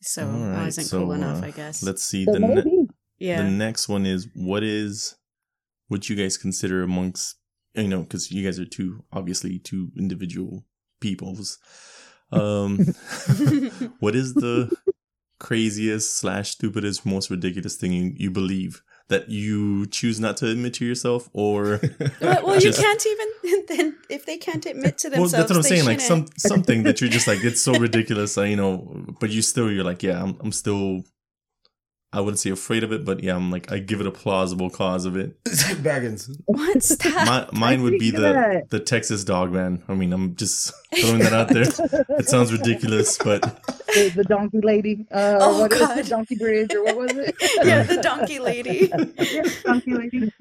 so 0.02 0.22
All 0.26 0.54
I 0.60 0.64
wasn't 0.64 0.86
so, 0.88 0.98
cool 1.00 1.12
enough 1.12 1.42
uh, 1.42 1.46
i 1.46 1.50
guess 1.60 1.82
let's 1.82 2.04
see. 2.04 2.24
So 2.24 2.32
the, 2.32 2.40
ne- 2.40 2.54
maybe. 2.56 2.67
Yeah 3.18 3.42
the 3.42 3.50
next 3.50 3.88
one 3.88 4.06
is 4.06 4.28
what 4.34 4.62
is 4.62 5.16
what 5.88 6.08
you 6.08 6.16
guys 6.16 6.36
consider 6.36 6.82
amongst, 6.82 7.36
you 7.74 7.88
know, 7.88 8.02
because 8.02 8.30
you 8.30 8.44
guys 8.44 8.58
are 8.58 8.66
two, 8.66 9.02
obviously, 9.12 9.58
two 9.58 9.90
individual 9.98 10.64
peoples. 11.00 11.58
Um, 12.30 12.78
what 14.00 14.14
is 14.14 14.34
the 14.34 14.70
craziest 15.40 16.16
slash 16.16 16.50
stupidest, 16.50 17.06
most 17.06 17.30
ridiculous 17.30 17.76
thing 17.76 17.92
you, 17.92 18.12
you 18.16 18.30
believe 18.30 18.82
that 19.08 19.30
you 19.30 19.86
choose 19.86 20.20
not 20.20 20.36
to 20.36 20.46
admit 20.50 20.74
to 20.74 20.84
yourself, 20.84 21.30
or 21.32 21.80
well, 22.20 22.46
well, 22.46 22.60
you 22.60 22.72
can't 22.72 23.06
even 23.06 23.64
then 23.68 23.96
if 24.10 24.26
they 24.26 24.36
can't 24.36 24.66
admit 24.66 24.98
to 24.98 25.08
well, 25.08 25.22
themselves. 25.22 25.32
that's 25.32 25.50
what 25.50 25.56
I'm 25.56 25.62
they 25.62 25.68
saying. 25.68 25.86
Like 25.86 26.00
some 26.00 26.26
something 26.36 26.82
that 26.82 27.00
you're 27.00 27.08
just 27.08 27.26
like 27.26 27.42
it's 27.42 27.62
so 27.62 27.72
ridiculous, 27.72 28.36
uh, 28.36 28.42
you 28.42 28.56
know. 28.56 29.06
But 29.18 29.30
you 29.30 29.40
still 29.40 29.72
you're 29.72 29.84
like, 29.84 30.02
yeah, 30.02 30.22
I'm 30.22 30.36
I'm 30.40 30.52
still 30.52 31.04
I 32.10 32.20
wouldn't 32.20 32.38
say 32.38 32.48
afraid 32.50 32.84
of 32.84 32.90
it, 32.92 33.04
but 33.04 33.22
yeah, 33.22 33.36
I'm 33.36 33.50
like 33.50 33.70
I 33.70 33.78
give 33.80 34.00
it 34.00 34.06
a 34.06 34.10
plausible 34.10 34.70
cause 34.70 35.04
of 35.04 35.14
it. 35.16 35.36
Zak 35.48 35.76
Bagans. 35.76 36.30
What's 36.46 36.96
that? 36.96 37.26
My, 37.52 37.58
mine 37.58 37.82
would 37.82 37.98
be 37.98 38.10
the 38.10 38.62
the 38.70 38.80
Texas 38.80 39.24
dog 39.24 39.52
man. 39.52 39.82
I 39.88 39.94
mean, 39.94 40.14
I'm 40.14 40.34
just 40.34 40.72
throwing 40.98 41.18
that 41.18 41.34
out 41.34 41.48
there. 41.50 41.64
It 42.18 42.26
sounds 42.28 42.50
ridiculous, 42.50 43.18
but 43.18 43.42
the, 43.88 44.10
the 44.16 44.24
donkey 44.24 44.60
lady. 44.62 45.06
Uh, 45.12 45.36
Oh, 45.40 45.56
or 45.56 45.60
what 45.60 45.72
is 45.72 45.78
God. 45.80 45.98
it? 45.98 46.06
Donkey 46.06 46.36
bridge 46.36 46.74
or 46.74 46.82
what 46.84 46.96
was 46.96 47.10
it? 47.12 47.36
yeah, 47.62 47.82
the 47.82 48.00
donkey 48.00 48.38
lady. 48.38 48.90
Yeah, 49.18 49.42
donkey 49.64 49.92
lady. 49.92 50.32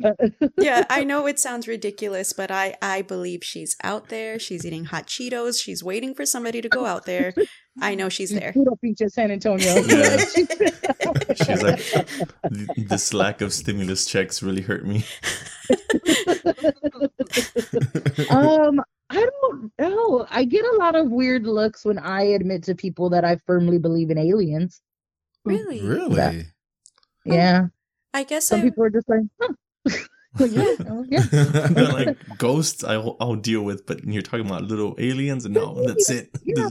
Yeah, 0.57 0.85
I 0.89 1.03
know 1.03 1.27
it 1.27 1.37
sounds 1.37 1.67
ridiculous, 1.67 2.31
but 2.31 2.49
I 2.49 2.77
I 2.81 3.01
believe 3.01 3.43
she's 3.43 3.75
out 3.83 4.07
there. 4.07 4.39
She's 4.39 4.65
eating 4.65 4.85
hot 4.85 5.07
Cheetos. 5.07 5.61
She's 5.61 5.83
waiting 5.83 6.15
for 6.15 6.25
somebody 6.25 6.61
to 6.61 6.69
go 6.69 6.85
out 6.85 7.05
there. 7.05 7.33
I 7.81 7.95
know 7.95 8.09
she's 8.09 8.31
there. 8.31 8.53
Puro 8.53 8.77
pinche 8.83 9.09
San 9.11 9.31
Antonio. 9.31 9.75
Yeah. 9.87 10.17
she's 11.45 11.61
like, 11.61 11.79
"Th- 11.79 12.67
this 12.77 13.13
lack 13.13 13.41
of 13.41 13.53
stimulus 13.53 14.05
checks 14.05 14.41
really 14.41 14.61
hurt 14.61 14.85
me. 14.85 15.05
um, 18.29 18.81
I 19.09 19.25
don't 19.25 19.71
know. 19.79 20.25
I 20.29 20.43
get 20.43 20.65
a 20.65 20.75
lot 20.77 20.95
of 20.95 21.09
weird 21.09 21.43
looks 21.43 21.85
when 21.85 21.97
I 21.99 22.23
admit 22.23 22.63
to 22.63 22.75
people 22.75 23.09
that 23.11 23.23
I 23.23 23.37
firmly 23.45 23.77
believe 23.77 24.09
in 24.09 24.17
aliens. 24.17 24.81
Really? 25.45 25.81
Really? 25.81 26.47
Yeah. 27.25 27.67
I 28.13 28.23
guess 28.23 28.47
Some 28.47 28.61
I, 28.61 28.63
people 28.63 28.83
are 28.83 28.89
just 28.89 29.07
like, 29.07 29.21
huh. 29.41 29.53
Like, 30.39 30.51
yeah, 30.51 30.75
oh, 30.89 31.05
yeah. 31.07 31.23
Like 31.93 32.17
ghosts, 32.37 32.83
I'll, 32.83 33.17
I'll 33.19 33.35
deal 33.35 33.63
with, 33.63 33.85
but 33.85 34.03
you're 34.03 34.21
talking 34.21 34.45
about 34.45 34.63
little 34.63 34.95
aliens, 34.99 35.45
and 35.45 35.53
no, 35.53 35.83
that's 35.85 36.09
it. 36.09 36.29
Yeah. 36.43 36.69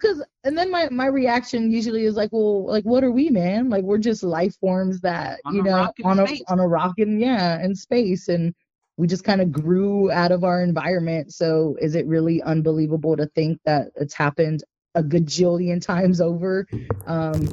Because 0.00 0.24
and 0.44 0.56
then 0.56 0.70
my 0.70 0.88
my 0.90 1.06
reaction 1.06 1.70
usually 1.70 2.04
is 2.04 2.16
like, 2.16 2.30
well, 2.32 2.66
like 2.66 2.84
what 2.84 3.04
are 3.04 3.10
we, 3.10 3.30
man? 3.30 3.70
Like 3.70 3.84
we're 3.84 3.98
just 3.98 4.22
life 4.22 4.54
forms 4.60 5.00
that 5.00 5.40
On 5.44 5.54
you 5.54 5.62
know 5.62 5.92
on 6.04 6.20
a 6.20 6.26
space. 6.26 6.42
on 6.48 6.60
a 6.60 6.66
rock 6.66 6.94
in 6.98 7.18
yeah 7.20 7.62
in 7.62 7.74
space, 7.74 8.28
and 8.28 8.54
we 8.96 9.06
just 9.06 9.24
kind 9.24 9.40
of 9.40 9.50
grew 9.50 10.10
out 10.10 10.32
of 10.32 10.44
our 10.44 10.62
environment. 10.62 11.32
So 11.32 11.76
is 11.80 11.94
it 11.94 12.06
really 12.06 12.42
unbelievable 12.42 13.16
to 13.16 13.26
think 13.34 13.58
that 13.64 13.88
it's 13.96 14.14
happened 14.14 14.62
a 14.94 15.02
gajillion 15.02 15.80
times 15.80 16.20
over? 16.20 16.66
Um, 17.06 17.48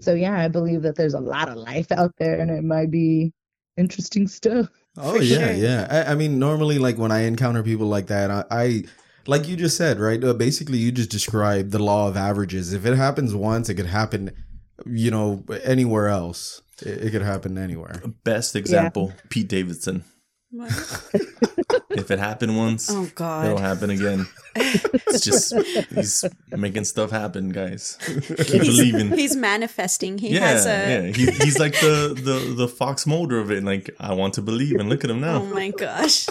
so 0.00 0.14
yeah, 0.14 0.38
I 0.38 0.48
believe 0.48 0.82
that 0.82 0.96
there's 0.96 1.14
a 1.14 1.20
lot 1.20 1.48
of 1.48 1.56
life 1.56 1.90
out 1.92 2.12
there, 2.18 2.40
and 2.40 2.50
it 2.50 2.64
might 2.64 2.90
be 2.90 3.32
interesting 3.76 4.28
stuff. 4.28 4.68
Oh 4.96 5.20
yeah, 5.20 5.46
sure. 5.46 5.52
yeah. 5.52 5.86
I, 5.90 6.12
I 6.12 6.14
mean, 6.14 6.38
normally, 6.38 6.78
like 6.78 6.96
when 6.96 7.12
I 7.12 7.22
encounter 7.24 7.62
people 7.62 7.86
like 7.86 8.06
that, 8.06 8.30
I, 8.30 8.44
I 8.50 8.84
like 9.26 9.48
you 9.48 9.56
just 9.56 9.76
said, 9.76 9.98
right? 9.98 10.22
Uh, 10.22 10.34
basically, 10.34 10.78
you 10.78 10.92
just 10.92 11.10
described 11.10 11.72
the 11.72 11.78
law 11.78 12.08
of 12.08 12.16
averages. 12.16 12.72
If 12.72 12.86
it 12.86 12.96
happens 12.96 13.34
once, 13.34 13.68
it 13.68 13.74
could 13.74 13.86
happen, 13.86 14.30
you 14.84 15.10
know, 15.10 15.44
anywhere 15.64 16.08
else. 16.08 16.62
It, 16.82 17.04
it 17.04 17.10
could 17.10 17.22
happen 17.22 17.58
anywhere. 17.58 18.02
Best 18.24 18.56
example, 18.56 19.12
Pete 19.28 19.48
Davidson. 19.48 20.04
What? 20.50 20.70
If 21.90 22.10
it 22.10 22.18
happened 22.18 22.56
once, 22.56 22.90
Oh 22.90 23.10
god, 23.14 23.46
it'll 23.46 23.58
happen 23.58 23.90
again. 23.90 24.26
It's 24.56 25.24
just 25.24 25.54
he's 25.90 26.24
making 26.50 26.84
stuff 26.84 27.10
happen, 27.10 27.50
guys. 27.50 27.96
Keep 28.04 28.22
He's, 28.48 28.76
believing. 28.76 29.12
he's 29.12 29.34
manifesting. 29.36 30.18
He 30.18 30.34
yeah, 30.34 30.40
has 30.46 30.66
a. 30.66 30.68
yeah. 30.68 31.02
He, 31.12 31.30
he's 31.44 31.58
like 31.58 31.72
the, 31.74 32.14
the 32.14 32.54
the 32.54 32.68
Fox 32.68 33.06
Mulder 33.06 33.38
of 33.38 33.50
it. 33.50 33.64
Like 33.64 33.90
I 33.98 34.12
want 34.14 34.34
to 34.34 34.42
believe, 34.42 34.78
and 34.78 34.88
look 34.88 35.04
at 35.04 35.10
him 35.10 35.20
now. 35.20 35.42
Oh 35.42 35.46
my 35.46 35.70
gosh. 35.70 36.26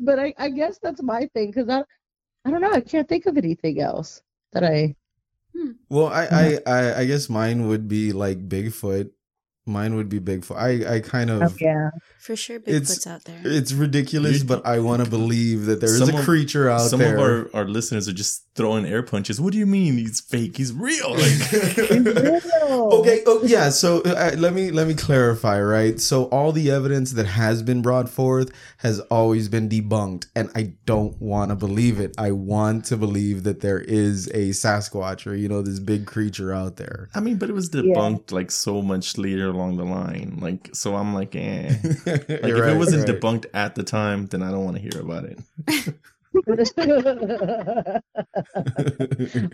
but 0.00 0.18
I, 0.18 0.34
I 0.38 0.48
guess 0.50 0.78
that's 0.78 1.02
my 1.02 1.26
thing 1.34 1.48
because 1.50 1.68
I, 1.68 1.82
I 2.44 2.50
don't 2.50 2.60
know. 2.60 2.72
I 2.72 2.80
can't 2.80 3.08
think 3.08 3.26
of 3.26 3.36
anything 3.36 3.80
else 3.80 4.22
that 4.52 4.64
I. 4.64 4.94
Hmm. 5.54 5.72
Well, 5.88 6.08
I, 6.08 6.24
I, 6.26 6.58
I, 6.66 6.98
I 7.00 7.04
guess 7.06 7.28
mine 7.28 7.68
would 7.68 7.88
be 7.88 8.12
like 8.12 8.48
Bigfoot. 8.48 9.10
Mine 9.66 9.96
would 9.96 10.08
be 10.08 10.20
Bigfoot. 10.20 10.56
I, 10.56 10.96
I 10.96 11.00
kind 11.00 11.28
of. 11.28 11.42
Oh, 11.42 11.54
yeah. 11.60 11.90
For 12.20 12.36
sure, 12.36 12.56
It's- 12.56 12.90
Bigfoot's 12.96 13.06
out 13.06 13.24
there. 13.24 13.40
It's 13.44 13.72
ridiculous, 13.72 14.42
but 14.44 14.64
I 14.64 14.78
want 14.78 15.04
to 15.04 15.10
believe 15.10 15.66
that 15.66 15.80
there 15.80 15.90
is 15.90 15.98
Some 15.98 16.14
a 16.14 16.18
of- 16.18 16.24
creature 16.24 16.68
out 16.70 16.82
Some 16.90 17.00
there. 17.00 17.16
Some 17.16 17.24
of 17.24 17.54
our, 17.54 17.60
our 17.62 17.64
listeners 17.68 18.08
are 18.08 18.12
just 18.12 18.44
throwing 18.54 18.86
air 18.86 19.02
punches. 19.02 19.40
What 19.40 19.52
do 19.52 19.58
you 19.58 19.66
mean 19.66 19.98
he's 19.98 20.20
fake? 20.20 20.56
He's 20.56 20.72
real. 20.72 21.16
Like 21.26 22.42
Okay. 22.68 23.22
Oh, 23.26 23.40
yeah. 23.44 23.70
So 23.70 24.02
uh, 24.02 24.32
let 24.36 24.52
me 24.52 24.70
let 24.70 24.86
me 24.86 24.94
clarify. 24.94 25.60
Right. 25.60 26.00
So 26.00 26.24
all 26.24 26.52
the 26.52 26.70
evidence 26.70 27.12
that 27.12 27.26
has 27.26 27.62
been 27.62 27.82
brought 27.82 28.08
forth 28.08 28.50
has 28.78 29.00
always 29.00 29.48
been 29.48 29.68
debunked, 29.68 30.26
and 30.34 30.50
I 30.54 30.74
don't 30.84 31.20
want 31.20 31.50
to 31.50 31.56
believe 31.56 32.00
it. 32.00 32.14
I 32.18 32.32
want 32.32 32.84
to 32.86 32.96
believe 32.96 33.44
that 33.44 33.60
there 33.60 33.80
is 33.80 34.26
a 34.28 34.50
Sasquatch 34.50 35.26
or 35.26 35.34
you 35.34 35.48
know 35.48 35.62
this 35.62 35.78
big 35.78 36.06
creature 36.06 36.52
out 36.52 36.76
there. 36.76 37.08
I 37.14 37.20
mean, 37.20 37.36
but 37.38 37.48
it 37.50 37.52
was 37.54 37.70
debunked 37.70 38.32
like 38.32 38.50
so 38.50 38.82
much 38.82 39.16
later 39.18 39.52
along 39.56 39.76
the 39.78 39.84
line. 39.84 40.38
Like 40.40 40.70
so, 40.74 40.94
I'm 40.96 41.14
like, 41.14 41.34
eh. 41.36 41.74
Like 42.06 42.28
if 42.28 42.60
right, 42.60 42.72
it 42.72 42.76
wasn't 42.76 43.08
right. 43.08 43.08
debunked 43.08 43.46
at 43.54 43.74
the 43.74 43.82
time, 43.84 44.26
then 44.26 44.42
I 44.42 44.50
don't 44.50 44.64
want 44.64 44.76
to 44.76 44.82
hear 44.82 45.00
about 45.00 45.24
it. 45.24 45.38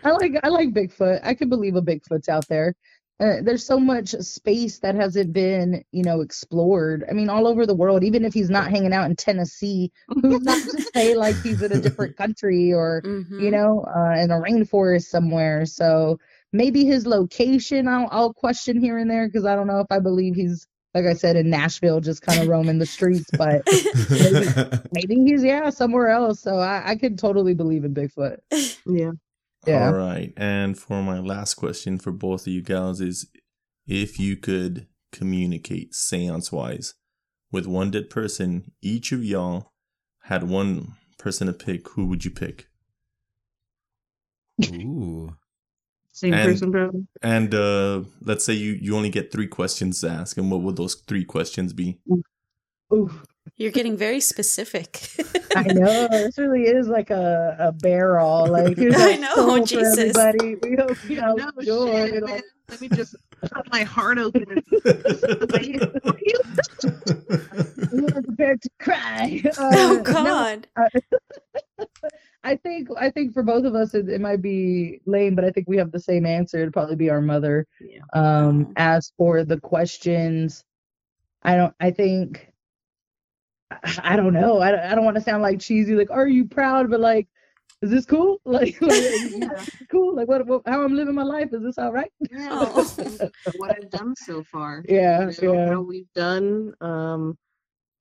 I 0.04 0.10
like 0.10 0.32
I 0.42 0.48
like 0.48 0.70
Bigfoot. 0.70 1.20
I 1.22 1.34
can 1.34 1.48
believe 1.48 1.76
a 1.76 1.82
Bigfoot's 1.82 2.28
out 2.28 2.48
there. 2.48 2.74
Uh, 3.20 3.36
there's 3.42 3.64
so 3.64 3.78
much 3.78 4.10
space 4.20 4.80
that 4.80 4.96
hasn't 4.96 5.32
been, 5.32 5.84
you 5.92 6.02
know, 6.02 6.22
explored. 6.22 7.04
I 7.08 7.12
mean, 7.12 7.28
all 7.28 7.46
over 7.46 7.66
the 7.66 7.74
world. 7.74 8.02
Even 8.02 8.24
if 8.24 8.34
he's 8.34 8.50
not 8.50 8.70
hanging 8.70 8.92
out 8.92 9.08
in 9.08 9.14
Tennessee, 9.16 9.92
who's 10.08 10.42
not 10.42 10.60
to 10.70 10.82
say 10.94 11.14
like 11.14 11.40
he's 11.42 11.62
in 11.62 11.72
a 11.72 11.80
different 11.80 12.16
country 12.16 12.72
or 12.72 13.02
Mhm. 13.04 13.40
you 13.40 13.50
know, 13.50 13.84
uh, 13.86 14.18
in 14.20 14.30
a 14.30 14.40
rainforest 14.40 15.04
somewhere. 15.04 15.66
So 15.66 16.18
maybe 16.52 16.84
his 16.84 17.06
location 17.06 17.88
I'll, 17.88 18.08
I'll 18.10 18.32
question 18.34 18.80
here 18.80 18.98
and 18.98 19.10
there 19.10 19.26
because 19.26 19.44
I 19.44 19.56
don't 19.56 19.66
know 19.66 19.80
if 19.80 19.86
I 19.90 19.98
believe 19.98 20.34
he's, 20.34 20.66
like 20.94 21.06
I 21.06 21.14
said, 21.14 21.36
in 21.36 21.48
Nashville, 21.50 22.00
just 22.00 22.22
kind 22.22 22.40
of 22.42 22.48
roaming 22.48 22.78
the 22.78 22.86
streets. 22.86 23.30
But 23.36 23.62
maybe 24.92 25.16
he's 25.16 25.42
yeah 25.42 25.70
somewhere 25.70 26.08
else. 26.08 26.40
So 26.40 26.56
I, 26.58 26.90
I 26.90 26.96
could 26.96 27.18
totally 27.18 27.54
believe 27.54 27.84
in 27.84 27.94
Bigfoot. 27.94 28.38
Yeah. 28.86 29.12
Yeah. 29.66 29.86
All 29.86 29.94
right. 29.94 30.32
And 30.36 30.78
for 30.78 31.02
my 31.02 31.20
last 31.20 31.54
question 31.54 31.98
for 31.98 32.10
both 32.10 32.42
of 32.42 32.52
you 32.52 32.62
gals 32.62 33.00
is 33.00 33.28
if 33.86 34.18
you 34.18 34.36
could 34.36 34.88
communicate 35.12 35.94
seance 35.94 36.50
wise 36.50 36.94
with 37.50 37.66
one 37.66 37.90
dead 37.90 38.10
person, 38.10 38.72
each 38.80 39.12
of 39.12 39.24
y'all 39.24 39.72
had 40.24 40.48
one 40.48 40.94
person 41.18 41.46
to 41.46 41.52
pick, 41.52 41.88
who 41.90 42.06
would 42.06 42.24
you 42.24 42.30
pick? 42.30 42.66
Ooh. 44.66 45.36
Same 46.22 46.34
And- 46.34 46.48
person, 46.52 46.70
bro. 46.70 46.90
And 47.20 47.52
uh 47.54 48.02
let's 48.22 48.44
say 48.44 48.52
you 48.54 48.72
you 48.80 48.96
only 48.96 49.10
get 49.10 49.32
three 49.32 49.48
questions 49.48 50.00
to 50.02 50.08
ask, 50.08 50.36
and 50.38 50.50
what 50.50 50.60
would 50.62 50.76
those 50.76 50.94
three 50.94 51.24
questions 51.24 51.72
be? 51.72 51.98
Oof. 52.94 53.24
You're 53.56 53.72
getting 53.72 53.96
very 53.96 54.20
specific. 54.20 54.90
I 55.56 55.64
know 55.64 56.06
this 56.08 56.38
really 56.38 56.62
is 56.62 56.86
like 56.88 57.10
a, 57.10 57.56
a 57.58 57.72
barrel. 57.72 58.46
Like 58.46 58.76
here's 58.78 58.94
I 59.10 59.10
a 59.10 59.20
know, 59.20 59.64
Jesus. 59.66 60.16
everybody. 60.16 60.54
We 60.62 60.76
hope 60.76 60.96
you 61.08 61.16
know 61.20 61.34
No 61.36 61.50
joy. 61.62 61.92
shit, 62.06 62.14
you 62.14 62.20
know. 62.20 62.26
man. 62.28 62.40
Let 62.72 62.80
me 62.80 62.88
just 62.88 63.14
cut 63.52 63.70
my 63.70 63.82
heart 63.82 64.16
open. 64.18 64.46
And 64.48 64.62
We 67.92 68.06
are 68.06 68.22
prepared 68.22 68.62
to 68.62 68.70
cry. 68.80 69.42
oh 69.58 69.68
Uh, 69.68 69.70
no, 69.70 70.02
God. 70.02 70.66
I 72.44 72.56
think 72.56 72.88
I 72.98 73.10
think 73.10 73.34
for 73.34 73.42
both 73.42 73.66
of 73.66 73.74
us 73.74 73.92
it, 73.94 74.08
it 74.08 74.22
might 74.22 74.40
be 74.40 75.00
lame, 75.04 75.34
but 75.34 75.44
I 75.44 75.50
think 75.50 75.68
we 75.68 75.76
have 75.76 75.92
the 75.92 76.00
same 76.00 76.24
answer. 76.24 76.58
It'd 76.58 76.72
probably 76.72 76.96
be 76.96 77.10
our 77.10 77.20
mother. 77.20 77.66
Yeah. 77.78 78.00
Um, 78.14 78.72
as 78.76 79.12
for 79.18 79.44
the 79.44 79.60
questions, 79.60 80.64
I 81.42 81.56
don't. 81.56 81.74
I 81.78 81.90
think 81.90 82.48
I- 83.70 83.98
I 84.02 84.16
don't 84.16 84.32
know. 84.32 84.60
I 84.62 84.70
don't, 84.70 84.80
I 84.80 84.94
don't 84.94 85.04
want 85.04 85.16
to 85.18 85.22
sound 85.22 85.42
like 85.42 85.60
cheesy. 85.60 85.94
Like, 85.94 86.10
are 86.10 86.26
you 86.26 86.46
proud? 86.46 86.88
But 86.90 87.00
like, 87.00 87.28
is 87.80 87.90
this 87.90 88.04
cool? 88.06 88.40
Like, 88.44 88.80
like 88.82 89.02
Yeah. 89.30 89.64
cool. 89.90 90.14
Like, 90.14 90.28
what, 90.28 90.46
what? 90.46 90.62
How 90.66 90.82
I'm 90.82 90.94
living 90.94 91.14
my 91.14 91.22
life? 91.22 91.48
Is 91.52 91.62
this 91.62 91.78
all 91.78 91.92
right? 91.92 92.12
Yeah. 92.30 92.64
what 93.56 93.70
I've 93.76 93.90
done 93.90 94.14
so 94.16 94.42
far. 94.44 94.84
Yeah, 94.88 95.30
you 95.40 95.48
know, 95.48 95.54
yeah. 95.54 95.68
how 95.70 95.80
we've 95.80 96.12
done. 96.14 96.74
Um, 96.80 97.38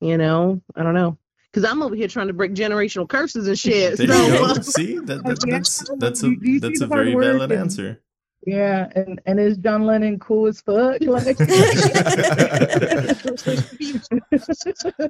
you 0.01 0.17
know, 0.17 0.61
I 0.75 0.83
don't 0.83 0.95
know, 0.95 1.17
because 1.51 1.69
I'm 1.69 1.81
over 1.83 1.95
here 1.95 2.07
trying 2.07 2.27
to 2.27 2.33
break 2.33 2.53
generational 2.53 3.07
curses 3.07 3.47
and 3.47 3.57
shit. 3.57 3.97
There 3.97 4.07
so, 4.07 4.25
you 4.25 4.31
go. 4.37 4.45
uh, 4.45 4.61
See, 4.61 4.97
that, 4.99 5.23
that, 5.23 5.43
Yeah. 5.45 5.57
that's 5.57 5.89
that's 5.97 6.23
a 6.23 6.27
You- 6.29 6.39
you 6.41 6.53
see 6.53 6.59
that's 6.59 6.81
a 6.81 6.87
very 6.87 7.13
valid 7.13 7.51
and- 7.51 7.61
answer. 7.61 8.01
Yeah, 8.43 8.89
and 8.95 9.21
and 9.27 9.39
is 9.39 9.57
John 9.57 9.85
Lennon 9.85 10.17
cool 10.17 10.47
as 10.47 10.61
fuck? 10.61 10.99
Like, 11.01 11.37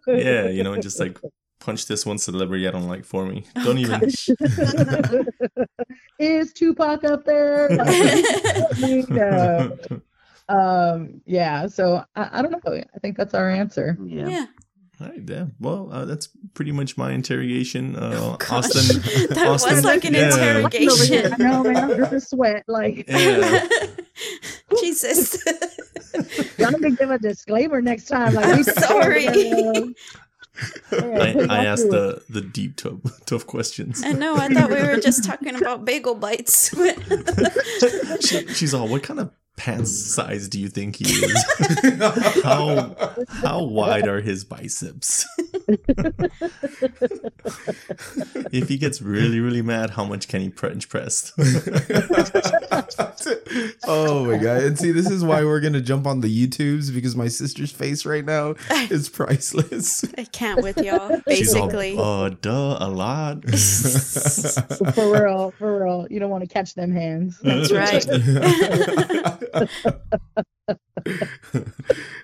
Yeah, 0.08 0.48
you 0.50 0.64
know, 0.64 0.76
just 0.78 1.00
like 1.00 1.18
punch 1.62 1.86
this 1.88 2.06
one 2.06 2.18
celebrity 2.18 2.68
I 2.68 2.72
don't 2.72 2.88
like 2.88 3.06
for 3.06 3.26
me. 3.26 3.46
Don't 3.64 3.78
Oh, 3.78 3.80
even. 3.80 4.02
is 6.20 6.52
Tupac 6.54 7.04
up 7.06 7.24
there? 7.26 7.70
Like, 8.82 9.10
um, 10.50 11.22
yeah. 11.26 11.68
So 11.68 12.04
I, 12.16 12.40
I 12.40 12.42
don't 12.42 12.52
know. 12.52 12.74
I 12.74 13.00
think 13.00 13.16
that's 13.18 13.34
our 13.34 13.50
answer. 13.50 13.98
yeah. 14.04 14.28
yeah. 14.28 14.46
All 15.00 15.08
right, 15.08 15.22
yeah. 15.28 15.46
Well, 15.60 15.90
uh, 15.92 16.06
that's 16.06 16.30
pretty 16.54 16.72
much 16.72 16.96
my 16.96 17.12
interrogation. 17.12 17.96
Uh, 17.96 18.12
Oh. 18.16 18.38
Austin, 18.56 19.02
that 19.30 19.48
Austin, 19.48 19.76
was 19.76 19.84
like 19.84 20.06
an 20.06 20.14
yeah. 20.14 20.26
interrogation. 20.28 21.34
I 21.34 21.38
know, 21.38 21.64
man. 21.64 21.78
I'm 21.78 21.96
dripping 21.96 22.20
sweat. 22.20 22.64
Like, 22.68 23.06
Yeah. 23.10 23.68
Jesus. 24.80 25.44
y'all 26.60 26.70
need 26.72 26.82
to 26.82 26.92
give 26.92 27.10
a 27.10 27.18
disclaimer 27.18 27.82
next 27.82 28.06
time. 28.06 28.36
Like, 28.36 28.46
I'm 28.46 28.58
we- 28.58 28.64
sorry. 28.64 29.96
I, 30.92 31.46
I 31.50 31.66
asked 31.66 31.90
the 31.90 32.24
the 32.30 32.42
deep 32.42 32.76
tough, 32.76 33.00
tough 33.26 33.48
questions. 33.48 34.04
I 34.04 34.14
know. 34.14 34.36
I 34.36 34.48
thought 34.50 34.70
we 34.70 34.82
were 34.82 35.00
just 35.00 35.24
talking 35.24 35.56
about 35.56 35.86
bagel 35.86 36.16
bites. 36.16 36.70
she, 38.22 38.48
she's 38.54 38.74
all, 38.74 38.88
what 38.88 39.04
kind 39.04 39.20
of 39.20 39.32
pants 39.58 39.92
size 40.16 40.48
do 40.50 40.60
you 40.60 40.68
think 40.70 40.96
he 40.96 41.06
is? 41.06 41.46
how 42.44 42.96
how 43.28 43.64
wide 43.64 44.08
are 44.08 44.22
his 44.22 44.44
biceps? 44.44 45.28
if 48.52 48.68
he 48.68 48.78
gets 48.78 49.02
really 49.02 49.40
really 49.40 49.62
mad, 49.62 49.92
how 49.92 50.04
much 50.04 50.28
can 50.28 50.42
he 50.42 50.50
French 50.50 50.90
press? 50.90 51.32
oh 53.86 54.26
my 54.26 54.38
god! 54.38 54.64
And 54.64 54.80
see, 54.80 54.92
this 54.92 55.10
is 55.10 55.24
why 55.24 55.44
we're 55.44 55.60
gonna 55.60 55.82
jump 55.82 56.08
on 56.08 56.22
the 56.22 56.48
YouTubes 56.48 56.94
because 56.94 57.16
my 57.16 57.28
sister's 57.28 57.72
face 57.72 58.06
right 58.06 58.26
now 58.26 58.56
is 58.90 59.10
priceless. 59.10 60.04
I 60.18 60.24
can't 60.26 60.62
with 60.64 60.78
y'all. 60.78 61.22
She's 61.30 61.54
all, 61.54 61.68
Basically. 61.68 61.98
uh, 61.98 62.30
duh, 62.42 62.78
a 62.80 62.90
lot. 62.90 63.44
for 64.96 65.12
real, 65.12 65.52
for 65.52 65.84
real. 65.84 66.08
You 66.10 66.20
don't 66.20 66.30
want 66.30 66.42
to 66.44 66.48
catch 66.48 66.74
them 66.74 66.92
hands. 66.92 67.40
That's 67.42 67.72
right. 67.72 68.06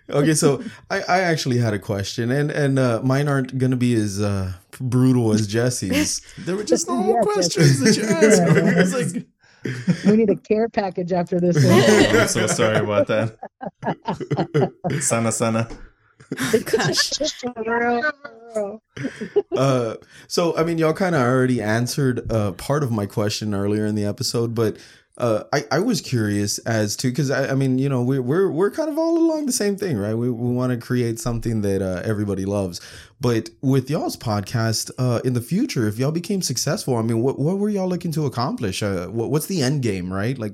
Okay, 0.10 0.34
so 0.34 0.64
I, 0.90 1.02
I 1.02 1.20
actually 1.22 1.58
had 1.58 1.74
a 1.74 1.80
question, 1.80 2.32
and 2.32 2.52
and 2.52 2.80
uh, 2.80 3.02
mine 3.04 3.28
aren't 3.28 3.58
gonna 3.58 3.76
be 3.76 3.94
as 3.96 4.22
uh, 4.22 4.54
brutal 4.80 5.34
as 5.34 5.48
Jesse's. 5.48 6.22
there 6.38 6.56
were 6.56 6.64
just 6.64 6.88
normal 6.90 7.16
Yes, 7.16 7.26
questions 7.34 7.80
that 7.80 7.98
you 7.98 8.04
asked. 8.04 8.42
Yeah. 8.48 8.82
It's 8.82 8.94
like, 8.94 9.26
We 10.06 10.18
need 10.18 10.30
a 10.30 10.36
care 10.36 10.70
package 10.70 11.12
after 11.12 11.40
this 11.40 11.58
oh, 11.66 11.70
one. 11.70 12.16
I'm 12.22 12.28
so 12.28 12.48
sorry 12.48 12.78
about 12.78 13.08
that. 13.08 13.38
Sana 15.02 15.32
sana. 15.32 15.68
Gosh. 16.66 17.10
For 17.40 17.54
real, 17.56 18.02
for 18.02 18.52
real. 18.56 18.82
uh, 19.56 19.96
so 20.28 20.56
I 20.58 20.64
mean, 20.64 20.78
y'all 20.78 20.94
kind 20.94 21.16
of 21.16 21.22
already 21.22 21.62
answered 21.62 22.32
uh, 22.32 22.52
part 22.54 22.84
of 22.84 22.92
my 22.92 23.06
question 23.06 23.54
earlier 23.54 23.86
in 23.86 23.96
the 23.96 24.06
episode, 24.06 24.54
but 24.54 24.78
uh, 25.18 25.44
I 25.52 25.66
I 25.72 25.80
was 25.80 26.00
curious 26.00 26.60
as 26.60 26.96
to 26.98 27.10
because 27.10 27.32
I, 27.32 27.52
I 27.52 27.56
mean, 27.56 27.80
you 27.80 27.90
know, 27.90 28.04
we're 28.04 28.22
we're 28.22 28.52
we're 28.52 28.70
kind 28.70 28.90
of 28.90 28.98
all 28.98 29.18
along 29.18 29.48
the 29.48 29.52
same 29.52 29.76
thing, 29.76 29.98
right? 29.98 30.14
We 30.14 30.30
we 30.30 30.54
want 30.54 30.72
to 30.72 30.78
create 30.78 31.20
something 31.20 31.62
that 31.62 31.82
uh, 31.82 32.02
everybody 32.04 32.46
loves, 32.46 32.80
but 33.20 33.50
with 33.62 33.90
y'all's 33.90 34.16
podcast 34.16 34.92
uh, 35.00 35.22
in 35.26 35.34
the 35.34 35.42
future, 35.42 35.88
if 35.88 35.98
y'all 35.98 36.12
became 36.12 36.42
successful, 36.44 36.96
I 36.96 37.02
mean, 37.02 37.22
what 37.22 37.40
what 37.40 37.58
were 37.58 37.70
y'all 37.70 37.90
looking 37.90 38.12
to 38.12 38.26
accomplish? 38.28 38.84
Uh, 38.84 39.08
what, 39.08 39.32
what's 39.32 39.48
the 39.48 39.64
end 39.64 39.82
game, 39.82 40.14
right? 40.14 40.38
Like, 40.38 40.54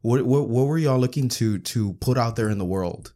what 0.00 0.22
what 0.24 0.48
what 0.48 0.66
were 0.66 0.78
y'all 0.78 0.98
looking 0.98 1.28
to 1.30 1.58
to 1.58 1.92
put 1.94 2.16
out 2.16 2.36
there 2.36 2.48
in 2.48 2.58
the 2.58 2.64
world? 2.64 3.12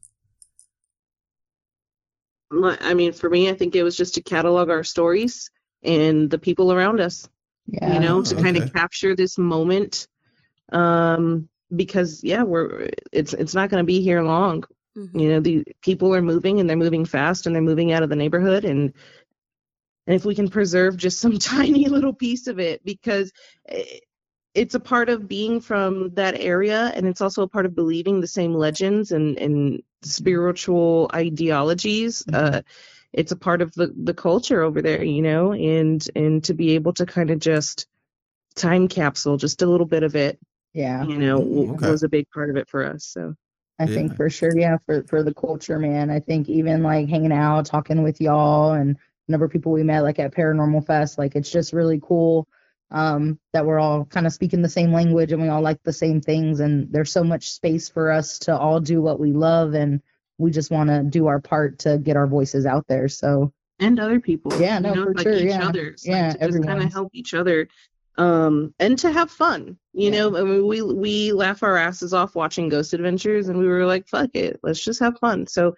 I 2.53 2.93
mean, 2.93 3.15
for 3.15 3.31
me, 3.31 3.49
I 3.49 3.55
think 3.55 3.75
it 3.75 3.83
was 3.83 3.97
just 3.97 4.15
to 4.17 4.23
catalog 4.23 4.69
our 4.69 4.85
stories 4.85 5.51
and 5.83 6.31
the 6.31 6.39
people 6.39 6.71
around 6.71 7.01
us. 7.01 7.27
Yeah. 7.67 7.95
you 7.95 8.01
know, 8.01 8.23
to 8.23 8.35
kind 8.35 8.57
of 8.57 8.73
capture 8.73 9.15
this 9.15 9.39
moment. 9.39 10.09
Um, 10.73 11.49
because 11.75 12.23
yeah, 12.23 12.43
we're 12.43 12.91
it's 13.13 13.33
it's 13.33 13.55
not 13.55 13.71
going 13.71 13.83
to 13.83 13.87
be 13.87 14.03
here 14.03 14.23
long. 14.23 14.65
Mhm. 14.97 15.21
You 15.21 15.29
know, 15.31 15.41
the 15.41 15.65
people 15.83 16.15
are 16.15 16.23
moving 16.23 16.61
and 16.61 16.69
they're 16.69 16.77
moving 16.77 17.05
fast 17.07 17.47
and 17.47 17.55
they're 17.55 17.63
moving 17.63 17.93
out 17.93 18.03
of 18.03 18.11
the 18.11 18.17
neighborhood 18.17 18.65
and 18.65 18.93
and 20.07 20.17
if 20.17 20.25
we 20.25 20.35
can 20.35 20.49
preserve 20.49 20.97
just 20.97 21.21
some 21.21 21.39
tiny 21.39 21.89
little 21.89 22.13
piece 22.13 22.47
of 22.47 22.59
it 22.59 22.85
because 22.85 23.33
eh, 23.69 23.85
it's 24.55 24.75
a 24.75 24.81
part 24.81 25.09
of 25.09 25.29
being 25.29 25.61
from 25.61 26.11
that 26.15 26.39
area 26.39 26.93
and 26.95 27.07
it's 27.07 27.23
also 27.23 27.43
a 27.43 27.49
part 27.49 27.65
of 27.65 27.75
believing 27.75 28.21
the 28.21 28.27
same 28.27 28.53
legends 28.55 29.13
and 29.13 29.39
and 29.39 29.83
spiritual 30.03 31.11
ideologies 31.15 32.25
uh 32.33 32.61
it's 33.13 33.33
a 33.33 33.37
part 33.37 33.63
of 33.63 33.73
the 33.75 33.93
the 34.03 34.15
culture 34.15 34.63
over 34.63 34.83
there 34.83 35.03
you 35.03 35.23
know 35.23 35.53
and 35.53 36.07
and 36.17 36.45
to 36.45 36.55
be 36.55 36.73
able 36.73 36.93
to 36.93 37.07
kind 37.07 37.31
of 37.31 37.39
just 37.39 37.87
time 38.55 38.89
capsule 38.89 39.37
just 39.39 39.63
a 39.63 39.67
little 39.67 39.87
bit 39.87 40.03
of 40.03 40.17
it 40.17 40.39
Yeah. 40.75 41.07
you 41.07 41.19
know 41.19 41.39
w- 41.41 41.73
Okay. 41.75 41.89
was 41.91 42.03
a 42.03 42.09
big 42.09 42.27
part 42.31 42.51
of 42.51 42.57
it 42.57 42.69
for 42.69 42.85
us 42.85 43.05
so 43.05 43.35
I 43.79 43.87
Yeah. 43.87 43.95
think 43.95 44.17
for 44.17 44.31
sure, 44.31 44.57
yeah, 44.57 44.77
for 44.87 45.03
for 45.05 45.23
the 45.25 45.35
culture, 45.35 45.79
man. 45.79 46.09
I 46.11 46.21
think 46.21 46.49
even 46.49 46.83
like 46.85 47.09
hanging 47.09 47.33
out, 47.33 47.67
talking 47.67 48.03
with 48.03 48.21
y'all, 48.21 48.73
and 48.75 48.97
a 49.29 49.31
number 49.33 49.47
of 49.47 49.51
people 49.51 49.73
we 49.73 49.83
met 49.83 50.03
like 50.03 50.19
at 50.21 50.33
Paranormal 50.35 50.87
Fest, 50.87 51.19
like 51.19 51.35
it's 51.35 51.51
just 51.51 51.73
really 51.73 51.99
cool 52.01 52.47
um, 52.93 53.41
that 53.53 53.65
we're 53.67 53.81
all 53.81 54.05
kind 54.05 54.27
of 54.27 54.33
speaking 54.33 54.63
the 54.63 54.69
same 54.69 54.93
language 54.93 55.33
and 55.33 55.43
we 55.43 55.49
all 55.49 55.63
like 55.63 55.83
the 55.83 55.93
same 55.93 56.21
things, 56.21 56.61
and 56.61 56.93
there's 56.93 57.11
so 57.11 57.25
much 57.25 57.51
space 57.51 57.89
for 57.89 58.11
us 58.13 58.39
to 58.41 58.57
all 58.57 58.79
do 58.79 59.01
what 59.03 59.19
we 59.19 59.33
love, 59.33 59.75
and 59.75 60.01
we 60.39 60.51
just 60.51 60.71
want 60.71 60.91
to 60.91 61.03
do 61.03 61.27
our 61.27 61.41
part 61.41 61.81
to 61.81 61.99
get 61.99 62.17
our 62.17 62.27
voices 62.27 62.67
out 62.67 62.87
there. 62.89 63.09
So 63.09 63.53
and 63.81 63.99
other 63.99 64.21
people 64.21 64.53
Yeah, 64.61 64.79
you 64.79 64.85
no, 64.85 64.95
know, 64.95 65.05
for 65.07 65.15
like 65.15 65.25
sure, 65.25 65.33
each 65.33 65.51
yeah. 65.51 65.69
other's 65.69 66.07
Yeah, 66.07 66.33
like 66.33 66.41
to 66.41 66.47
just 66.47 66.63
kind 66.63 66.83
of 66.83 66.93
help 66.93 67.09
each 67.15 67.35
other 67.35 67.69
um 68.19 68.75
and 68.79 68.99
to 68.99 69.11
have 69.11 69.31
fun 69.31 69.77
you 69.95 70.11
Yeah. 70.11 70.19
know 70.19 70.37
I 70.37 70.43
mean, 70.45 70.67
we 70.67 70.83
we 70.83 71.33
laugh 71.33 71.63
our 71.63 71.77
asses 71.77 72.13
off 72.13 72.35
watching 72.35 72.69
ghost 72.69 72.93
adventures 72.95 73.49
and 73.49 73.59
we 73.59 73.67
were 73.67 73.87
like 73.87 74.07
fuck 74.09 74.31
it 74.35 74.61
let's 74.63 74.85
just 74.85 75.01
have 75.01 75.19
fun. 75.19 75.47
So 75.47 75.75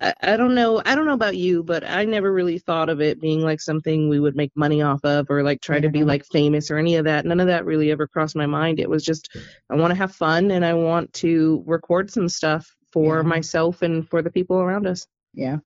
I, 0.00 0.14
I 0.22 0.36
don't 0.36 0.54
know 0.54 0.80
i 0.84 0.94
don't 0.94 1.06
know 1.06 1.14
about 1.14 1.36
you 1.36 1.62
but 1.64 1.84
i 1.84 2.04
never 2.04 2.32
really 2.32 2.58
thought 2.58 2.88
of 2.88 3.00
it 3.00 3.20
being 3.20 3.40
like 3.42 3.60
something 3.60 4.08
we 4.08 4.20
would 4.20 4.36
make 4.36 4.52
money 4.54 4.82
off 4.82 5.04
of 5.04 5.26
or 5.30 5.42
like 5.42 5.60
try 5.60 5.80
to 5.80 5.88
be 5.88 6.04
like 6.04 6.24
famous 6.26 6.70
or 6.70 6.78
any 6.78 6.96
of 6.96 7.04
that. 7.06 7.24
None 7.26 7.40
of 7.40 7.46
that 7.48 7.64
really 7.64 7.90
ever 7.90 8.06
crossed 8.06 8.36
my 8.36 8.46
mind. 8.46 8.80
It 8.80 8.90
was 8.90 9.04
just 9.04 9.28
i 9.70 9.76
want 9.76 9.90
to 9.90 9.96
have 9.96 10.14
fun 10.14 10.50
and 10.50 10.64
i 10.64 10.74
want 10.74 11.12
to 11.14 11.62
record 11.66 12.10
some 12.10 12.28
stuff 12.28 12.66
for 12.92 13.22
Yeah. 13.22 13.22
myself 13.22 13.82
and 13.82 14.08
for 14.08 14.22
the 14.22 14.30
people 14.30 14.58
around 14.58 14.86
us. 14.86 15.06
Yeah, 15.34 15.58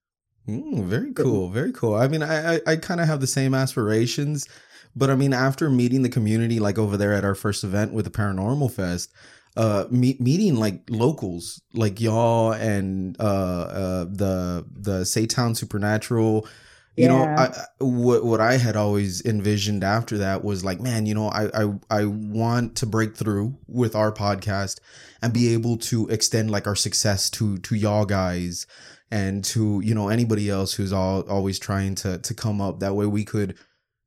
Mm, 0.48 0.84
very 0.86 1.12
cool, 1.12 1.48
very 1.50 1.72
cool. 1.72 1.94
I 1.94 2.08
mean, 2.08 2.22
I 2.22 2.56
I, 2.56 2.60
I 2.66 2.76
kind 2.76 3.00
of 3.00 3.06
have 3.06 3.20
the 3.20 3.26
same 3.26 3.54
aspirations, 3.54 4.48
but 4.97 5.11
I 5.11 5.14
mean, 5.14 5.32
after 5.32 5.68
meeting 5.70 6.03
the 6.03 6.09
community, 6.09 6.61
like 6.61 6.78
over 6.78 6.97
there 6.97 7.12
at 7.12 7.24
our 7.24 7.34
first 7.34 7.64
event 7.64 7.93
with 7.93 8.05
the 8.05 8.11
Paranormal 8.11 8.72
Fest, 8.72 9.12
uh, 9.57 9.84
meet, 9.90 10.20
meeting 10.20 10.57
like 10.57 10.82
locals, 10.88 11.61
like 11.74 12.01
y'all 12.01 12.53
and 12.53 13.16
uh, 13.20 13.22
uh, 13.22 14.05
the 14.05 14.64
the 14.70 15.01
Saytown 15.03 15.57
Supernatural. 15.57 16.47
You 16.95 17.09
know, 17.09 17.22
Yeah. 17.22 17.40
I, 17.40 17.45
I- 17.45 17.84
what 17.84 18.22
what 18.24 18.40
I 18.43 18.59
had 18.59 18.76
always 18.76 19.24
envisioned 19.24 19.82
after 19.82 20.18
that 20.18 20.45
was 20.45 20.62
like, 20.62 20.78
man, 20.80 21.07
you 21.07 21.14
know, 21.14 21.28
I 21.28 21.62
I 21.62 21.72
I 21.90 22.05
want 22.05 22.76
to 22.76 22.86
break 22.86 23.16
through 23.16 23.57
with 23.66 23.95
our 23.97 24.12
podcast 24.12 24.78
and 25.22 25.32
be 25.32 25.55
able 25.55 25.78
to 25.78 26.07
extend 26.09 26.51
like 26.51 26.66
our 26.66 26.76
success 26.76 27.30
to 27.30 27.57
to 27.59 27.74
y'all 27.74 28.05
guys 28.05 28.66
and 29.11 29.43
to 29.45 29.80
you 29.84 29.95
know 29.95 30.09
anybody 30.09 30.51
else 30.51 30.74
who's 30.74 30.93
all 30.93 31.22
always 31.30 31.59
trying 31.59 31.95
to 31.97 32.18
to 32.18 32.34
come 32.34 32.61
up 32.61 32.80
that 32.80 32.95
way 32.95 33.07
we 33.07 33.24
could 33.24 33.57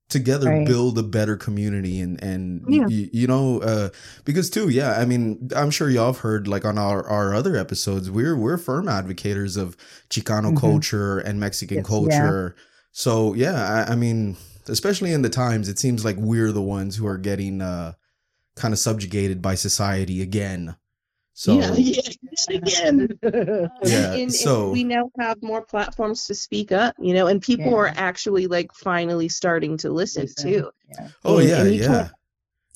together 0.09 0.49
Right. 0.49 0.67
build 0.67 0.97
a 0.99 1.03
better 1.03 1.35
community 1.35 1.99
and 1.99 2.21
and 2.23 2.63
Yeah. 2.67 2.85
y- 2.87 3.09
you 3.11 3.25
know 3.27 3.59
uh 3.61 3.89
because 4.23 4.49
too 4.51 4.69
yeah 4.69 4.99
i 4.99 5.05
mean 5.05 5.49
i'm 5.55 5.71
sure 5.71 5.89
y'all 5.89 6.13
have 6.13 6.19
heard 6.19 6.47
like 6.47 6.63
on 6.63 6.77
our 6.77 7.03
our 7.09 7.33
other 7.33 7.55
episodes 7.55 8.11
we're 8.11 8.37
we're 8.37 8.57
firm 8.57 8.87
advocates 8.87 9.55
of 9.55 9.75
chicano 10.11 10.51
Mhm. 10.53 10.59
culture 10.59 11.17
and 11.17 11.39
mexican 11.39 11.77
Yes, 11.77 11.85
yeah. 11.85 11.89
culture 11.89 12.55
so 12.91 13.33
yeah 13.33 13.85
I, 13.87 13.93
I 13.93 13.95
mean 13.95 14.37
especially 14.67 15.11
in 15.11 15.23
the 15.23 15.29
times 15.29 15.67
it 15.69 15.79
seems 15.79 16.05
like 16.05 16.17
we're 16.17 16.51
the 16.51 16.61
ones 16.61 16.95
who 16.97 17.07
are 17.07 17.17
getting 17.17 17.61
uh 17.61 17.93
kind 18.55 18.73
of 18.75 18.79
subjugated 18.79 19.41
by 19.41 19.55
society 19.55 20.21
again 20.21 20.75
so 21.33 21.59
yeah, 21.59 21.73
yeah, 21.77 22.01
again. 22.49 23.09
Yeah, 23.23 24.11
and, 24.13 24.21
and 24.23 24.33
so- 24.33 24.71
we 24.71 24.83
now 24.83 25.09
have 25.19 25.41
more 25.41 25.61
platforms 25.65 26.25
to 26.27 26.35
speak 26.35 26.71
up, 26.71 26.95
you 26.99 27.13
know, 27.13 27.27
and 27.27 27.41
people 27.41 27.65
Yeah. 27.71 27.77
are 27.77 27.87
actually 27.95 28.47
like 28.47 28.73
finally 28.73 29.29
starting 29.29 29.77
to 29.77 29.89
listen, 29.89 30.23
Listen. 30.23 30.51
too. 30.51 30.71
yeah. 30.89 31.07
Oh 31.23 31.39
And- 31.39 31.49
yeah, 31.49 31.61
and 31.61 31.75
yeah. 31.75 32.09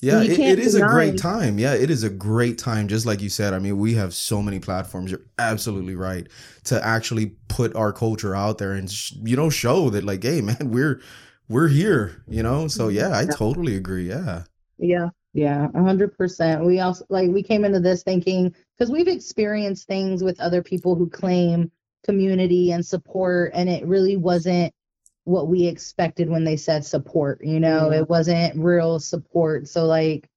Yeah, 0.02 0.22
it, 0.22 0.34
can't 0.34 0.58
it 0.58 0.64
is 0.64 0.74
a 0.76 0.80
great 0.80 1.18
time. 1.18 1.58
Yeah, 1.58 1.74
it 1.74 1.90
is 1.90 2.04
a 2.04 2.08
great 2.08 2.56
time. 2.56 2.88
Just 2.88 3.04
like 3.04 3.20
you 3.20 3.28
said, 3.28 3.52
I 3.52 3.58
mean, 3.58 3.76
we 3.76 3.92
have 3.96 4.14
so 4.14 4.40
many 4.40 4.58
platforms. 4.58 5.10
You're 5.10 5.26
absolutely 5.38 5.94
right 5.94 6.26
to 6.64 6.82
actually 6.82 7.36
put 7.48 7.76
our 7.76 7.92
culture 7.92 8.34
out 8.34 8.56
there 8.56 8.72
and 8.72 8.90
sh- 8.90 9.12
you 9.22 9.36
know 9.36 9.50
show 9.50 9.90
that 9.90 10.04
like, 10.04 10.22
hey 10.22 10.40
man, 10.40 10.56
we're 10.70 11.02
we're 11.50 11.68
here. 11.68 12.22
You 12.26 12.42
know, 12.42 12.66
so 12.66 12.86
mm-hmm. 12.86 12.96
yeah, 12.96 13.18
I 13.18 13.26
totally 13.26 13.76
agree. 13.76 14.08
Yeah, 14.08 14.44
Yeah. 14.78 15.10
Yeah, 15.34 15.68
a 15.74 15.82
hundred 15.82 16.16
percent. 16.16 16.64
We 16.64 16.80
also 16.80 17.04
like 17.10 17.28
we 17.30 17.42
came 17.42 17.66
into 17.66 17.78
this 17.80 18.02
thinking 18.02 18.54
because 18.80 18.90
we've 18.90 19.08
experienced 19.08 19.86
things 19.86 20.24
with 20.24 20.40
other 20.40 20.62
people 20.62 20.94
who 20.94 21.06
claim 21.10 21.70
community 22.02 22.72
and 22.72 22.84
support, 22.84 23.50
and 23.54 23.68
it 23.68 23.86
really 23.86 24.16
wasn't 24.16 24.72
what 25.24 25.48
we 25.48 25.66
expected 25.66 26.30
when 26.30 26.44
they 26.44 26.56
said 26.56 26.82
support. 26.82 27.44
You 27.44 27.60
know, 27.60 27.90
Yeah. 27.90 27.98
it 27.98 28.08
wasn't 28.08 28.56
real 28.56 28.98
support. 28.98 29.68
So 29.68 29.84
like 29.84 30.30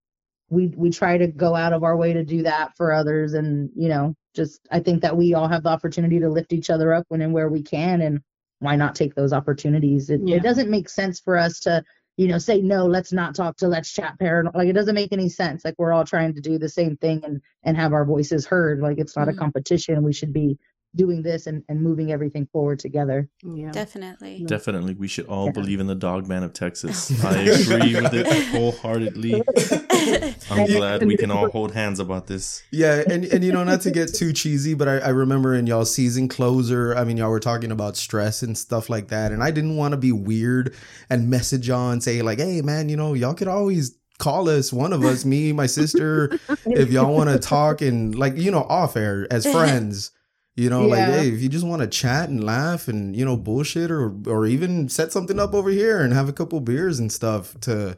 we 0.49 0.67
we 0.67 0.89
try 0.89 1.17
to 1.17 1.27
go 1.27 1.55
out 1.55 1.71
of 1.71 1.85
our 1.85 1.95
way 1.95 2.11
to 2.11 2.25
do 2.25 2.43
that 2.43 2.75
for 2.75 2.91
others, 2.91 3.33
and 3.33 3.69
you 3.77 3.87
know, 3.87 4.13
just 4.35 4.59
I 4.69 4.81
think 4.81 5.01
that 5.03 5.15
we 5.15 5.33
all 5.35 5.47
have 5.47 5.63
the 5.63 5.69
opportunity 5.69 6.19
to 6.19 6.29
lift 6.29 6.51
each 6.51 6.69
other 6.69 6.91
up 6.93 7.05
when 7.07 7.21
and 7.21 7.33
where 7.33 7.47
we 7.49 7.63
can, 7.63 8.01
and 8.01 8.19
why 8.59 8.75
not 8.75 8.93
take 8.93 9.15
those 9.15 9.31
opportunities? 9.31 10.09
It, 10.09 10.19
Yeah. 10.25 10.35
it 10.37 10.43
doesn't 10.43 10.69
make 10.69 10.89
sense 10.89 11.19
for 11.21 11.37
us 11.37 11.61
to, 11.61 11.81
you 12.17 12.27
know, 12.27 12.37
say 12.37 12.61
no, 12.61 12.85
let's 12.85 13.11
not 13.11 13.35
talk 13.35 13.57
to 13.57 13.67
let's 13.67 13.91
chat 13.91 14.17
paranormal. 14.19 14.55
Like 14.55 14.67
it 14.67 14.73
doesn't 14.73 14.95
make 14.95 15.11
any 15.13 15.29
sense. 15.29 15.65
Like 15.65 15.75
we're 15.77 15.93
all 15.93 16.05
trying 16.05 16.33
to 16.35 16.41
do 16.41 16.57
the 16.59 16.69
same 16.69 16.97
thing 16.97 17.23
and 17.23 17.41
and 17.63 17.75
have 17.77 17.93
our 17.93 18.05
voices 18.05 18.45
heard. 18.45 18.79
Like 18.81 18.99
it's 18.99 19.15
not 19.17 19.27
Mhm. 19.27 19.31
a 19.31 19.35
competition. 19.35 20.03
We 20.03 20.13
should 20.13 20.33
be 20.33 20.57
doing 20.95 21.21
this 21.23 21.47
and, 21.47 21.63
and 21.69 21.81
moving 21.81 22.11
everything 22.11 22.47
forward 22.51 22.79
together. 22.79 23.27
Yeah. 23.43 23.71
Definitely. 23.71 24.43
Definitely, 24.47 24.93
we 24.93 25.07
should 25.07 25.25
all 25.25 25.45
Yeah. 25.47 25.51
believe 25.53 25.79
in 25.79 25.87
the 25.87 25.95
dog 25.95 26.27
man 26.27 26.43
of 26.43 26.53
Texas. 26.53 27.23
I 27.25 27.37
agree 27.41 27.95
with 27.95 28.13
it 28.13 28.27
wholeheartedly. 28.49 29.41
I'm 30.51 30.67
glad 30.67 31.05
we 31.05 31.17
can 31.17 31.31
all 31.31 31.49
hold 31.49 31.73
hands 31.73 31.99
about 31.99 32.27
this. 32.27 32.61
Yeah, 32.71 33.03
and 33.09 33.25
and 33.25 33.43
you 33.43 33.51
know, 33.51 33.63
not 33.63 33.81
to 33.81 33.91
get 33.91 34.13
too 34.13 34.33
cheesy, 34.33 34.73
but 34.73 34.87
I, 34.87 34.97
I 34.99 35.09
remember 35.09 35.55
in 35.55 35.65
y'all 35.67 35.85
season 35.85 36.27
closer, 36.27 36.95
I 36.95 37.03
mean, 37.03 37.17
y'all 37.17 37.29
were 37.29 37.39
talking 37.39 37.71
about 37.71 37.97
stress 37.97 38.43
and 38.43 38.57
stuff 38.57 38.89
like 38.89 39.07
that, 39.09 39.31
and 39.31 39.41
I 39.41 39.51
didn't 39.51 39.75
want 39.77 39.93
to 39.93 39.97
be 39.97 40.11
weird 40.11 40.75
and 41.09 41.29
message 41.29 41.67
y'all 41.67 41.89
and 41.91 42.03
say 42.03 42.21
like, 42.21 42.39
hey 42.39 42.61
man, 42.61 42.89
you 42.89 42.97
know, 42.97 43.13
y'all 43.13 43.33
could 43.33 43.47
always 43.47 43.97
call 44.19 44.47
us, 44.47 44.71
one 44.71 44.93
of 44.93 45.03
us, 45.03 45.25
me, 45.25 45.51
my 45.51 45.65
sister, 45.65 46.37
if 46.67 46.91
y'all 46.91 47.13
want 47.13 47.29
to 47.29 47.39
talk 47.39 47.81
and 47.81 48.13
like 48.15 48.37
you 48.37 48.51
know, 48.51 48.63
off 48.63 48.95
air 48.95 49.27
as 49.31 49.49
friends. 49.51 50.11
You 50.55 50.69
know, 50.69 50.87
like 50.87 51.05
hey, 51.05 51.29
if 51.29 51.41
you 51.41 51.49
just 51.49 51.65
want 51.65 51.81
to 51.81 51.87
chat 51.87 52.29
and 52.29 52.43
laugh 52.43 52.87
and 52.87 53.15
you 53.15 53.25
know 53.25 53.35
bullshit 53.35 53.89
or 53.89 54.13
or 54.27 54.45
even 54.45 54.87
set 54.87 55.11
something 55.11 55.39
up 55.39 55.53
over 55.53 55.71
here 55.71 56.01
and 56.01 56.13
have 56.13 56.29
a 56.29 56.33
couple 56.33 56.59
beers 56.59 56.99
and 56.99 57.11
stuff 57.11 57.59
to 57.61 57.97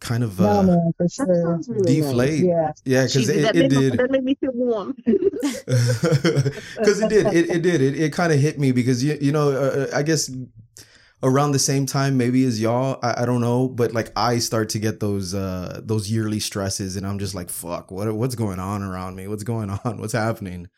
kind 0.00 0.24
of 0.24 0.38
no, 0.38 0.48
uh, 0.48 0.62
man, 0.64 0.92
for 0.96 1.08
sure. 1.08 1.42
sounds 1.42 1.68
really 1.68 2.00
nice. 2.00 2.06
deflate. 2.06 2.44
Yeah. 2.44 2.72
Yeah, 2.84 3.02
because 3.04 3.12
Cheesy. 3.12 3.32
it, 3.32 3.42
that, 3.42 3.56
it 3.56 3.62
made 3.62 3.70
did. 3.70 3.92
that 3.94 4.10
made 4.10 4.24
me 4.24 4.34
feel 4.34 4.50
warm. 4.52 4.96
because 5.04 7.00
it 7.00 7.08
did 7.08 7.26
it, 7.26 7.50
it 7.50 7.62
did 7.62 7.80
it, 7.80 8.00
it 8.00 8.12
kind 8.12 8.32
of 8.32 8.40
hit 8.40 8.58
me 8.58 8.72
because 8.72 9.02
you, 9.04 9.16
you 9.20 9.32
know 9.32 9.50
uh, 9.50 9.86
i 9.94 10.02
guess 10.02 10.30
around 11.22 11.52
the 11.52 11.58
same 11.58 11.86
time 11.86 12.16
maybe 12.16 12.44
as 12.44 12.60
y'all 12.60 12.98
I, 13.02 13.22
I 13.22 13.26
don't 13.26 13.40
know 13.40 13.68
but 13.68 13.92
like 13.92 14.10
i 14.16 14.38
start 14.38 14.68
to 14.70 14.78
get 14.78 15.00
those 15.00 15.34
uh 15.34 15.80
those 15.82 16.10
yearly 16.10 16.40
stresses 16.40 16.96
and 16.96 17.06
i'm 17.06 17.18
just 17.18 17.34
like 17.34 17.50
fuck 17.50 17.90
what 17.90 18.12
what's 18.14 18.34
going 18.34 18.58
on 18.58 18.82
around 18.82 19.16
me 19.16 19.28
what's 19.28 19.44
going 19.44 19.70
on 19.84 19.98
what's 19.98 20.12
happening 20.12 20.68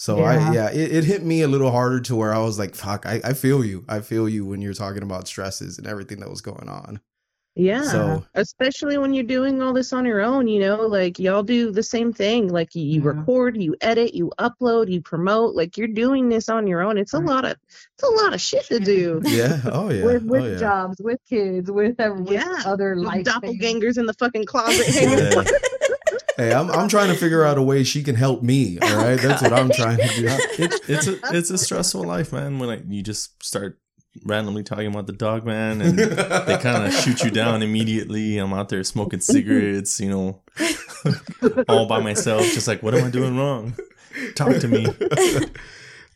so 0.00 0.22
i 0.24 0.34
Yeah. 0.34 0.52
yeah 0.52 0.70
it, 0.70 0.92
it 0.98 1.04
hit 1.04 1.22
me 1.22 1.42
a 1.42 1.48
little 1.48 1.70
harder 1.70 2.00
to 2.08 2.16
where 2.16 2.32
i 2.34 2.38
was 2.38 2.58
like 2.58 2.74
fuck 2.74 3.04
I, 3.06 3.20
I 3.22 3.32
feel 3.34 3.64
you 3.64 3.84
i 3.88 4.00
feel 4.00 4.28
you 4.28 4.46
when 4.46 4.60
you're 4.62 4.72
talking 4.84 5.02
about 5.02 5.28
stresses 5.28 5.76
and 5.78 5.86
everything 5.86 6.20
that 6.20 6.30
was 6.30 6.40
going 6.40 6.68
on 6.70 7.00
Yeah. 7.56 7.82
so 7.82 8.24
Especially 8.34 8.96
when 8.96 9.12
you're 9.12 9.24
doing 9.36 9.60
all 9.60 9.74
this 9.74 9.92
on 9.92 10.06
your 10.06 10.20
own, 10.22 10.46
you 10.48 10.60
know, 10.60 10.86
like 10.86 11.18
y'all 11.18 11.42
do 11.42 11.72
the 11.72 11.82
same 11.82 12.12
thing. 12.12 12.48
Like 12.48 12.74
you, 12.76 12.84
you 12.92 13.00
Yeah. 13.02 13.08
record, 13.12 13.56
you 13.60 13.74
edit, 13.90 14.14
you 14.14 14.30
upload, 14.38 14.88
you 14.88 15.00
promote. 15.02 15.50
Like 15.60 15.76
you're 15.76 15.94
doing 16.04 16.28
this 16.30 16.48
on 16.48 16.66
your 16.70 16.80
own. 16.80 16.96
It's 16.96 17.12
a 17.12 17.18
Right. 17.18 17.28
lot 17.34 17.44
of 17.44 17.56
it's 17.94 18.04
a 18.10 18.12
lot 18.22 18.32
of 18.32 18.40
shit 18.40 18.64
to 18.74 18.78
do. 18.78 19.20
yeah 19.40 19.60
oh 19.78 19.90
yeah 19.90 20.04
with 20.06 20.22
with 20.32 20.42
oh, 20.44 20.46
yeah. 20.52 20.58
jobs, 20.66 20.96
with 21.02 21.18
kids, 21.28 21.70
with, 21.70 21.98
every, 22.00 22.22
with 22.22 22.32
Yeah. 22.38 22.62
other 22.72 22.94
With 22.94 23.04
life 23.04 23.24
things. 23.26 23.28
Doppelgangers 23.28 23.98
in 23.98 24.06
the 24.06 24.14
fucking 24.14 24.46
closet. 24.46 24.86
hanging 26.40 26.50
Yeah. 26.50 26.62
hey 26.62 26.70
I'm, 26.70 26.70
I'm 26.70 26.88
trying 26.88 27.08
to 27.08 27.14
figure 27.14 27.44
out 27.44 27.58
a 27.58 27.62
way 27.62 27.84
she 27.84 28.02
can 28.02 28.14
help 28.14 28.42
me 28.42 28.78
all 28.80 28.96
right 28.96 29.20
that's 29.20 29.42
what 29.42 29.52
i'm 29.52 29.70
trying 29.70 29.98
to 29.98 30.08
do 30.16 30.26
It, 30.64 30.80
it's 30.88 31.06
a 31.06 31.18
it's 31.36 31.50
a 31.50 31.58
stressful 31.58 32.04
life, 32.04 32.32
man. 32.32 32.58
When 32.58 32.68
like 32.68 32.82
you 32.88 33.02
just 33.02 33.42
start 33.42 33.78
randomly 34.24 34.62
talking 34.62 34.88
about 34.88 35.06
the 35.06 35.12
dog 35.12 35.46
man 35.46 35.80
and 35.80 35.98
they 35.98 36.58
kind 36.58 36.84
of 36.84 36.92
shoot 36.92 37.22
you 37.22 37.30
down 37.30 37.62
immediately. 37.68 38.38
I'm 38.38 38.52
out 38.52 38.68
there 38.68 38.82
smoking 38.84 39.20
cigarettes, 39.20 40.00
you 40.00 40.10
know, 40.10 40.42
all 41.68 41.86
by 41.86 42.00
myself, 42.00 42.42
just 42.52 42.66
like, 42.68 42.82
what 42.82 42.94
am 42.94 43.04
I 43.04 43.10
doing 43.10 43.36
wrong? 43.38 43.76
Talk 44.34 44.56
to 44.58 44.68
me. 44.68 44.86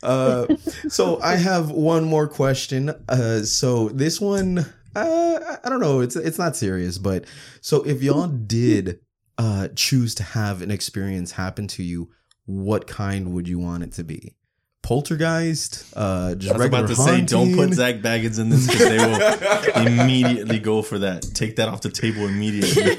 uh, 0.02 0.46
so 0.88 1.20
I 1.22 1.36
have 1.36 1.70
one 1.70 2.04
more 2.04 2.26
question. 2.28 2.90
Uh, 3.08 3.42
so 3.42 3.88
this 3.90 4.20
one, 4.20 4.58
uh, 4.96 5.56
I 5.64 5.68
don't 5.68 5.80
know. 5.80 6.00
It's 6.00 6.16
it's 6.16 6.38
not 6.38 6.56
serious, 6.56 6.98
but 6.98 7.24
so 7.60 7.82
if 7.84 8.02
y'all 8.02 8.26
did 8.26 8.98
uh, 9.38 9.68
choose 9.74 10.14
to 10.16 10.22
have 10.22 10.62
an 10.62 10.70
experience 10.70 11.32
happen 11.32 11.66
to 11.68 11.82
you, 11.82 12.10
what 12.46 12.86
kind 12.86 13.32
would 13.32 13.48
you 13.48 13.58
want 13.58 13.82
it 13.82 13.92
to 13.92 14.04
be? 14.04 14.34
Poltergeist? 14.82 15.92
Uh, 15.96 16.34
just 16.34 16.54
I 16.54 16.58
was 16.58 16.66
about 16.66 16.82
regular 16.82 16.96
to 16.96 17.02
say, 17.02 17.20
don't 17.22 17.54
put? 17.54 17.72
Zak 17.72 17.96
Bagans 17.96 18.38
in 18.38 18.50
this 18.50 18.66
because 18.66 18.88
they 18.88 18.98
will 18.98 19.86
immediately 19.86 20.58
go 20.58 20.82
for 20.82 20.98
that. 20.98 21.22
Take 21.34 21.56
that 21.56 21.68
off 21.68 21.80
the 21.80 21.90
table 21.90 22.26
immediately. 22.26 22.94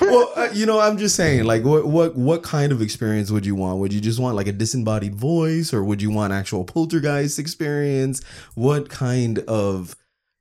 well, 0.00 0.32
uh, 0.34 0.48
you 0.54 0.64
know, 0.64 0.80
I'm 0.80 0.96
just 0.96 1.14
saying, 1.14 1.44
like, 1.44 1.64
what 1.64 1.86
what 1.86 2.16
what 2.16 2.42
kind 2.42 2.72
of 2.72 2.80
experience 2.80 3.30
would 3.30 3.44
you 3.44 3.54
want? 3.54 3.78
Would 3.80 3.92
you 3.92 4.00
just 4.00 4.18
want 4.18 4.36
like 4.36 4.46
a 4.46 4.52
disembodied 4.52 5.14
voice, 5.14 5.74
or 5.74 5.84
would 5.84 6.00
you 6.00 6.10
want 6.10 6.32
actual 6.32 6.64
poltergeist 6.64 7.38
experience? 7.38 8.22
What 8.54 8.88
kind 8.88 9.40
of 9.40 9.94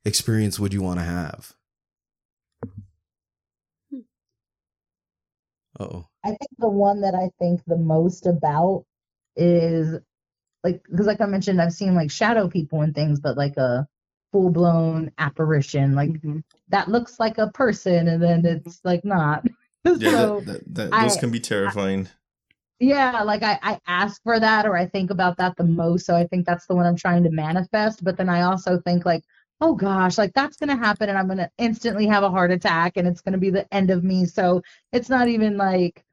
experience 0.05 0.57
would 0.57 0.73
you 0.73 0.81
want 0.81 0.99
to 0.99 1.05
have? 1.05 1.53
Oh, 5.81 6.07
I 6.23 6.29
think 6.29 6.51
the 6.59 6.69
one 6.69 7.01
that 7.01 7.15
I 7.15 7.29
think 7.39 7.61
the 7.65 7.77
most 7.77 8.27
about 8.27 8.85
is 9.35 9.99
like 10.63 10.83
because 10.89 11.07
like 11.07 11.21
I 11.21 11.25
mentioned, 11.25 11.61
I've 11.61 11.73
seen 11.73 11.95
like 11.95 12.11
shadow 12.11 12.47
people 12.49 12.81
and 12.81 12.93
things, 12.95 13.19
but 13.19 13.37
like 13.37 13.57
a 13.57 13.87
full 14.31 14.51
blown 14.51 15.11
apparition, 15.17 15.95
like 15.95 16.11
Mhm. 16.11 16.43
that 16.69 16.89
looks 16.89 17.19
like 17.19 17.37
a 17.39 17.51
person, 17.51 18.07
and 18.09 18.21
then 18.23 18.45
it's 18.45 18.81
like 18.83 19.05
not. 19.05 19.45
Yeah, 19.97 20.11
so 20.11 20.39
that, 20.41 20.45
that, 20.45 20.75
that, 20.75 20.99
those 21.01 21.17
I- 21.17 21.19
can 21.21 21.31
be 21.31 21.39
terrifying. 21.39 22.09
yeah, 22.79 23.21
like 23.23 23.43
I 23.43 23.59
I 23.61 23.79
ask 23.87 24.21
for 24.23 24.39
that 24.39 24.65
or 24.65 24.75
I 24.75 24.87
think 24.87 25.11
about 25.11 25.37
that 25.37 25.55
the 25.57 25.63
most, 25.63 26.05
so 26.05 26.15
I 26.15 26.25
think 26.27 26.45
that's 26.45 26.65
the 26.65 26.75
one 26.75 26.85
I'm 26.85 26.95
trying 26.95 27.23
to 27.23 27.29
manifest. 27.31 28.03
But 28.03 28.17
then 28.17 28.29
I 28.29 28.41
also 28.43 28.79
think 28.85 29.05
like. 29.05 29.23
Oh 29.61 29.75
gosh, 29.75 30.17
like 30.17 30.33
that's 30.33 30.57
gonna 30.57 30.75
happen, 30.75 31.09
and 31.09 31.17
I'm 31.17 31.27
gonna 31.27 31.49
instantly 31.57 32.07
have 32.07 32.23
a 32.23 32.29
heart 32.31 32.51
attack, 32.51 32.97
and 32.97 33.07
it's 33.07 33.21
gonna 33.21 33.37
be 33.37 33.51
the 33.51 33.71
end 33.73 33.91
of 33.91 34.03
me. 34.03 34.25
So 34.25 34.61
it's 34.91 35.09
not 35.09 35.27
even 35.27 35.57
like 35.57 36.03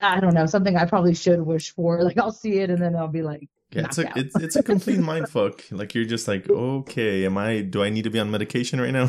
I 0.00 0.20
don't 0.20 0.34
know, 0.34 0.46
something 0.46 0.76
I 0.76 0.84
probably 0.86 1.14
should 1.14 1.40
wish 1.40 1.72
for. 1.74 2.02
Like 2.02 2.18
I'll 2.18 2.32
see 2.32 2.58
it 2.60 2.70
and 2.70 2.82
then 2.82 2.96
I'll 2.96 3.08
be 3.08 3.22
like, 3.22 3.48
Yeah, 3.70 3.82
it's 3.82 3.98
a 3.98 4.10
it's, 4.14 4.36
it's 4.38 4.56
a 4.56 4.62
complete 4.62 5.00
mind 5.00 5.28
fuck. 5.28 5.64
Like 5.70 5.94
you're 5.94 6.04
just 6.04 6.28
like, 6.28 6.48
okay, 6.50 7.24
am 7.26 7.38
I? 7.38 7.62
Do 7.62 7.82
I 7.82 7.90
need 7.90 8.02
to 8.02 8.10
be 8.10 8.18
on 8.20 8.30
medication 8.30 8.80
right 8.80 8.92
now? 8.92 9.08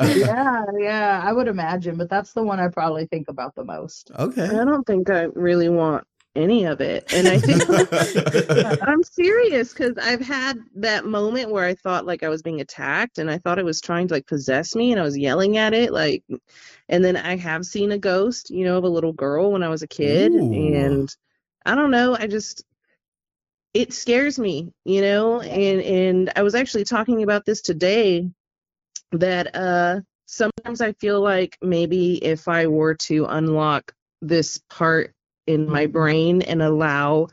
yeah, 0.00 0.64
yeah, 0.78 1.20
I 1.24 1.32
would 1.32 1.48
imagine, 1.48 1.96
but 1.96 2.08
that's 2.08 2.32
the 2.32 2.42
one 2.42 2.60
I 2.60 2.68
probably 2.68 3.06
think 3.06 3.28
about 3.28 3.54
the 3.54 3.64
most. 3.64 4.10
okay. 4.18 4.46
I 4.46 4.64
don't 4.64 4.86
think 4.86 5.10
I 5.10 5.24
really 5.34 5.68
want 5.68 6.06
any 6.36 6.64
of 6.64 6.80
it. 6.80 7.12
And 7.12 7.28
I 7.28 7.38
think 7.38 7.62
I'm 8.82 9.02
serious 9.02 9.72
because 9.72 9.96
I've 9.98 10.20
had 10.20 10.58
that 10.76 11.04
moment 11.04 11.50
where 11.50 11.64
I 11.64 11.74
thought 11.74 12.06
like 12.06 12.22
I 12.22 12.28
was 12.28 12.42
being 12.42 12.60
attacked 12.60 13.18
and 13.18 13.30
I 13.30 13.38
thought 13.38 13.58
it 13.58 13.64
was 13.64 13.80
trying 13.80 14.08
to 14.08 14.14
like 14.14 14.26
possess 14.26 14.74
me 14.74 14.92
and 14.92 15.00
I 15.00 15.04
was 15.04 15.18
yelling 15.18 15.56
at 15.56 15.74
it 15.74 15.92
like 15.92 16.24
and 16.88 17.04
then 17.04 17.16
I 17.16 17.36
have 17.36 17.64
seen 17.64 17.92
a 17.92 17.98
ghost, 17.98 18.50
you 18.50 18.64
know, 18.64 18.78
of 18.78 18.84
a 18.84 18.88
little 18.88 19.12
girl 19.12 19.52
when 19.52 19.62
I 19.62 19.68
was 19.68 19.82
a 19.82 19.88
kid 19.88 20.32
Ooh. 20.32 20.52
and 20.52 21.14
I 21.66 21.74
don't 21.74 21.90
know, 21.90 22.16
I 22.18 22.26
just 22.26 22.64
it 23.74 23.92
scares 23.92 24.38
me, 24.38 24.72
you 24.84 25.02
know, 25.02 25.40
and 25.40 25.80
and 25.80 26.32
I 26.36 26.42
was 26.42 26.54
actually 26.54 26.84
talking 26.84 27.22
about 27.22 27.44
this 27.44 27.60
today 27.62 28.30
that 29.12 29.54
uh 29.54 30.00
sometimes 30.26 30.80
I 30.80 30.92
feel 30.92 31.20
like 31.20 31.56
maybe 31.62 32.22
if 32.22 32.48
I 32.48 32.66
were 32.66 32.94
to 32.94 33.24
unlock 33.26 33.92
this 34.20 34.60
part 34.68 35.14
in 35.48 35.68
my 35.68 35.84
mm-hmm. 35.84 35.92
brain 35.92 36.42
and 36.42 36.62
allow 36.62 37.28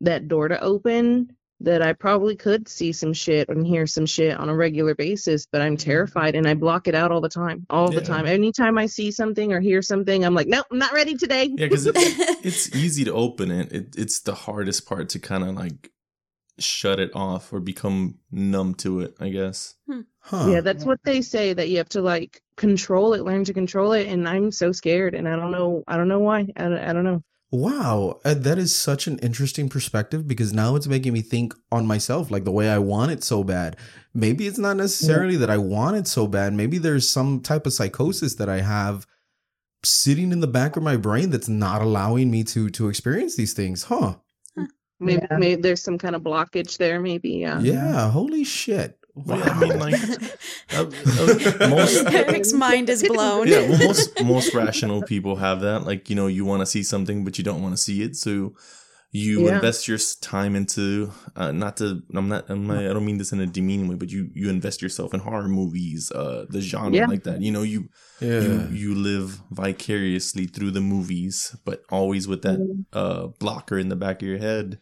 that 0.00 0.28
door 0.28 0.48
to 0.48 0.60
open, 0.60 1.34
that 1.60 1.80
I 1.80 1.92
probably 1.92 2.34
could 2.34 2.66
see 2.68 2.92
some 2.92 3.12
shit 3.12 3.48
and 3.48 3.64
hear 3.64 3.86
some 3.86 4.04
shit 4.04 4.36
on 4.36 4.48
a 4.48 4.54
regular 4.54 4.96
basis, 4.96 5.46
but 5.46 5.62
I'm 5.62 5.76
mm-hmm. 5.76 5.90
terrified 5.90 6.34
and 6.34 6.46
I 6.46 6.54
block 6.54 6.88
it 6.88 6.94
out 6.94 7.12
all 7.12 7.20
the 7.20 7.28
time. 7.28 7.64
All 7.70 7.88
the 7.88 8.00
Yeah. 8.00 8.06
time. 8.06 8.26
Anytime 8.26 8.78
I 8.78 8.86
see 8.86 9.12
something 9.12 9.52
or 9.52 9.60
hear 9.60 9.80
something, 9.80 10.24
I'm 10.24 10.34
like, 10.34 10.48
nope, 10.48 10.66
I'm 10.72 10.78
not 10.78 10.92
ready 10.92 11.14
today. 11.14 11.44
yeah, 11.44 11.66
because 11.66 11.86
it, 11.86 11.94
it's 12.44 12.74
easy 12.74 13.04
to 13.04 13.12
open 13.12 13.52
it. 13.52 13.72
it. 13.72 13.94
It's 13.96 14.20
the 14.20 14.34
hardest 14.34 14.86
part 14.86 15.08
to 15.10 15.20
kind 15.20 15.44
of 15.44 15.54
like 15.54 15.92
shut 16.58 16.98
it 16.98 17.12
off 17.14 17.52
or 17.52 17.60
become 17.60 18.18
numb 18.32 18.74
to 18.74 19.00
it. 19.00 19.14
I 19.20 19.28
guess. 19.28 19.74
Hmm. 19.86 20.00
Huh. 20.18 20.46
Yeah, 20.48 20.60
that's 20.60 20.84
what 20.84 21.00
they 21.04 21.20
say 21.20 21.52
that 21.52 21.68
you 21.68 21.78
have 21.78 21.88
to 21.90 22.02
like 22.02 22.42
control 22.56 23.14
it, 23.14 23.22
learn 23.22 23.44
to 23.44 23.54
control 23.54 23.92
it, 23.92 24.08
and 24.08 24.28
I'm 24.28 24.50
so 24.50 24.72
scared, 24.72 25.14
and 25.14 25.28
I 25.28 25.36
don't 25.36 25.50
know, 25.50 25.82
I 25.86 25.96
don't 25.96 26.08
know 26.08 26.20
why, 26.20 26.46
I 26.56 26.62
don't, 26.62 26.78
I 26.78 26.92
don't 26.92 27.04
know. 27.04 27.22
Wow, 27.52 28.18
uh, 28.24 28.32
that 28.32 28.56
is 28.56 28.74
such 28.74 29.06
an 29.06 29.18
interesting 29.18 29.68
perspective 29.68 30.26
because 30.26 30.54
now 30.54 30.74
it's 30.74 30.86
making 30.86 31.12
me 31.12 31.20
think 31.20 31.54
on 31.70 31.84
myself, 31.86 32.30
like 32.30 32.44
the 32.44 32.50
way 32.50 32.70
I 32.70 32.78
want 32.78 33.12
it 33.12 33.22
so 33.22 33.44
bad. 33.44 33.76
Maybe 34.14 34.46
it's 34.46 34.58
not 34.58 34.78
necessarily 34.78 35.36
that 35.36 35.50
I 35.50 35.58
want 35.58 35.98
it 35.98 36.06
so 36.08 36.26
bad. 36.26 36.54
Maybe 36.54 36.78
there's 36.78 37.08
some 37.08 37.40
type 37.40 37.66
of 37.66 37.74
psychosis 37.74 38.36
that 38.36 38.48
I 38.48 38.62
have 38.62 39.06
sitting 39.84 40.32
in 40.32 40.40
the 40.40 40.46
back 40.46 40.76
of 40.76 40.82
my 40.82 40.96
brain 40.96 41.28
that's 41.28 41.48
not 41.48 41.82
allowing 41.82 42.30
me 42.30 42.42
to 42.44 42.70
to 42.70 42.88
experience 42.88 43.36
these 43.36 43.52
things. 43.52 43.82
Huh? 43.84 44.14
Maybe, 44.98 45.26
Yeah. 45.30 45.36
maybe 45.36 45.60
there's 45.60 45.82
some 45.82 45.98
kind 45.98 46.16
of 46.16 46.22
blockage 46.22 46.78
there. 46.78 47.00
Maybe, 47.00 47.30
yeah. 47.32 47.60
Yeah. 47.60 48.10
Holy 48.10 48.44
shit. 48.44 48.98
Well, 49.14 49.38
yeah, 49.38 49.50
I 49.50 49.60
mean, 49.60 49.78
like 49.78 49.94
uh, 50.72 50.86
uh, 51.18 51.68
most 51.68 52.06
Eric's 52.14 52.52
mind 52.52 52.88
is 52.88 53.02
blown. 53.02 53.46
yeah, 53.48 53.60
well, 53.60 53.78
most 53.78 54.20
most 54.20 54.54
rational 54.54 55.02
people 55.02 55.36
have 55.36 55.60
that. 55.60 55.84
Like, 55.84 56.08
you 56.08 56.16
know, 56.16 56.26
you 56.28 56.44
want 56.44 56.60
to 56.60 56.66
see 56.66 56.82
something, 56.82 57.24
but 57.24 57.36
you 57.38 57.44
don't 57.44 57.62
want 57.62 57.74
to 57.76 57.82
see 57.82 58.02
it. 58.02 58.16
So 58.16 58.54
you 59.14 59.46
Yeah. 59.46 59.56
invest 59.56 59.86
your 59.88 59.98
time 60.22 60.56
into 60.56 61.12
uh, 61.36 61.52
not 61.52 61.76
to 61.76 62.02
I'm 62.14 62.28
not, 62.30 62.48
I'm 62.48 62.66
not 62.66 62.78
I 62.78 62.88
don't 62.94 63.04
mean 63.04 63.18
this 63.18 63.32
in 63.32 63.40
a 63.40 63.46
demeaning 63.46 63.86
way, 63.88 63.96
but 63.96 64.10
you 64.10 64.30
you 64.32 64.48
invest 64.48 64.80
yourself 64.80 65.12
in 65.12 65.20
horror 65.20 65.48
movies, 65.48 66.10
uh, 66.10 66.46
the 66.48 66.62
genre 66.62 66.96
Yeah. 66.96 67.04
like 67.06 67.24
that. 67.24 67.42
You 67.42 67.52
know, 67.52 67.62
you 67.62 67.90
Yeah. 68.22 68.40
you 68.40 68.66
you 68.70 68.94
live 68.94 69.42
vicariously 69.50 70.46
through 70.46 70.70
the 70.70 70.80
movies, 70.80 71.54
but 71.66 71.82
always 71.90 72.26
with 72.26 72.40
that 72.42 72.60
uh 72.94 73.26
blocker 73.38 73.78
in 73.78 73.90
the 73.90 73.96
back 73.96 74.22
of 74.22 74.28
your 74.28 74.38
head. 74.38 74.80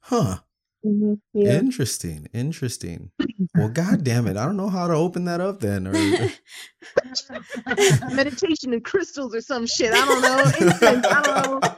Huh. 0.00 0.38
Mhm. 0.84 1.18
Yeah. 1.32 1.58
Interesting. 1.58 2.28
Interesting. 2.34 3.10
Well, 3.54 3.70
god 3.70 4.04
damn 4.04 4.26
it. 4.26 4.36
I 4.36 4.44
don't 4.44 4.58
know 4.58 4.68
how 4.68 4.86
to 4.86 4.92
open 4.94 5.24
that 5.24 5.40
up 5.40 5.60
then. 5.60 5.86
Or 5.86 5.92
Meditation 8.14 8.74
and 8.74 8.84
crystals 8.84 9.34
or 9.34 9.40
some 9.40 9.66
shit. 9.66 9.92
I 9.94 10.04
don't 10.04 10.20
know. 10.22 10.38
Incense, 10.66 11.06
I 11.06 11.22
don't 11.22 11.62
know. 11.62 11.66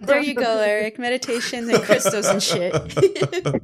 There 0.00 0.20
you 0.20 0.34
go, 0.34 0.58
Eric. 0.58 0.98
Meditation 0.98 1.70
and 1.70 1.82
crystals 1.82 2.26
and 2.26 2.42
shit. 2.42 2.74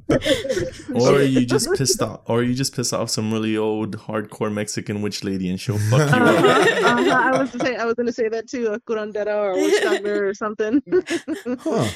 Or 0.94 1.20
you 1.22 1.44
just 1.44 1.68
pissed 1.74 2.00
off, 2.02 2.20
or 2.26 2.42
you 2.42 2.54
just 2.54 2.74
piss 2.74 2.92
off 2.92 3.10
some 3.10 3.32
really 3.32 3.56
old 3.56 3.96
hardcore 3.98 4.52
Mexican 4.52 5.02
witch 5.02 5.22
lady 5.24 5.48
and 5.50 5.60
she'll 5.60 5.78
fuck 5.78 5.98
you 5.98 6.04
Uh-huh, 6.16 6.24
up. 6.24 6.98
uh-huh. 6.98 7.30
I 7.34 7.38
was 7.38 7.50
to 7.52 7.58
say 7.60 7.76
I 7.76 7.84
was 7.84 7.94
gonna 7.94 8.12
say 8.12 8.28
that 8.28 8.48
too, 8.48 8.68
a 8.68 8.80
curandera 8.80 9.34
or 9.34 9.50
a 9.52 9.56
witch 9.56 9.82
doctor 9.82 10.28
or 10.28 10.34
something. 10.34 10.82
huh. 11.60 11.88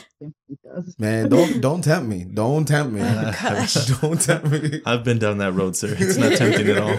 He 0.49 0.57
does. 0.65 0.97
Man, 0.99 1.29
don't 1.29 1.61
don't 1.61 1.83
tempt 1.83 2.09
me. 2.09 2.25
Don't 2.25 2.67
tempt 2.67 2.93
me. 2.93 3.01
Oh, 3.13 3.33
gosh. 3.43 3.75
don't 4.01 4.21
tempt 4.21 4.51
me. 4.51 4.81
I've 4.87 5.05
been 5.05 5.19
down 5.19 5.39
that 5.39 5.53
road, 5.53 5.77
sir. 5.77 5.95
It's 5.99 6.17
not 6.17 6.37
tempting 6.37 6.69
at 6.69 6.79
all. 6.79 6.97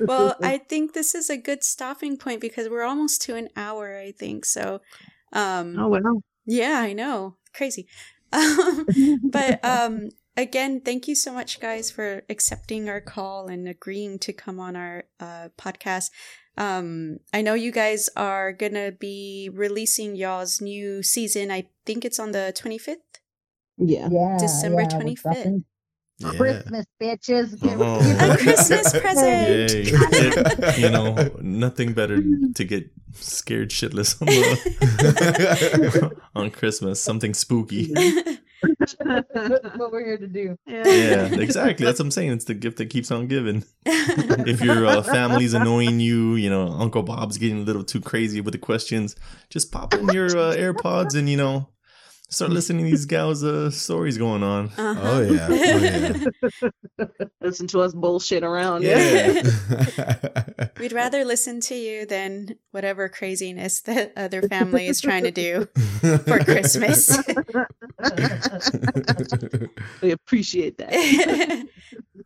well, 0.06 0.36
I 0.42 0.58
think 0.58 0.92
this 0.92 1.14
is 1.14 1.30
a 1.30 1.36
good 1.36 1.62
stopping 1.62 2.16
point 2.16 2.40
because 2.40 2.68
we're 2.68 2.82
almost 2.82 3.22
to 3.22 3.36
an 3.36 3.48
hour, 3.56 3.96
I 3.98 4.12
think. 4.12 4.44
So, 4.44 4.80
um, 5.32 5.78
oh 5.78 5.88
wow. 5.88 6.22
yeah, 6.46 6.80
I 6.80 6.92
know. 6.92 7.36
Crazy. 7.54 7.86
Um, 8.32 8.86
but 9.30 9.64
um, 9.64 10.08
again, 10.36 10.80
thank 10.80 11.08
you 11.08 11.14
so 11.14 11.32
much, 11.32 11.60
guys, 11.60 11.90
for 11.90 12.22
accepting 12.28 12.88
our 12.88 13.00
call 13.00 13.48
and 13.48 13.68
agreeing 13.68 14.18
to 14.20 14.32
come 14.32 14.58
on 14.58 14.76
our 14.76 15.04
uh, 15.20 15.48
podcast. 15.56 16.10
Um, 16.56 17.18
I 17.32 17.42
know 17.42 17.54
you 17.54 17.72
guys 17.72 18.08
are 18.16 18.52
gonna 18.52 18.92
be 18.92 19.50
releasing 19.52 20.14
y'all's 20.16 20.60
new 20.60 21.02
season. 21.02 21.50
I 21.50 21.66
think 21.84 22.04
it's 22.04 22.18
on 22.20 22.32
the 22.32 22.52
twenty 22.56 22.78
fifth. 22.78 23.00
Yeah. 23.76 24.08
Yeah, 24.10 24.36
December 24.38 24.82
yeah, 24.82 24.88
we're 24.96 25.00
25th. 25.02 25.64
Yeah. 26.18 26.30
Christmas, 26.38 26.86
bitches. 27.02 27.60
Give- 27.60 27.80
Oh. 27.82 27.98
give 27.98 28.20
A 28.30 28.36
Christmas 28.36 28.92
present. 29.00 29.72
Yay. 29.74 30.78
You 30.80 30.90
know, 30.90 31.16
nothing 31.40 31.92
better 31.92 32.22
to 32.54 32.64
get 32.64 32.88
scared 33.14 33.70
shitless 33.70 34.14
on, 34.22 34.26
the, 34.28 36.16
on 36.36 36.50
Christmas. 36.52 37.02
Something 37.02 37.34
spooky. 37.34 37.92
That's 38.98 39.76
what 39.76 39.92
we're 39.92 40.04
here 40.04 40.18
to 40.18 40.26
do. 40.26 40.58
Yeah, 40.66 41.26
exactly. 41.32 41.84
That's 41.84 41.98
what 41.98 42.06
I'm 42.06 42.10
saying. 42.10 42.32
It's 42.32 42.44
the 42.44 42.54
gift 42.54 42.78
that 42.78 42.86
keeps 42.90 43.10
on 43.10 43.26
giving. 43.26 43.64
If 44.46 44.60
your 44.60 44.84
uh, 44.84 45.02
family's 45.02 45.54
annoying 45.54 46.00
you, 46.00 46.34
you 46.34 46.50
know, 46.50 46.68
Uncle 46.68 47.02
Bob's 47.02 47.38
getting 47.38 47.58
a 47.58 47.64
little 47.64 47.84
too 47.84 48.00
crazy 48.00 48.40
with 48.40 48.52
the 48.52 48.58
questions, 48.58 49.16
just 49.48 49.72
pop 49.72 49.94
in 49.94 50.08
your 50.08 50.26
uh, 50.26 50.54
AirPods 50.54 51.16
and, 51.16 51.28
you 51.28 51.36
know, 51.36 51.68
start 52.34 52.50
listening 52.50 52.84
to 52.84 52.90
these 52.90 53.06
gals' 53.06 53.42
uh, 53.44 53.70
stories 53.70 54.18
going 54.18 54.42
on. 54.42 54.66
Uh-huh. 54.76 55.00
Oh 55.02 55.20
yeah. 55.22 55.46
Oh 55.50 55.54
yeah. 56.98 57.06
Listen 57.40 57.66
to 57.68 57.80
us 57.80 57.92
bullshit 57.94 58.42
around. 58.42 58.82
Yeah. 58.82 59.42
We'd 60.80 60.92
rather 60.92 61.24
listen 61.24 61.60
to 61.62 61.74
you 61.74 62.06
than 62.06 62.56
whatever 62.70 63.08
craziness 63.08 63.80
that 63.82 64.12
other 64.16 64.42
family 64.42 64.86
is 64.86 65.00
trying 65.00 65.24
to 65.24 65.30
do 65.30 65.68
for 66.24 66.38
Christmas. 66.40 67.16
We 70.02 70.10
appreciate 70.12 70.78
that. 70.78 70.92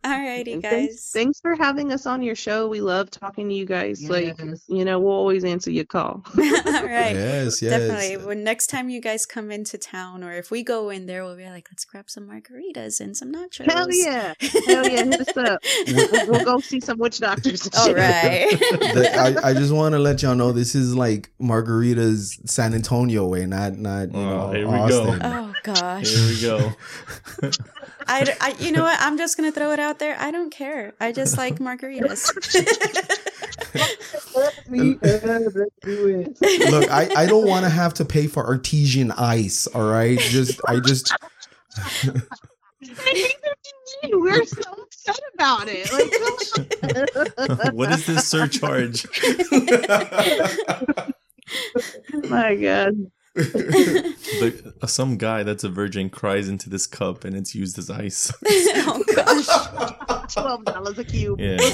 Alrighty, 0.03 0.53
And 0.53 0.61
thanks, 0.61 0.95
guys. 0.95 1.11
thanks 1.13 1.39
for 1.41 1.55
having 1.55 1.91
us 1.91 2.05
on 2.05 2.21
your 2.21 2.35
show. 2.35 2.67
We 2.67 2.81
love 2.81 3.09
talking 3.11 3.49
to 3.49 3.55
you 3.55 3.65
guys. 3.65 4.07
Like, 4.09 4.37
you 4.67 4.85
know, 4.85 4.99
we'll 4.99 5.13
always 5.13 5.43
answer 5.43 5.71
your 5.71 5.85
call. 5.85 6.23
All 6.37 6.43
right. 6.43 7.15
Yes, 7.15 7.61
yes. 7.61 7.71
Definitely. 7.71 8.25
When 8.25 8.43
next 8.43 8.67
time 8.67 8.89
you 8.89 9.01
guys 9.01 9.25
come 9.25 9.51
into 9.51 9.77
town, 9.77 9.98
or 10.23 10.31
if 10.33 10.51
we 10.51 10.63
go 10.63 10.89
in 10.89 11.05
there, 11.05 11.23
we'll 11.25 11.35
be 11.35 11.45
like, 11.45 11.67
let's 11.71 11.85
grab 11.85 12.09
some 12.09 12.27
margaritas 12.27 12.99
and 12.99 13.15
some 13.15 13.31
nachos. 13.33 13.71
Hell 13.71 13.87
yeah. 13.91 14.33
Hell 14.67 14.87
yeah. 14.87 15.03
Hit 15.05 15.21
us 15.21 15.37
up. 15.37 15.61
We'll, 15.87 16.27
we'll 16.31 16.45
go 16.45 16.59
see 16.59 16.79
some 16.79 16.97
witch 16.97 17.19
doctors. 17.19 17.65
and 17.65 17.75
All 17.77 17.85
shit. 17.87 17.95
right. 17.97 18.49
The- 18.79 19.15
I, 19.43 19.49
I 19.49 19.53
just 19.53 19.71
want 19.73 19.93
to 19.93 19.99
let 19.99 20.21
y'all 20.23 20.35
know 20.35 20.51
this 20.51 20.73
is 20.75 20.95
like 20.95 21.29
Margarita's 21.39 22.39
San 22.45 22.73
Antonio 22.73 23.27
way, 23.27 23.45
not 23.45 23.77
not 23.77 24.11
you 24.13 24.19
Oh, 24.19 24.47
know 24.47 24.51
here 24.53 24.67
we 24.67 24.77
go. 24.89 25.03
Austin. 25.09 25.21
oh 25.23 25.53
gosh. 25.63 26.09
Here 26.09 26.27
we 26.27 26.41
go. 26.41 26.71
I, 28.07 28.35
I, 28.41 28.55
you 28.59 28.71
know 28.71 28.83
what? 28.83 28.97
I'm 28.99 29.17
just 29.17 29.37
gonna 29.37 29.51
throw 29.51 29.71
it 29.71 29.79
out 29.79 29.99
there. 29.99 30.15
I 30.19 30.31
don't 30.31 30.49
care. 30.49 30.93
I 30.99 31.11
just 31.11 31.37
like 31.37 31.59
margaritas. 31.59 32.25
Let's 34.69 35.71
do 35.81 36.07
it. 36.07 36.37
Look, 36.71 36.91
I, 36.91 37.09
I 37.15 37.25
don't 37.25 37.47
want 37.47 37.65
to 37.65 37.69
have 37.69 37.93
to 37.95 38.05
pay 38.05 38.27
for 38.27 38.45
artesian 38.45 39.11
ice. 39.11 39.67
All 39.67 39.89
right, 39.89 40.19
just 40.19 40.59
I 40.67 40.79
just 40.79 41.13
We're 44.11 44.45
so 44.45 44.61
upset 44.81 45.19
about 45.33 45.67
it. 45.67 45.91
Like, 45.91 47.73
what 47.73 47.91
is 47.91 48.05
this 48.05 48.27
surcharge? 48.27 49.05
my 52.29 52.55
God. 52.55 53.11
The, 53.35 54.73
uh, 54.81 54.87
some 54.87 55.17
guy 55.17 55.43
that's 55.43 55.63
a 55.63 55.69
virgin 55.69 56.09
cries 56.09 56.47
into 56.49 56.69
this 56.69 56.87
cup 56.87 57.23
and 57.23 57.35
it's 57.35 57.53
used 57.55 57.77
as 57.77 57.89
ice. 57.89 58.31
oh 58.47 59.03
gosh. 59.15 60.33
Twelve 60.33 60.63
dollars 60.65 60.97
a 60.99 61.03
cube. 61.03 61.39
Yeah. 61.39 61.57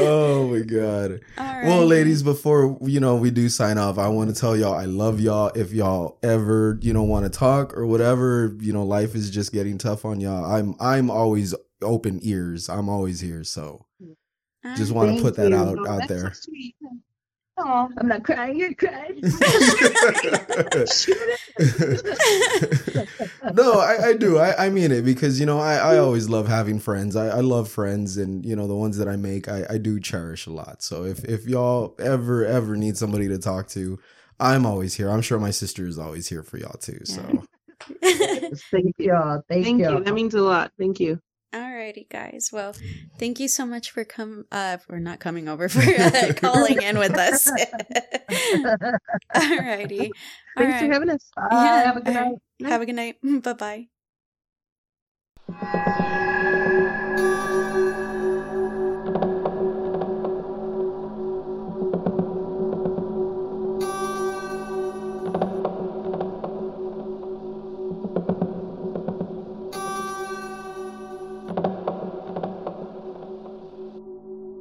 Oh 0.00 0.48
my 0.48 0.60
god. 0.60 1.20
All 1.36 1.44
right. 1.44 1.64
Well, 1.66 1.84
ladies, 1.86 2.22
before 2.22 2.78
you 2.82 3.00
know 3.00 3.16
we 3.16 3.30
do 3.30 3.48
sign 3.48 3.78
off, 3.78 3.98
I 3.98 4.08
want 4.08 4.34
to 4.34 4.40
tell 4.40 4.56
y'all 4.56 4.74
I 4.74 4.84
love 4.86 5.20
y'all. 5.20 5.50
If 5.54 5.72
y'all 5.72 6.18
ever 6.22 6.78
you 6.80 6.92
know 6.92 7.02
want 7.02 7.24
to 7.30 7.30
talk 7.30 7.76
or 7.76 7.86
whatever, 7.86 8.56
you 8.60 8.72
know 8.72 8.84
life 8.84 9.14
is 9.14 9.30
just 9.30 9.52
getting 9.52 9.76
tough 9.78 10.04
on 10.04 10.20
y'all. 10.20 10.44
I'm 10.44 10.74
I'm 10.80 11.10
always 11.10 11.54
open 11.82 12.20
ears. 12.22 12.68
I'm 12.68 12.88
always 12.88 13.20
here. 13.20 13.44
So 13.44 13.86
just 14.76 14.92
want 14.92 15.08
to 15.08 15.12
Thank 15.14 15.22
put 15.22 15.36
that 15.36 15.50
you. 15.50 15.56
out 15.56 15.78
Oh, 15.78 15.86
out 15.88 15.98
that's 16.08 16.08
there. 16.08 16.32
so 16.34 16.50
sweet. 17.60 17.88
I'm 17.98 18.08
not 18.08 18.24
crying. 18.24 18.58
You're 18.58 18.74
crying. 18.74 19.20
no, 23.54 23.80
I, 23.80 24.08
I 24.08 24.14
do. 24.14 24.38
I, 24.38 24.66
I 24.66 24.70
mean 24.70 24.92
it 24.92 25.04
because 25.04 25.40
you 25.40 25.46
know 25.46 25.58
I, 25.58 25.76
I 25.76 25.98
always 25.98 26.28
love 26.28 26.48
having 26.48 26.80
friends. 26.80 27.16
I, 27.16 27.28
I 27.28 27.40
love 27.40 27.68
friends, 27.68 28.16
and 28.16 28.44
you 28.44 28.56
know 28.56 28.66
the 28.66 28.76
ones 28.76 28.98
that 28.98 29.08
I 29.08 29.16
make, 29.16 29.48
I, 29.48 29.64
I 29.70 29.78
do 29.78 30.00
cherish 30.00 30.46
a 30.46 30.50
lot. 30.50 30.82
So 30.82 31.04
if 31.04 31.24
if 31.24 31.46
y'all 31.46 31.94
ever 31.98 32.44
ever 32.44 32.76
need 32.76 32.96
somebody 32.96 33.28
to 33.28 33.38
talk 33.38 33.68
to, 33.68 33.98
I'm 34.40 34.66
always 34.66 34.94
here. 34.94 35.10
I'm 35.10 35.22
sure 35.22 35.38
my 35.38 35.50
sister 35.50 35.86
is 35.86 35.98
always 35.98 36.28
here 36.28 36.42
for 36.42 36.58
y'all 36.58 36.78
too. 36.78 37.00
So 37.04 37.44
Thank 38.02 38.94
y'all. 38.98 39.42
Thank, 39.48 39.64
Thank 39.64 39.80
y'all. 39.80 39.98
you. 39.98 40.04
That 40.04 40.14
means 40.14 40.34
a 40.34 40.42
lot. 40.42 40.72
Thank 40.78 41.00
you. 41.00 41.20
Alrighty, 41.54 42.08
guys. 42.10 42.50
Well, 42.52 42.74
thank 43.18 43.40
you 43.40 43.48
so 43.48 43.64
much 43.64 43.90
for 43.90 44.04
come 44.04 44.44
uh 44.52 44.76
for 44.76 45.00
not 45.00 45.18
coming 45.18 45.48
over 45.48 45.68
for 45.70 45.80
uh, 45.80 46.34
calling 46.36 46.82
in 46.82 46.98
with 46.98 47.16
us. 47.16 47.50
Alrighty. 49.34 50.10
All 50.56 50.64
Thanks 50.64 50.80
for 50.80 50.92
having 50.92 51.10
us. 51.10 51.30
Yeah, 51.50 51.84
Have 51.84 51.96
a 51.96 52.00
good 52.00 52.14
night. 52.14 52.38
Have 52.64 52.82
a 52.82 52.86
good 52.86 52.96
night. 52.96 53.16
Bye 53.22 53.88
bye. 55.48 56.64